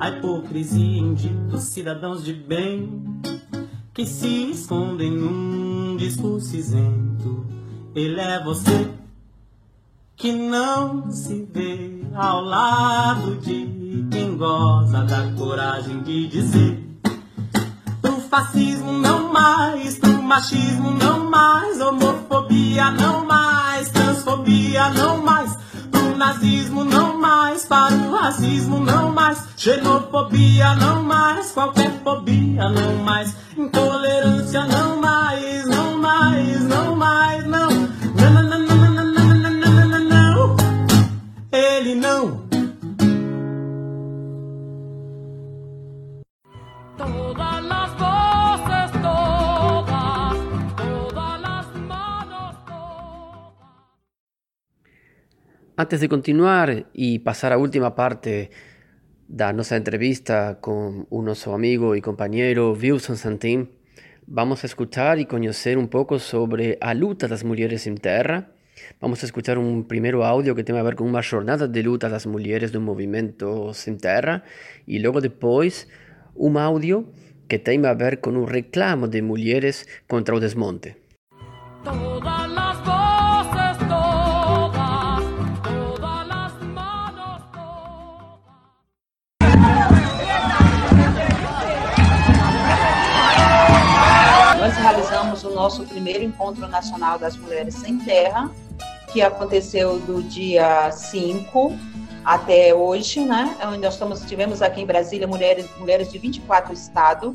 A 0.00 0.08
hipocrisia 0.08 0.98
indita 0.98 1.54
os 1.54 1.62
cidadãos 1.64 2.24
de 2.24 2.32
bem 2.32 3.20
que 3.94 4.04
se 4.04 4.50
escondem 4.50 5.12
num 5.12 5.96
discurso 5.96 6.56
isento. 6.56 7.46
Ele 7.94 8.20
é 8.20 8.42
você 8.42 8.90
que 10.16 10.32
não 10.32 11.12
se 11.12 11.48
vê 11.52 12.02
ao 12.12 12.40
lado 12.42 13.36
de 13.36 14.04
quem 14.10 14.36
goza 14.36 15.04
da 15.04 15.32
coragem 15.36 16.02
de 16.02 16.26
dizer 16.26 16.87
fascismo 18.28 18.92
não 18.92 19.32
mais, 19.32 19.98
pro 19.98 20.22
machismo 20.22 20.90
não 20.92 21.30
mais, 21.30 21.80
homofobia 21.80 22.90
não 22.90 23.24
mais, 23.24 23.90
transfobia 23.90 24.90
não 24.90 25.22
mais, 25.22 25.56
pro 25.90 26.16
nazismo 26.16 26.84
não 26.84 27.18
mais, 27.18 27.64
para 27.64 27.94
o 27.94 28.12
racismo 28.14 28.80
não 28.80 29.12
mais, 29.12 29.42
xenofobia 29.56 30.74
não 30.74 31.02
mais, 31.02 31.52
qualquer 31.52 31.90
fobia 32.04 32.68
não 32.68 32.96
mais, 33.02 33.34
intolerância 33.56 34.66
não 34.66 35.00
mais, 35.00 35.66
não 35.66 35.98
mais, 35.98 36.62
não 36.64 36.96
mais, 36.96 37.46
não. 37.46 37.68
Não, 37.70 38.30
não, 38.30 38.42
não, 38.42 38.58
não, 38.58 38.90
não, 38.92 39.34
não, 39.34 39.50
não, 39.50 39.88
não, 39.88 39.98
não. 40.00 40.56
Ele 41.50 41.94
não. 41.94 42.47
Antes 55.78 56.00
de 56.00 56.08
continuar 56.08 56.86
y 56.92 57.20
pasar 57.20 57.52
a 57.52 57.56
última 57.56 57.94
parte 57.94 58.50
de 59.28 59.52
nuestra 59.52 59.76
entrevista 59.76 60.58
con 60.60 61.06
un 61.08 61.32
amigo 61.54 61.94
y 61.94 62.00
compañero 62.00 62.72
Wilson 62.72 63.16
Santín, 63.16 63.70
vamos 64.26 64.64
a 64.64 64.66
escuchar 64.66 65.20
y 65.20 65.26
conocer 65.26 65.78
un 65.78 65.86
poco 65.86 66.18
sobre 66.18 66.78
a 66.80 66.94
luta 66.94 67.28
las 67.28 67.44
mujeres 67.44 67.86
en 67.86 67.96
terra. 67.96 68.50
Vamos 69.00 69.22
a 69.22 69.26
escuchar 69.26 69.56
un 69.56 69.86
primero 69.86 70.24
audio 70.24 70.56
que 70.56 70.64
tiene 70.64 70.80
a 70.80 70.82
ver 70.82 70.96
con 70.96 71.06
una 71.06 71.22
jornada 71.22 71.68
de 71.68 71.82
luta 71.84 72.08
das 72.08 72.26
mulheres 72.26 72.72
do 72.72 72.80
movimento 72.80 73.72
sin 73.72 73.98
terra 73.98 74.42
y 74.84 74.98
luego 74.98 75.20
después 75.20 75.86
un 76.34 76.56
audio 76.56 77.04
que 77.46 77.60
tiene 77.60 77.86
a 77.86 77.94
ver 77.94 78.18
con 78.18 78.36
un 78.36 78.48
reclamo 78.48 79.06
de 79.06 79.22
mujeres 79.22 79.86
contra 80.08 80.34
el 80.34 80.40
desmonte. 80.40 80.96
Toda 81.84 82.47
nosso 95.58 95.82
primeiro 95.82 96.22
Encontro 96.22 96.68
Nacional 96.68 97.18
das 97.18 97.36
Mulheres 97.36 97.74
Sem 97.74 97.98
Terra, 97.98 98.48
que 99.12 99.20
aconteceu 99.20 99.98
do 99.98 100.22
dia 100.22 100.92
5 100.92 101.76
até 102.24 102.72
hoje, 102.72 103.18
né? 103.24 103.56
Onde 103.66 103.78
nós 103.78 103.94
estamos, 103.94 104.20
tivemos 104.20 104.62
aqui 104.62 104.82
em 104.82 104.86
Brasília 104.86 105.26
mulheres, 105.26 105.68
mulheres 105.76 106.12
de 106.12 106.18
24 106.18 106.72
estados, 106.72 107.34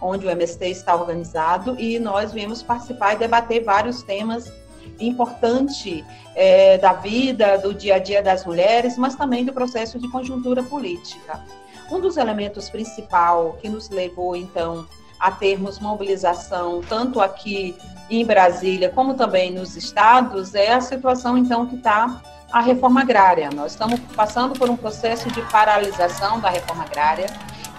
onde 0.00 0.24
o 0.24 0.30
MST 0.30 0.64
está 0.70 0.96
organizado, 0.96 1.78
e 1.78 1.98
nós 1.98 2.32
viemos 2.32 2.62
participar 2.62 3.12
e 3.12 3.18
debater 3.18 3.62
vários 3.62 4.02
temas 4.02 4.50
importantes 4.98 6.02
é, 6.34 6.78
da 6.78 6.94
vida, 6.94 7.58
do 7.58 7.74
dia 7.74 7.96
a 7.96 7.98
dia 7.98 8.22
das 8.22 8.46
mulheres, 8.46 8.96
mas 8.96 9.14
também 9.14 9.44
do 9.44 9.52
processo 9.52 9.98
de 9.98 10.10
conjuntura 10.10 10.62
política. 10.62 11.44
Um 11.90 12.00
dos 12.00 12.16
elementos 12.16 12.70
principal 12.70 13.58
que 13.60 13.68
nos 13.68 13.90
levou, 13.90 14.34
então, 14.34 14.86
a 15.18 15.30
termos 15.30 15.78
mobilização, 15.78 16.80
tanto 16.88 17.20
aqui 17.20 17.76
em 18.10 18.24
Brasília, 18.24 18.88
como 18.88 19.14
também 19.14 19.52
nos 19.52 19.76
estados, 19.76 20.54
é 20.54 20.72
a 20.72 20.80
situação, 20.80 21.36
então, 21.36 21.66
que 21.66 21.76
está 21.76 22.22
a 22.50 22.60
reforma 22.60 23.02
agrária. 23.02 23.50
Nós 23.50 23.72
estamos 23.72 24.00
passando 24.16 24.58
por 24.58 24.70
um 24.70 24.76
processo 24.76 25.30
de 25.30 25.42
paralisação 25.50 26.40
da 26.40 26.48
reforma 26.48 26.84
agrária, 26.84 27.26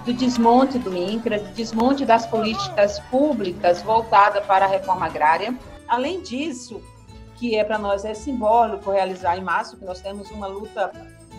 do 0.06 0.14
desmonte 0.14 0.78
do 0.78 0.96
INCRA, 0.96 1.40
do 1.40 1.50
desmonte 1.54 2.06
das 2.06 2.26
políticas 2.26 3.00
públicas 3.12 3.82
voltadas 3.82 4.46
para 4.46 4.66
a 4.66 4.68
reforma 4.68 5.06
agrária. 5.06 5.58
Além 5.88 6.22
disso, 6.22 6.82
que 7.36 7.56
é 7.56 7.64
para 7.64 7.78
nós 7.78 8.06
é 8.06 8.14
simbólico 8.14 8.92
realizar 8.92 9.38
em 9.38 9.44
março, 9.44 9.78
que 9.78 9.86
nós 9.86 10.00
temos 10.02 10.30
uma 10.30 10.46
luta 10.46 10.92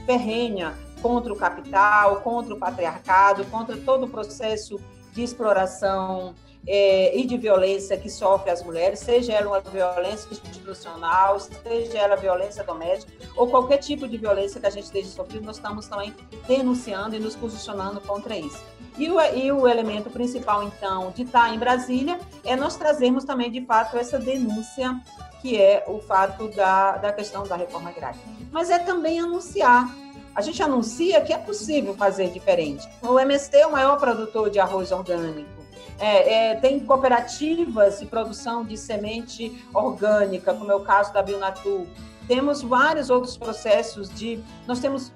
ferrenha 0.04 0.74
contra 1.00 1.32
o 1.32 1.36
capital, 1.36 2.16
contra 2.22 2.54
o 2.54 2.58
patriarcado, 2.58 3.44
contra 3.46 3.76
todo 3.76 4.06
o 4.06 4.08
processo 4.08 4.80
de 5.12 5.22
exploração 5.22 6.34
é, 6.66 7.16
e 7.16 7.26
de 7.26 7.36
violência 7.36 7.96
que 7.96 8.10
sofrem 8.10 8.52
as 8.52 8.62
mulheres, 8.62 9.00
seja 9.00 9.32
ela 9.32 9.48
uma 9.48 9.60
violência 9.60 10.28
institucional, 10.30 11.38
seja 11.40 11.98
ela 11.98 12.16
violência 12.16 12.62
doméstica, 12.62 13.12
ou 13.36 13.48
qualquer 13.48 13.78
tipo 13.78 14.06
de 14.06 14.16
violência 14.16 14.60
que 14.60 14.66
a 14.66 14.70
gente 14.70 14.84
esteja 14.84 15.08
sofrendo, 15.08 15.46
nós 15.46 15.56
estamos 15.56 15.86
também 15.86 16.14
denunciando 16.46 17.16
e 17.16 17.18
nos 17.18 17.34
posicionando 17.34 18.00
contra 18.00 18.36
isso. 18.36 18.62
E 18.98 19.10
o, 19.10 19.20
e 19.20 19.50
o 19.50 19.66
elemento 19.66 20.10
principal, 20.10 20.62
então, 20.62 21.10
de 21.12 21.22
estar 21.22 21.54
em 21.54 21.58
Brasília 21.58 22.18
é 22.44 22.54
nós 22.54 22.76
trazermos 22.76 23.24
também, 23.24 23.50
de 23.50 23.64
fato, 23.64 23.96
essa 23.96 24.18
denúncia 24.18 25.00
que 25.40 25.56
é 25.56 25.84
o 25.86 26.00
fato 26.00 26.48
da, 26.48 26.98
da 26.98 27.12
questão 27.12 27.46
da 27.46 27.56
reforma 27.56 27.88
agrária. 27.88 28.20
Mas 28.52 28.68
é 28.68 28.78
também 28.78 29.18
anunciar 29.18 29.88
a 30.34 30.40
gente 30.40 30.62
anuncia 30.62 31.20
que 31.20 31.32
é 31.32 31.38
possível 31.38 31.94
fazer 31.94 32.30
diferente. 32.30 32.88
O 33.02 33.18
MST 33.18 33.56
é 33.56 33.66
o 33.66 33.72
maior 33.72 33.98
produtor 33.98 34.50
de 34.50 34.58
arroz 34.58 34.92
orgânico. 34.92 35.60
É, 35.98 36.52
é, 36.52 36.54
tem 36.54 36.80
cooperativas 36.80 38.00
de 38.00 38.06
produção 38.06 38.64
de 38.64 38.76
semente 38.76 39.62
orgânica, 39.74 40.54
como 40.54 40.70
é 40.70 40.74
o 40.74 40.80
caso 40.80 41.12
da 41.12 41.22
Bionatur. 41.22 41.86
Temos 42.26 42.62
vários 42.62 43.10
outros 43.10 43.36
processos 43.36 44.08
de. 44.08 44.42
Nós 44.66 44.80
temos 44.80 45.12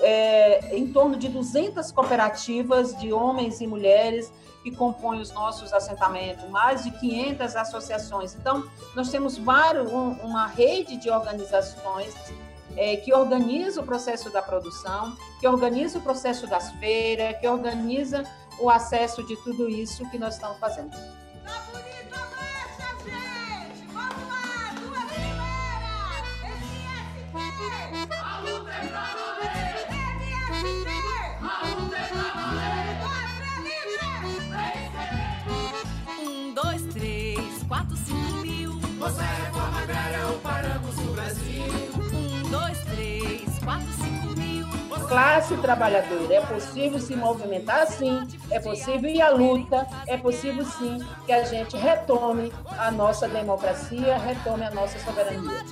é, 0.00 0.76
em 0.76 0.92
torno 0.92 1.16
de 1.16 1.28
200 1.28 1.90
cooperativas 1.90 2.96
de 2.98 3.12
homens 3.12 3.60
e 3.60 3.66
mulheres 3.66 4.32
que 4.62 4.70
compõem 4.70 5.20
os 5.20 5.32
nossos 5.32 5.72
assentamentos, 5.72 6.48
mais 6.50 6.84
de 6.84 6.90
500 6.92 7.56
associações. 7.56 8.34
Então, 8.34 8.64
nós 8.94 9.10
temos 9.10 9.38
vários, 9.38 9.90
um, 9.90 10.10
uma 10.22 10.46
rede 10.46 10.96
de 10.96 11.10
organizações 11.10 12.14
é, 12.78 12.96
que 12.96 13.12
organiza 13.12 13.80
o 13.80 13.84
processo 13.84 14.30
da 14.30 14.40
produção, 14.40 15.16
que 15.40 15.48
organiza 15.48 15.98
o 15.98 16.00
processo 16.00 16.46
das 16.46 16.70
feiras, 16.74 17.36
que 17.40 17.48
organiza 17.48 18.22
o 18.60 18.70
acesso 18.70 19.20
de 19.24 19.36
tudo 19.42 19.68
isso 19.68 20.08
que 20.10 20.18
nós 20.18 20.34
estamos 20.34 20.58
fazendo. 20.58 20.96
Um, 36.20 36.54
dois, 36.54 36.82
três, 36.94 37.62
quatro, 37.66 37.96
cinco 37.96 38.32
mil. 38.40 38.78
Você 38.98 39.20
é 39.20 39.44
reforma 39.46 39.82
agrária 39.82 40.26
ou 40.28 40.38
paramos 40.38 40.96
no 40.96 41.12
Brasil? 41.12 41.77
Classe 45.08 45.56
trabalhadora, 45.56 46.34
é 46.34 46.40
possível 46.42 47.00
se 47.00 47.16
movimentar 47.16 47.86
sim, 47.86 48.28
é 48.50 48.60
possível 48.60 49.08
ir 49.10 49.22
à 49.22 49.30
luta, 49.30 49.86
é 50.06 50.16
possível 50.18 50.64
sim 50.64 50.98
que 51.24 51.32
a 51.32 51.44
gente 51.44 51.76
retome 51.76 52.52
a 52.78 52.90
nossa 52.90 53.26
democracia, 53.26 54.18
retome 54.18 54.64
a 54.64 54.70
nossa 54.70 54.98
soberania. 54.98 55.64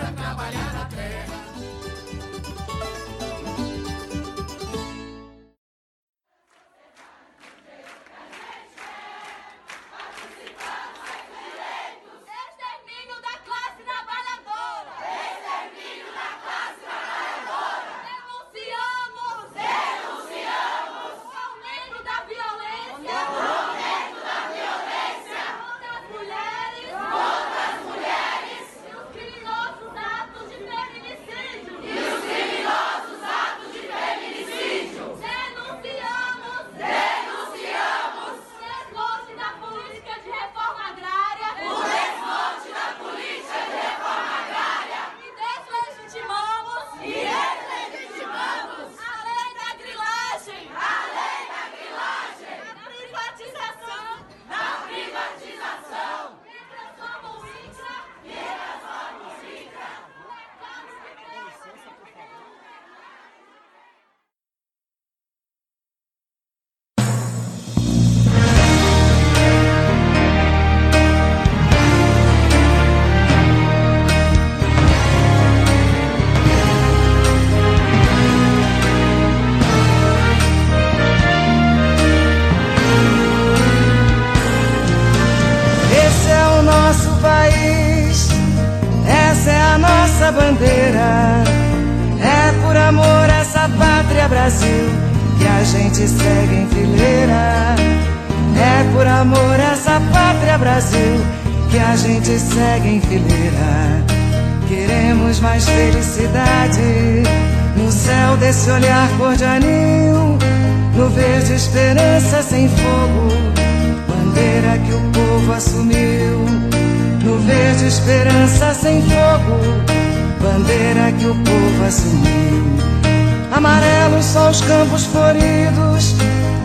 Amarelos 123.58 124.24
só 124.24 124.52
os 124.52 124.62
campos 124.62 125.06
floridos, 125.06 126.14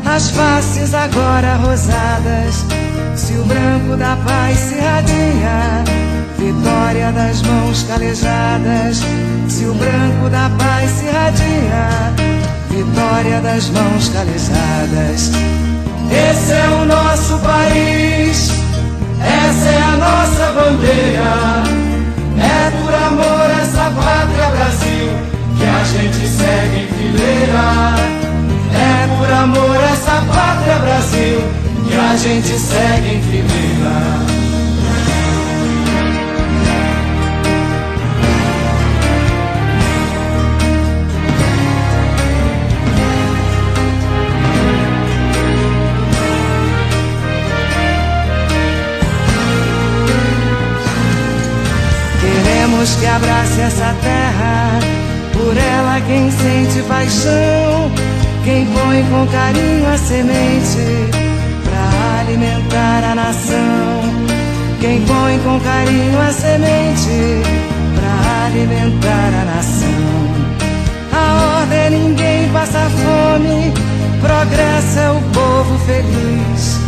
as 0.04 0.28
faces 0.28 0.92
agora 0.92 1.54
rosadas. 1.54 2.66
Se 3.16 3.32
o 3.32 3.44
branco 3.44 3.96
da 3.96 4.14
paz 4.16 4.58
se 4.58 4.74
radia, 4.74 5.84
vitória 6.36 7.10
das 7.12 7.40
mãos 7.40 7.82
calejadas. 7.84 9.00
Se 9.48 9.64
o 9.64 9.72
branco 9.72 10.28
da 10.28 10.50
paz 10.58 10.90
se 10.90 11.06
radia, 11.06 12.12
vitória 12.68 13.40
das 13.40 13.70
mãos 13.70 14.10
calejadas. 14.10 15.30
Esse 16.10 16.52
é 16.52 16.68
o 16.78 16.84
nosso 16.84 17.38
país, 17.38 18.50
essa 19.18 19.68
é 19.70 19.82
a 19.82 19.96
nossa 19.96 20.52
bandeira. 20.52 21.62
É 22.36 22.70
por 22.82 22.94
amor 22.94 23.50
essa 23.62 23.90
pátria 23.98 24.50
Brasil 24.50 25.31
gente 25.92 26.26
segue 26.26 26.80
em 26.80 26.88
fileira. 26.88 27.94
É 28.74 29.06
por 29.16 29.32
amor 29.32 29.76
a 29.76 29.90
essa 29.90 30.22
pátria, 30.32 30.78
Brasil, 30.78 31.40
que 31.88 31.94
a 31.94 32.16
gente 32.16 32.58
segue 32.58 33.16
em 33.16 33.22
fileira. 33.22 34.32
que 52.98 53.06
abrace 53.06 53.60
essa 53.60 53.94
terra 54.02 55.01
por 55.42 55.56
ela 55.56 56.00
quem 56.06 56.30
sente 56.30 56.82
paixão, 56.88 57.90
quem 58.44 58.64
põe 58.66 59.02
com 59.10 59.26
carinho 59.26 59.86
a 59.92 59.98
semente 59.98 60.86
pra 61.64 62.20
alimentar 62.20 63.10
a 63.10 63.14
nação. 63.14 64.22
Quem 64.80 65.00
põe 65.02 65.38
com 65.44 65.60
carinho 65.60 66.20
a 66.20 66.32
semente 66.32 67.42
pra 67.94 68.46
alimentar 68.46 69.30
a 69.40 69.44
nação. 69.54 70.22
A 71.12 71.60
ordem 71.60 71.90
ninguém 71.90 72.48
passa 72.52 72.88
fome, 72.90 73.72
progresso 74.20 74.98
é 74.98 75.10
o 75.10 75.20
povo 75.32 75.78
feliz. 75.86 76.80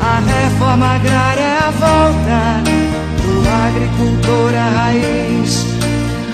A 0.00 0.20
reforma 0.20 0.94
agrária 0.94 1.40
é 1.40 1.58
a 1.58 1.70
volta 1.70 2.70
agricultor 3.70 4.54
a 4.54 4.70
raiz. 4.70 5.69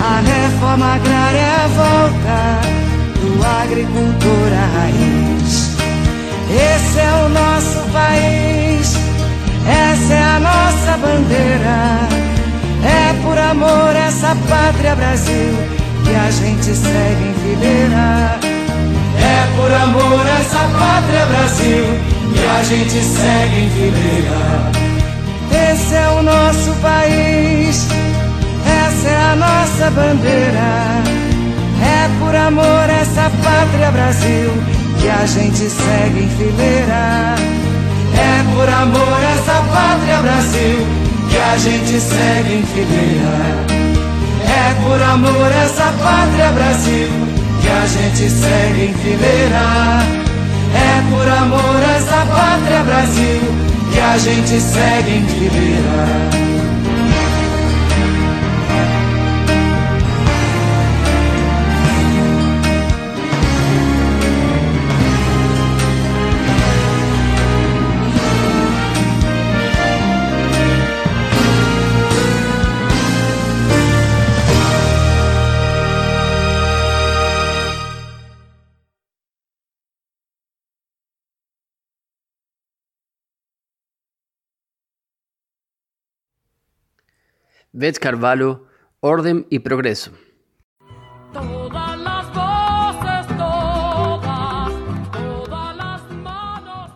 A 0.01 0.20
reforma 0.20 0.94
agrária 0.94 1.38
é 1.38 1.64
a 1.64 1.68
volta 1.68 2.76
do 3.20 3.44
agricultor 3.62 4.49
a 4.53 4.78
raiz. 4.78 5.76
Esse 6.51 6.99
é 7.01 7.12
o 7.24 7.28
nosso 7.28 7.78
país, 7.92 8.94
essa 9.66 10.14
é 10.14 10.22
a 10.22 10.40
nossa 10.40 10.97
bandeira. 10.99 12.16
É 12.84 13.12
por 13.22 13.38
amor 13.38 13.97
essa 13.97 14.36
pátria 14.49 14.94
Brasil 14.94 15.55
que 16.05 16.14
a 16.14 16.30
gente 16.30 16.74
segue 16.74 17.24
em 17.24 17.34
fileira. 17.42 18.38
É 19.18 19.57
por 19.57 19.72
amor 19.72 20.24
essa 20.40 20.59
pátria 20.78 21.26
Brasil 21.26 22.16
que 22.32 22.47
a 22.47 22.62
gente 22.62 23.03
segue 23.03 23.64
em 23.64 23.70
fileira. 23.70 24.86
Esse 25.72 25.94
é 25.94 26.09
o 26.11 26.22
nosso 26.22 26.70
país, 26.80 27.88
essa 28.97 29.09
é 29.09 29.32
a 29.32 29.36
nossa 29.36 29.90
bandeira. 29.90 31.03
É 31.82 32.09
por 32.18 32.34
amor 32.34 32.88
essa 32.88 33.30
pátria 33.42 33.90
Brasil 33.90 34.51
que 34.99 35.09
a 35.09 35.26
gente 35.26 35.68
segue 35.68 36.20
em 36.24 36.28
fileira. 36.30 37.34
É 38.14 38.55
por 38.55 38.68
amor 38.68 39.18
essa 39.34 39.62
pátria 39.72 40.18
Brasil 40.22 40.86
que 41.28 41.36
a 41.36 41.59
gente 41.59 42.01
segue 42.01 42.55
em 42.55 42.62
fileira. 42.62 43.76
É 44.49 44.74
por 44.82 45.03
amor 45.03 45.53
essa 45.53 45.92
pátria 46.03 46.51
Brasil 46.53 47.09
que 47.61 47.68
a 47.68 47.86
gente 47.86 48.30
segue 48.30 48.84
em 48.86 48.94
fileira. 48.94 49.66
É 50.74 51.03
por 51.11 51.28
amor 51.28 51.82
essa 51.97 52.26
pátria 52.34 52.82
Brasil 52.84 53.40
que 53.92 54.01
a 54.01 54.18
gente 54.18 54.61
segue 54.61 55.11
em 55.11 55.26
fileira. 55.26 56.45
Vez 87.78 87.98
Carvalho, 87.98 88.64
Orden 89.00 89.46
y 89.50 89.58
Progreso. 89.58 90.10
Todas 91.34 91.98
las 91.98 92.32
manos, 96.10 96.90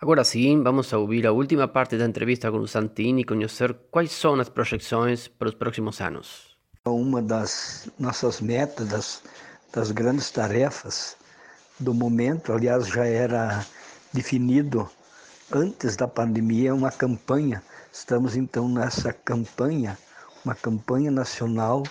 Agora 0.00 0.24
sim, 0.24 0.64
vamos 0.64 0.92
a 0.92 0.98
ouvir 0.98 1.28
a 1.28 1.32
última 1.32 1.72
parte 1.72 1.96
da 1.96 2.04
entrevista 2.04 2.50
com 2.50 2.58
o 2.58 2.66
Santini 2.66 3.22
e 3.22 3.24
conhecer 3.24 3.72
quais 3.88 4.10
são 4.10 4.34
as 4.40 4.48
projeções 4.48 5.28
para 5.28 5.50
os 5.50 5.54
próximos 5.54 6.00
anos. 6.00 6.58
Uma 6.84 7.22
das 7.22 7.88
nossas 8.00 8.40
metas, 8.40 8.88
das, 8.88 9.22
das 9.72 9.92
grandes 9.92 10.28
tarefas 10.32 11.16
do 11.78 11.94
momento, 11.94 12.52
aliás, 12.52 12.88
já 12.88 13.06
era 13.06 13.64
definido 14.12 14.90
antes 15.52 15.94
da 15.94 16.08
pandemia, 16.08 16.74
uma 16.74 16.90
campanha 16.90 17.62
Estamos 17.92 18.36
então 18.36 18.70
nessa 18.70 19.12
campanha, 19.12 19.98
uma 20.46 20.54
campanha 20.54 21.10
nacional 21.10 21.82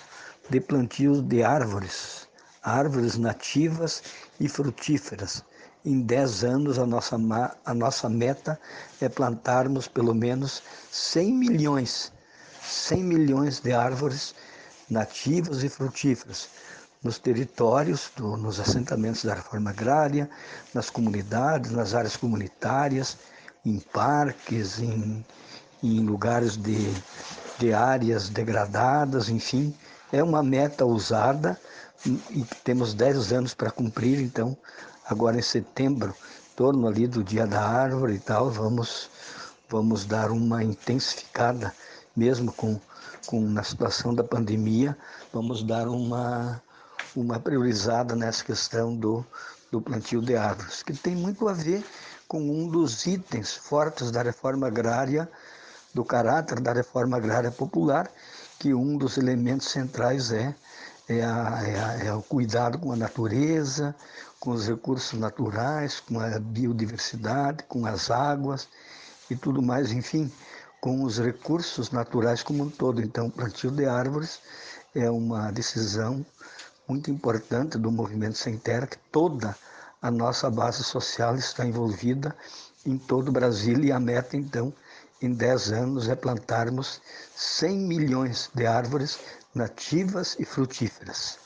de 0.50 0.60
plantios 0.60 1.22
de 1.22 1.44
árvores, 1.44 2.28
árvores 2.64 3.18
nativas 3.18 4.02
e 4.40 4.50
frutíferas. 4.50 5.44
Em 5.86 6.02
10 6.02 6.44
anos, 6.44 6.80
a 6.80 6.88
nossa, 6.88 7.18
a 7.64 7.74
nossa 7.76 8.10
meta 8.10 8.60
é 9.00 9.08
plantarmos 9.08 9.88
pelo 9.88 10.16
menos 10.16 10.64
100 10.92 11.34
milhões, 11.34 12.12
100 12.64 13.04
milhões 13.04 13.60
de 13.60 13.72
árvores 13.72 14.34
nativas 14.90 15.64
e 15.64 15.70
frutíferas 15.70 16.50
nos 17.04 17.20
territórios, 17.20 18.12
do, 18.16 18.38
nos 18.38 18.60
assentamentos 18.60 19.24
da 19.24 19.36
reforma 19.36 19.70
agrária, 19.70 20.28
nas 20.74 20.90
comunidades, 20.90 21.70
nas 21.70 21.94
áreas 21.94 22.18
comunitárias, 22.18 23.18
em 23.64 23.80
parques, 23.80 24.80
em, 24.80 25.24
em 25.84 26.00
lugares 26.00 26.58
de, 26.58 26.94
de 27.58 27.74
áreas 27.74 28.30
degradadas, 28.30 29.30
enfim. 29.30 29.74
É 30.12 30.24
uma 30.24 30.44
meta 30.44 30.86
usada 30.86 31.60
e 32.06 32.44
temos 32.64 32.94
10 32.94 33.32
anos 33.32 33.54
para 33.54 33.72
cumprir, 33.72 34.20
então, 34.20 34.58
agora 35.06 35.38
em 35.38 35.42
setembro, 35.42 36.10
em 36.52 36.56
torno 36.56 36.88
ali 36.88 37.08
do 37.08 37.24
Dia 37.24 37.46
da 37.46 37.62
Árvore 37.62 38.16
e 38.16 38.20
tal, 38.20 38.50
vamos, 38.50 39.10
vamos 39.70 40.06
dar 40.06 40.32
uma 40.32 40.64
intensificada, 40.64 41.74
mesmo 42.16 42.52
com, 42.52 42.80
com 43.26 43.42
na 43.42 43.64
situação 43.64 44.14
da 44.14 44.24
pandemia, 44.24 44.98
vamos 45.32 45.64
dar 45.64 45.88
uma, 45.88 46.62
uma 47.16 47.40
priorizada 47.40 48.16
nessa 48.16 48.44
questão 48.44 48.96
do, 48.96 49.26
do 49.72 49.80
plantio 49.80 50.22
de 50.22 50.36
árvores, 50.36 50.84
que 50.84 50.94
tem 50.94 51.16
muito 51.16 51.48
a 51.48 51.54
ver 51.54 51.86
com 52.28 52.42
um 52.42 52.68
dos 52.68 53.06
itens 53.06 53.54
fortes 53.54 54.10
da 54.10 54.24
reforma 54.24 54.68
agrária 54.68 55.30
do 55.94 56.04
caráter 56.04 56.60
da 56.60 56.74
reforma 56.74 57.18
agrária 57.18 57.52
popular, 57.52 58.10
que 58.60 58.74
um 58.74 58.98
dos 58.98 59.18
elementos 59.18 59.68
centrais 59.68 60.32
é, 60.32 60.56
é, 61.08 61.24
a, 61.24 61.62
é, 61.64 61.84
a, 61.84 62.04
é 62.06 62.14
o 62.14 62.22
cuidado 62.22 62.78
com 62.78 62.92
a 62.92 62.96
natureza, 62.96 63.96
com 64.40 64.52
os 64.52 64.68
recursos 64.68 65.20
naturais, 65.20 66.00
com 66.00 66.20
a 66.20 66.40
biodiversidade, 66.40 67.64
com 67.64 67.86
as 67.86 68.10
águas 68.10 68.68
e 69.30 69.36
tudo 69.36 69.62
mais, 69.62 69.92
enfim, 69.92 70.32
com 70.80 71.04
os 71.04 71.20
recursos 71.20 71.92
naturais 71.92 72.42
como 72.42 72.64
um 72.64 72.70
todo. 72.70 73.02
Então, 73.02 73.28
o 73.28 73.32
plantio 73.32 73.72
de 73.72 73.86
árvores 73.86 74.40
é 74.96 75.10
uma 75.10 75.52
decisão 75.52 76.26
muito 76.88 77.12
importante 77.12 77.78
do 77.78 77.92
movimento 77.92 78.38
Sem 78.38 78.58
Terra, 78.58 78.88
que 78.88 78.98
toda 79.12 79.56
a 80.02 80.10
nossa 80.10 80.50
base 80.50 80.84
social 80.84 81.36
está 81.36 81.66
envolvida 81.66 82.36
em 82.86 82.98
todo 82.98 83.30
o 83.30 83.32
Brasil 83.32 83.80
e 83.84 83.92
a 83.92 84.00
meta, 84.00 84.36
então, 84.36 84.74
em 85.22 85.34
10 85.34 85.72
anos 85.72 86.10
é 86.10 86.16
plantarmos 86.16 87.02
100 87.36 87.78
milhões 87.78 88.50
de 88.56 88.66
árvores 88.66 89.20
nativas 89.54 90.36
e 90.40 90.46
frutíferas. 90.46 91.38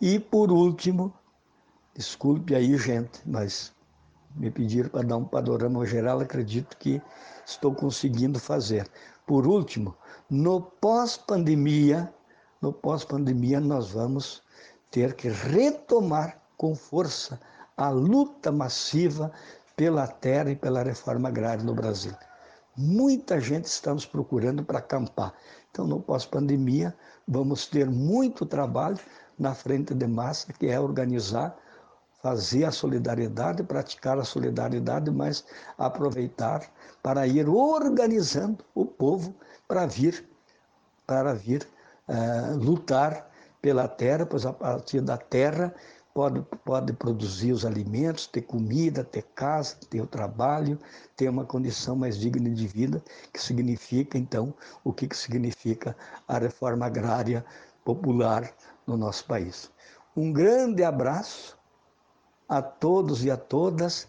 E 0.00 0.18
por 0.18 0.52
último, 0.52 1.12
desculpe 1.94 2.54
aí, 2.54 2.76
gente, 2.76 3.20
mas 3.24 3.72
me 4.34 4.50
pediram 4.50 4.90
para 4.90 5.06
dar 5.06 5.16
um 5.16 5.24
panorama 5.24 5.86
geral, 5.86 6.20
acredito 6.20 6.76
que 6.76 7.00
estou 7.46 7.74
conseguindo 7.74 8.38
fazer. 8.38 8.88
Por 9.26 9.46
último, 9.46 9.96
no 10.28 10.60
pós-pandemia, 10.60 12.12
no 12.60 12.72
pós-pandemia 12.72 13.60
nós 13.60 13.92
vamos 13.92 14.42
ter 14.90 15.14
que 15.14 15.28
retomar 15.28 16.40
com 16.56 16.74
força 16.74 17.40
a 17.76 17.88
luta 17.88 18.52
massiva 18.52 19.32
pela 19.76 20.06
terra 20.06 20.50
e 20.50 20.56
pela 20.56 20.82
reforma 20.82 21.28
agrária 21.28 21.64
no 21.64 21.74
Brasil. 21.74 22.12
Muita 22.76 23.40
gente 23.40 23.66
está 23.66 23.94
nos 23.94 24.04
procurando 24.04 24.64
para 24.64 24.78
acampar. 24.78 25.32
Então, 25.70 25.86
no 25.86 26.00
pós-pandemia, 26.00 26.94
vamos 27.26 27.66
ter 27.66 27.88
muito 27.88 28.44
trabalho 28.44 28.98
na 29.38 29.54
frente 29.54 29.94
de 29.94 30.06
massa, 30.06 30.52
que 30.52 30.66
é 30.66 30.78
organizar, 30.78 31.56
fazer 32.22 32.64
a 32.64 32.72
solidariedade, 32.72 33.62
praticar 33.62 34.18
a 34.18 34.24
solidariedade, 34.24 35.10
mas 35.10 35.44
aproveitar 35.76 36.62
para 37.02 37.26
ir 37.26 37.48
organizando 37.48 38.64
o 38.74 38.84
povo 38.84 39.34
para 39.68 39.86
vir, 39.86 40.26
para 41.06 41.34
vir 41.34 41.68
uh, 42.08 42.56
lutar 42.56 43.30
pela 43.60 43.86
terra, 43.88 44.26
pois 44.26 44.46
a 44.46 44.52
partir 44.52 45.00
da 45.00 45.16
terra 45.16 45.74
pode, 46.14 46.40
pode 46.64 46.92
produzir 46.92 47.50
os 47.50 47.66
alimentos, 47.66 48.28
ter 48.28 48.42
comida, 48.42 49.02
ter 49.02 49.24
casa, 49.34 49.76
ter 49.90 50.00
o 50.00 50.06
trabalho, 50.06 50.78
ter 51.16 51.28
uma 51.28 51.44
condição 51.44 51.96
mais 51.96 52.16
digna 52.16 52.48
de 52.48 52.66
vida, 52.68 53.02
que 53.32 53.42
significa, 53.42 54.16
então, 54.16 54.54
o 54.84 54.92
que, 54.92 55.08
que 55.08 55.16
significa 55.16 55.96
a 56.28 56.38
reforma 56.38 56.86
agrária 56.86 57.44
popular 57.84 58.48
no 58.86 58.96
nosso 58.96 59.26
país. 59.26 59.70
Um 60.16 60.32
grande 60.32 60.84
abraço 60.84 61.58
a 62.48 62.62
todos 62.62 63.24
e 63.24 63.30
a 63.30 63.36
todas. 63.36 64.06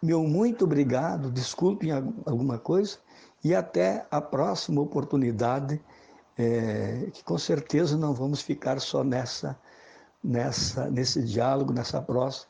Meu 0.00 0.22
muito 0.22 0.64
obrigado, 0.64 1.32
desculpem 1.32 1.90
alguma 1.90 2.58
coisa, 2.58 2.98
e 3.42 3.54
até 3.54 4.06
a 4.10 4.20
próxima 4.20 4.80
oportunidade, 4.80 5.82
é, 6.38 7.08
que 7.12 7.24
com 7.24 7.38
certeza 7.38 7.96
não 7.96 8.14
vamos 8.14 8.40
ficar 8.40 8.80
só 8.80 9.02
nessa 9.02 9.58
nessa, 10.24 10.90
nesse 10.90 11.22
diálogo, 11.22 11.72
nessa 11.72 12.00
prosa. 12.00 12.46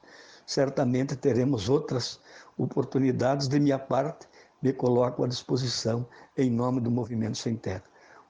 Certamente 0.47 1.17
teremos 1.17 1.69
outras 1.69 2.21
oportunidades. 2.57 3.49
De 3.49 3.59
minha 3.59 3.79
parte, 3.79 4.29
me 4.63 4.73
coloco 4.73 5.25
à 5.25 5.27
disposição 5.27 6.07
em 6.39 6.49
nome 6.51 6.81
do 6.81 6.91
Movimento 6.91 7.37
Sem 7.37 7.57
Terra. 7.57 7.83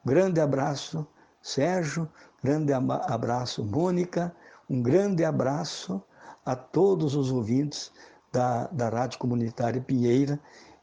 Grande 0.04 0.40
abraço, 0.40 1.06
Sérgio, 1.42 2.08
grande 2.42 2.72
abraço, 2.72 3.62
Mônica, 3.62 4.34
um 4.68 4.82
grande 4.82 5.24
abraço 5.24 6.02
a 6.44 6.56
todos 6.56 7.14
os 7.14 7.30
ouvintes 7.30 7.92
da, 8.32 8.66
da 8.68 8.88
Rádio 8.88 9.18
Comunitária 9.18 9.80
Pinheira 9.80 10.38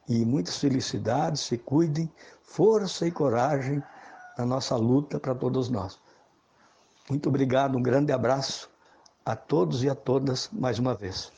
e 0.08 0.24
muitas 0.24 0.56
felicidades, 0.58 1.42
se 1.42 1.58
cuidem, 1.58 2.10
força 2.42 3.06
e 3.06 3.10
coragem 3.10 3.82
na 4.36 4.44
nossa 4.44 4.74
luta 4.76 5.20
para 5.20 5.34
todos 5.34 5.68
nós. 5.68 6.01
Muito 7.12 7.28
obrigado, 7.28 7.76
um 7.76 7.82
grande 7.82 8.10
abraço 8.10 8.70
a 9.22 9.36
todos 9.36 9.84
e 9.84 9.90
a 9.90 9.94
todas 9.94 10.48
mais 10.50 10.78
uma 10.78 10.94
vez. 10.94 11.30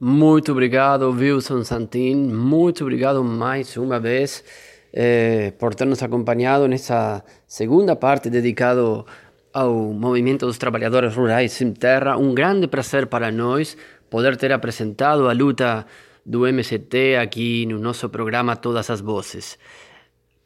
Muito 0.00 0.52
obrigado, 0.52 1.10
Wilson 1.10 1.62
Santin. 1.62 2.14
Muito 2.16 2.82
obrigado 2.82 3.22
mais 3.22 3.76
uma 3.76 4.00
vez 4.00 4.42
eh, 4.90 5.52
por 5.58 5.74
ter 5.74 5.84
nos 5.84 6.02
acompanhado 6.02 6.66
nessa 6.66 7.22
segunda 7.46 7.94
parte 7.94 8.30
dedicado 8.30 9.04
ao 9.52 9.74
movimento 9.92 10.46
dos 10.46 10.56
trabalhadores 10.56 11.14
rurais 11.14 11.52
sem 11.52 11.72
terra. 11.72 12.16
Um 12.16 12.34
grande 12.34 12.66
prazer 12.66 13.06
para 13.06 13.30
nós 13.30 13.76
poder 14.10 14.36
ter 14.36 14.52
apresentado 14.52 15.28
a 15.28 15.32
luta 15.32 15.86
do 16.24 16.46
MST 16.46 17.16
aqui 17.16 17.66
no 17.66 17.78
nosso 17.78 18.08
programa 18.08 18.56
Todas 18.56 18.90
as 18.90 19.00
Vozes. 19.00 19.58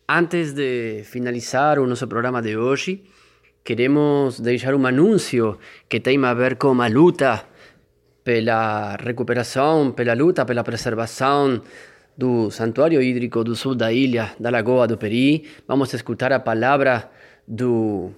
Antes 0.09 0.53
de 0.53 1.03
finalizar 1.05 1.79
o 1.79 1.87
nosso 1.87 2.07
programa 2.07 2.43
de 2.43 2.57
hoje, 2.57 3.03
queremos 3.65 4.41
deixar 4.41 4.75
um 4.75 4.87
anúncio 4.87 5.59
que 5.89 6.01
tem 6.01 6.23
a 6.25 6.35
ver 6.35 6.57
com 6.57 6.81
a 6.81 6.87
luta 6.89 7.45
pela 8.23 8.97
recuperação, 8.97 9.93
pela 9.93 10.15
luta 10.15 10.45
pela 10.45 10.63
preservação 10.63 11.61
do 12.17 12.51
santuário 12.51 13.03
hídrico 13.03 13.43
do 13.43 13.57
sul 13.57 13.75
da 13.75 13.93
ilha, 13.93 14.33
da 14.39 14.51
Lagoa 14.51 14.87
do 14.87 14.99
Peri. 14.99 15.45
Vamos 15.67 15.93
escutar 15.95 16.33
a 16.33 16.39
palavra 16.39 17.11
do 17.47 18.11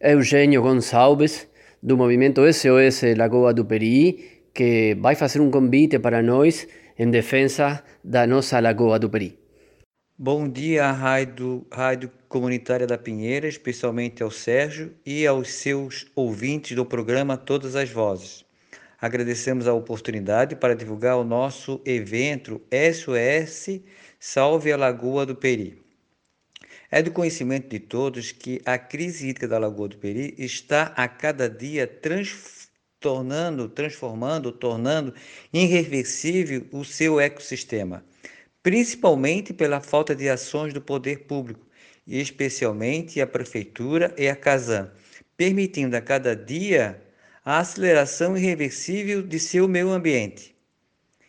Eugênio 0.00 0.62
Gonçalves, 0.62 1.48
do 1.82 1.96
movimento 1.96 2.42
SOS 2.52 3.16
Lagoa 3.16 3.54
do 3.54 3.64
Peri, 3.64 4.35
que 4.56 4.96
vai 4.98 5.14
fazer 5.14 5.38
um 5.38 5.50
convite 5.50 5.98
para 5.98 6.22
nós 6.22 6.66
em 6.98 7.10
defesa 7.10 7.84
da 8.02 8.26
nossa 8.26 8.58
Lagoa 8.58 8.98
do 8.98 9.10
Peri. 9.10 9.38
Bom 10.18 10.48
dia 10.48 10.86
à 10.86 10.92
Rádio, 10.92 11.66
Rádio 11.70 12.10
Comunitária 12.26 12.86
da 12.86 12.96
Pinheira, 12.96 13.46
especialmente 13.46 14.22
ao 14.22 14.30
Sérgio 14.30 14.94
e 15.04 15.26
aos 15.26 15.52
seus 15.52 16.06
ouvintes 16.16 16.74
do 16.74 16.86
programa 16.86 17.36
Todas 17.36 17.76
as 17.76 17.90
Vozes. 17.90 18.46
Agradecemos 18.98 19.68
a 19.68 19.74
oportunidade 19.74 20.56
para 20.56 20.74
divulgar 20.74 21.18
o 21.18 21.24
nosso 21.24 21.82
evento 21.84 22.62
SOS 22.72 23.82
Salve 24.18 24.72
a 24.72 24.76
Lagoa 24.78 25.26
do 25.26 25.36
Peri. 25.36 25.84
É 26.90 27.02
do 27.02 27.10
conhecimento 27.10 27.68
de 27.68 27.78
todos 27.78 28.32
que 28.32 28.62
a 28.64 28.78
crise 28.78 29.28
hídrica 29.28 29.46
da 29.46 29.58
Lagoa 29.58 29.88
do 29.88 29.98
Peri 29.98 30.34
está 30.38 30.94
a 30.96 31.06
cada 31.06 31.46
dia 31.46 31.86
transformando 31.86 32.55
tornando, 33.06 33.68
transformando, 33.68 34.50
tornando 34.50 35.14
irreversível 35.52 36.66
o 36.72 36.84
seu 36.84 37.20
ecossistema, 37.20 38.04
principalmente 38.64 39.52
pela 39.52 39.80
falta 39.80 40.12
de 40.12 40.28
ações 40.28 40.74
do 40.74 40.80
poder 40.80 41.20
público, 41.20 41.64
e 42.04 42.20
especialmente 42.20 43.20
a 43.20 43.26
prefeitura 43.26 44.12
e 44.18 44.28
a 44.28 44.34
Casan, 44.34 44.90
permitindo 45.36 45.96
a 45.96 46.00
cada 46.00 46.34
dia 46.34 47.00
a 47.44 47.60
aceleração 47.60 48.36
irreversível 48.36 49.22
de 49.22 49.38
seu 49.38 49.68
meio 49.68 49.90
ambiente. 49.90 50.56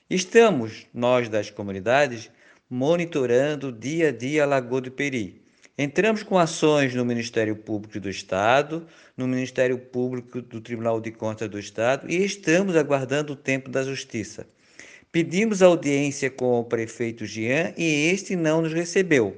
Estamos, 0.10 0.88
nós 0.92 1.30
das 1.30 1.52
comunidades, 1.52 2.32
monitorando 2.68 3.72
dia 3.72 4.10
a 4.10 4.12
dia 4.12 4.42
a 4.42 4.48
Lagoa 4.48 4.82
do 4.82 4.92
Peri. 4.92 5.44
Entramos 5.80 6.24
com 6.24 6.40
ações 6.40 6.96
no 6.96 7.06
Ministério 7.06 7.56
Público 7.56 8.00
do 8.00 8.10
Estado, 8.10 8.88
no 9.16 9.28
Ministério 9.28 9.78
Público 9.78 10.42
do 10.42 10.60
Tribunal 10.60 11.00
de 11.00 11.12
Contas 11.12 11.48
do 11.48 11.60
Estado 11.60 12.10
e 12.10 12.26
estamos 12.26 12.76
aguardando 12.76 13.34
o 13.34 13.36
tempo 13.36 13.70
da 13.70 13.84
Justiça. 13.84 14.48
Pedimos 15.12 15.62
audiência 15.62 16.32
com 16.32 16.60
o 16.60 16.64
prefeito 16.64 17.28
Jean 17.28 17.76
e 17.78 18.10
este 18.12 18.36
não 18.36 18.64
nos 18.64 18.74
recebeu. 18.74 19.38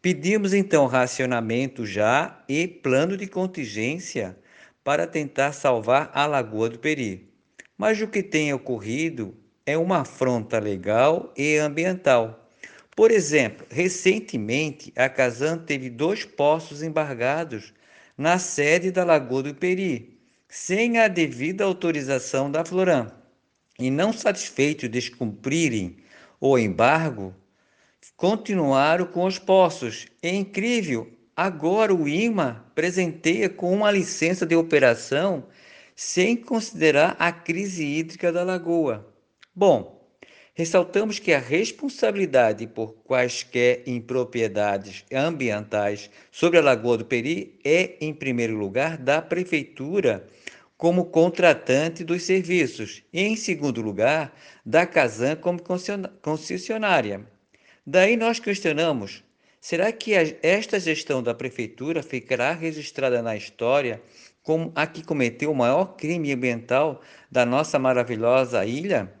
Pedimos 0.00 0.54
então 0.54 0.86
racionamento 0.86 1.84
já 1.84 2.42
e 2.48 2.66
plano 2.66 3.14
de 3.14 3.26
contingência 3.26 4.34
para 4.82 5.06
tentar 5.06 5.52
salvar 5.52 6.10
a 6.14 6.24
Lagoa 6.24 6.70
do 6.70 6.78
Peri. 6.78 7.28
Mas 7.76 8.00
o 8.00 8.08
que 8.08 8.22
tem 8.22 8.50
ocorrido 8.50 9.34
é 9.66 9.76
uma 9.76 9.98
afronta 9.98 10.58
legal 10.58 11.34
e 11.36 11.58
ambiental. 11.58 12.45
Por 12.96 13.10
exemplo, 13.10 13.66
recentemente 13.68 14.90
a 14.96 15.06
Casan 15.06 15.58
teve 15.58 15.90
dois 15.90 16.24
poços 16.24 16.82
embargados 16.82 17.74
na 18.16 18.38
sede 18.38 18.90
da 18.90 19.04
Lagoa 19.04 19.42
do 19.42 19.54
Peri, 19.54 20.18
sem 20.48 20.98
a 20.98 21.06
devida 21.06 21.62
autorização 21.62 22.50
da 22.50 22.64
Floram. 22.64 23.12
E 23.78 23.90
não 23.90 24.14
satisfeitos 24.14 24.84
de 24.84 24.88
descumprirem 24.88 25.98
o 26.40 26.58
embargo, 26.58 27.34
continuaram 28.16 29.04
com 29.04 29.26
os 29.26 29.38
poços. 29.38 30.06
É 30.22 30.30
incrível, 30.30 31.12
agora 31.36 31.94
o 31.94 32.08
IMA 32.08 32.64
presenteia 32.74 33.50
com 33.50 33.74
uma 33.74 33.90
licença 33.90 34.46
de 34.46 34.56
operação 34.56 35.44
sem 35.94 36.34
considerar 36.34 37.14
a 37.18 37.30
crise 37.30 37.84
hídrica 37.84 38.32
da 38.32 38.42
lagoa. 38.42 39.06
Bom, 39.54 39.95
Ressaltamos 40.58 41.18
que 41.18 41.34
a 41.34 41.38
responsabilidade 41.38 42.66
por 42.66 42.94
quaisquer 43.04 43.82
impropriedades 43.86 45.04
ambientais 45.12 46.08
sobre 46.32 46.58
a 46.58 46.62
Lagoa 46.62 46.96
do 46.96 47.04
Peri 47.04 47.60
é, 47.62 47.96
em 48.00 48.14
primeiro 48.14 48.56
lugar, 48.56 48.96
da 48.96 49.20
Prefeitura 49.20 50.26
como 50.74 51.04
contratante 51.04 52.02
dos 52.02 52.22
serviços 52.22 53.02
e, 53.12 53.20
em 53.20 53.36
segundo 53.36 53.82
lugar, 53.82 54.34
da 54.64 54.86
Casan 54.86 55.36
como 55.36 55.60
concessionária. 56.22 57.26
Daí 57.86 58.16
nós 58.16 58.40
questionamos: 58.40 59.22
será 59.60 59.92
que 59.92 60.14
esta 60.42 60.80
gestão 60.80 61.22
da 61.22 61.34
Prefeitura 61.34 62.02
ficará 62.02 62.52
registrada 62.52 63.20
na 63.20 63.36
história 63.36 64.00
como 64.42 64.72
a 64.74 64.86
que 64.86 65.04
cometeu 65.04 65.52
o 65.52 65.54
maior 65.54 65.96
crime 65.96 66.32
ambiental 66.32 67.02
da 67.30 67.44
nossa 67.44 67.78
maravilhosa 67.78 68.64
ilha? 68.64 69.15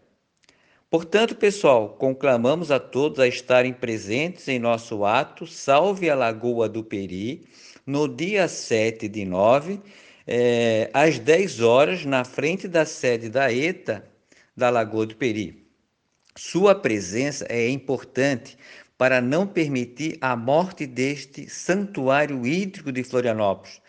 Portanto, 0.88 1.34
pessoal, 1.34 1.88
conclamamos 1.96 2.70
a 2.70 2.78
todos 2.78 3.18
a 3.18 3.26
estarem 3.26 3.72
presentes 3.72 4.46
em 4.46 4.60
nosso 4.60 5.04
ato 5.04 5.44
Salve 5.44 6.08
a 6.08 6.14
Lagoa 6.14 6.68
do 6.68 6.84
Peri, 6.84 7.44
no 7.84 8.06
dia 8.06 8.46
7 8.46 9.08
de 9.08 9.24
9, 9.24 9.80
é, 10.24 10.88
às 10.94 11.18
10 11.18 11.60
horas, 11.60 12.04
na 12.04 12.24
frente 12.24 12.68
da 12.68 12.86
sede 12.86 13.28
da 13.28 13.52
ETA 13.52 14.08
da 14.56 14.70
Lagoa 14.70 15.06
do 15.06 15.16
Peri. 15.16 15.66
Sua 16.36 16.72
presença 16.72 17.44
é 17.48 17.68
importante 17.68 18.56
para 18.96 19.20
não 19.20 19.44
permitir 19.44 20.16
a 20.20 20.36
morte 20.36 20.86
deste 20.86 21.50
santuário 21.50 22.46
hídrico 22.46 22.92
de 22.92 23.02
Florianópolis. 23.02 23.80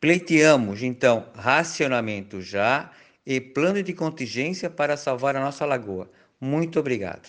Pleiteamos, 0.00 0.82
então, 0.82 1.28
racionamento 1.34 2.40
já 2.40 2.90
e 3.26 3.40
plano 3.42 3.82
de 3.82 3.92
contingência 3.92 4.70
para 4.70 4.96
salvar 4.96 5.36
a 5.36 5.40
nossa 5.40 5.66
lagoa. 5.66 6.10
Muito 6.40 6.80
obrigado. 6.80 7.28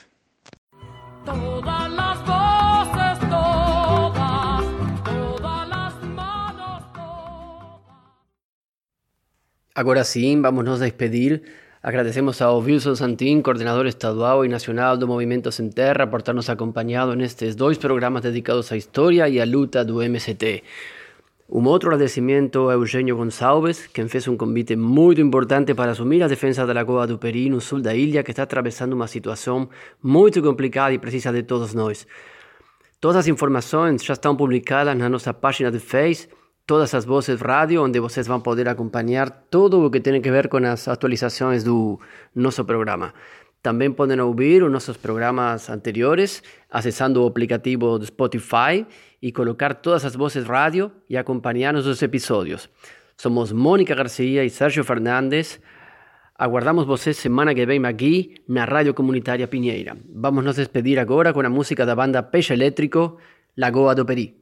Agora 9.75 10.03
sim, 10.03 10.41
vamos 10.41 10.65
nos 10.65 10.79
despedir 10.79 11.43
Agradecemos 11.87 12.41
a 12.41 12.51
Wilson 12.51 12.97
Santín, 12.97 13.41
coordenador 13.41 13.87
estadual 13.87 14.43
y 14.43 14.49
nacional 14.49 14.97
do 14.97 15.07
Movimento 15.07 15.53
Sem 15.53 15.69
Terra, 15.69 16.09
por 16.09 16.21
ternos 16.21 16.49
acompañado 16.49 17.15
nestes 17.15 17.55
dois 17.55 17.77
programas 17.77 18.23
dedicados 18.23 18.71
à 18.73 18.75
história 18.75 19.29
e 19.29 19.39
à 19.39 19.45
luta 19.45 19.85
do 19.85 20.01
MST. 20.01 20.63
Um 21.49 21.65
outro 21.65 21.87
agradecimento 21.87 22.67
a 22.67 22.73
Eugênio 22.73 23.15
Gonçalves, 23.15 23.87
quem 23.87 24.05
fez 24.09 24.27
um 24.27 24.35
convite 24.35 24.75
muito 24.75 25.21
importante 25.21 25.73
para 25.73 25.91
assumir 25.91 26.21
a 26.21 26.27
defesa 26.27 26.65
da 26.65 26.73
Lagoa 26.73 27.07
do 27.07 27.17
Peri, 27.17 27.49
no 27.49 27.61
sul 27.61 27.81
da 27.81 27.95
ilha, 27.95 28.21
que 28.21 28.31
está 28.31 28.43
atravessando 28.43 28.91
uma 28.91 29.07
situação 29.07 29.69
muito 30.03 30.41
complicada 30.41 30.93
e 30.93 30.99
precisa 30.99 31.31
de 31.31 31.43
todos 31.43 31.73
nós. 31.73 32.05
Todas 32.99 33.15
as 33.15 33.27
informações 33.29 34.03
já 34.03 34.11
estão 34.11 34.35
publicadas 34.35 34.97
na 34.97 35.07
nossa 35.07 35.33
página 35.33 35.71
de 35.71 35.79
Face, 35.79 36.27
todas 36.65 36.93
as 36.93 37.05
vozes 37.05 37.39
rádio, 37.39 37.81
onde 37.81 37.97
vocês 38.01 38.27
vão 38.27 38.41
poder 38.41 38.67
acompanhar 38.67 39.29
tudo 39.49 39.85
o 39.85 39.89
que 39.89 40.01
tem 40.01 40.17
a 40.17 40.19
ver 40.19 40.49
com 40.49 40.57
as 40.57 40.85
atualizações 40.89 41.63
do 41.63 41.97
nosso 42.35 42.65
programa. 42.65 43.13
Também 43.61 43.91
podem 43.91 44.19
ouvir 44.19 44.63
os 44.63 44.71
nossos 44.71 44.97
programas 44.97 45.69
anteriores 45.69 46.41
acessando 46.69 47.23
o 47.23 47.27
aplicativo 47.27 47.97
do 47.97 48.05
Spotify 48.05 48.85
e 49.21 49.31
colocar 49.31 49.73
todas 49.75 50.05
as 50.05 50.15
vozes 50.15 50.45
rádio 50.45 50.91
e 51.09 51.17
acompanhar 51.17 51.75
os 51.75 52.01
episódios. 52.01 52.69
Somos 53.17 53.51
Mônica 53.51 53.95
Garcia 53.95 54.45
e 54.45 54.49
Sérgio 54.49 54.83
Fernandes. 54.83 55.59
Aguardamos 56.37 56.85
vocês 56.85 57.17
semana 57.17 57.55
que 57.55 57.65
vem 57.65 57.83
aqui 57.83 58.35
na 58.47 58.63
Rádio 58.63 58.93
Comunitária 58.93 59.47
Pinheira. 59.47 59.97
Vamos 60.13 60.43
nos 60.43 60.55
despedir 60.55 60.99
agora 60.99 61.33
com 61.33 61.41
a 61.41 61.49
música 61.49 61.83
da 61.83 61.95
banda 61.95 62.21
Peixe 62.21 62.53
Elétrico, 62.53 63.17
Lagoa 63.57 63.95
do 63.95 64.05
Peri. 64.05 64.35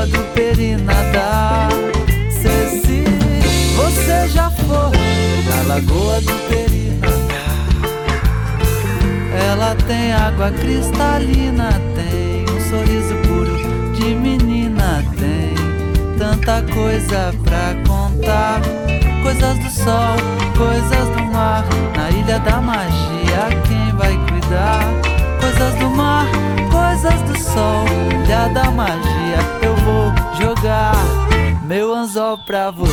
Lagoa 0.00 0.06
do 0.06 0.24
Peri 0.32 0.76
nadar? 0.76 1.68
Ceci, 2.30 3.04
você 3.76 4.28
já 4.28 4.50
foi 4.50 4.96
na 5.44 5.74
Lagoa 5.74 6.20
do 6.22 6.32
Peri 6.48 6.98
nadar? 7.00 7.58
Ela 9.46 9.74
tem 9.86 10.12
água 10.14 10.50
cristalina, 10.52 11.78
tem 11.94 12.46
um 12.48 12.60
sorriso 12.70 13.14
puro 13.26 13.58
de 13.92 14.14
menina, 14.14 15.04
tem 15.18 15.54
tanta 16.16 16.62
coisa 16.72 17.34
pra 17.44 17.74
contar. 17.86 18.62
Coisas 19.22 19.58
do 19.58 19.70
sol, 19.70 20.16
coisas 20.56 21.08
do 21.14 21.24
mar, 21.30 21.62
na 21.94 22.10
ilha 22.10 22.38
da 22.38 22.58
magia, 22.58 23.50
quem 23.68 23.94
vai 23.96 24.16
cuidar? 24.30 24.80
Coisas 25.40 25.74
do 25.74 25.90
mar, 25.90 26.26
coisas 26.70 27.20
do 27.22 27.38
sol, 27.38 27.84
ilha 28.24 28.48
da 28.48 28.70
magia, 28.70 29.59
jogar 30.40 30.94
meu 31.64 31.94
anzol 31.94 32.38
pra 32.38 32.70
você. 32.70 32.90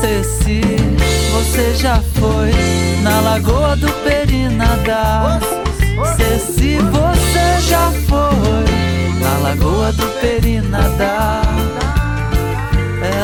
Ceci, 0.00 0.60
você 1.32 1.74
já 1.74 2.00
foi 2.14 2.52
na 3.02 3.20
Lagoa 3.20 3.76
do 3.76 3.90
Peri 4.04 4.48
nadar? 4.48 5.40
Ceci, 6.16 6.76
você 6.78 7.60
já 7.68 7.90
foi 8.08 9.20
na 9.22 9.38
Lagoa 9.38 9.92
do 9.92 10.06
Peri 10.20 10.60
nadar? 10.60 12.01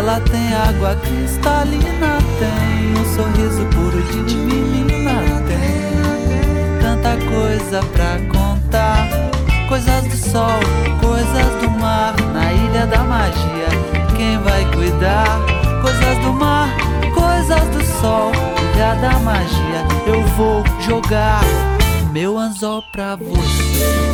Ela 0.08 0.20
tem 0.20 0.54
água 0.54 0.96
cristalina, 0.96 2.16
tem 2.38 2.98
um 2.98 3.14
sorriso 3.14 3.62
puro 3.66 4.02
de 4.24 4.36
menina, 4.36 5.20
tem 5.46 6.80
tanta 6.80 7.10
coisa 7.26 7.82
pra 7.92 8.16
contar. 8.32 9.06
Coisas 9.68 10.04
do 10.04 10.16
sol, 10.16 10.60
coisas 10.98 11.60
do 11.60 11.70
mar, 11.78 12.14
na 12.32 12.50
ilha 12.50 12.86
da 12.86 13.04
magia, 13.04 13.68
quem 14.16 14.38
vai 14.38 14.64
cuidar? 14.72 15.40
Coisas 15.82 16.18
do 16.24 16.32
mar, 16.32 16.70
coisas 17.12 17.68
do 17.68 18.00
sol, 18.00 18.32
ilha 18.74 18.94
da 18.94 19.18
magia, 19.18 19.84
eu 20.06 20.22
vou 20.38 20.64
jogar 20.80 21.42
meu 22.14 22.38
anzol 22.38 22.82
pra 22.92 23.14
você. 23.14 24.08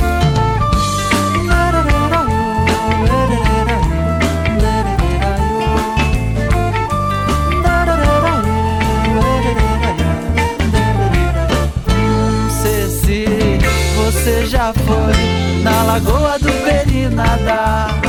Você 14.25 14.47
já 14.47 14.73
foi 14.73 15.63
na 15.63 15.83
Lagoa 15.83 16.39
do 16.39 16.51
Peri 16.65 17.11
nadar? 17.11 18.01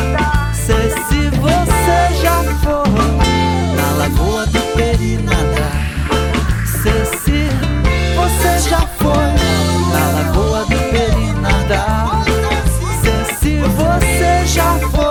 Ceci, 0.53 1.29
você 1.41 2.21
já 2.21 2.41
foi 2.63 2.89
na 3.75 3.97
Lagoa 3.97 4.45
do 4.45 4.61
Peri 4.77 5.17
nadar? 5.17 5.75
Ceci, 6.65 7.49
você 8.15 8.69
já 8.69 8.79
foi 8.97 9.27
na 9.91 10.11
Lagoa 10.11 10.61
do 10.61 10.79
Peri 10.89 11.33
nadar? 11.41 12.23
Ceci, 13.01 13.57
você 13.75 14.45
já 14.45 14.79
foi 14.89 15.04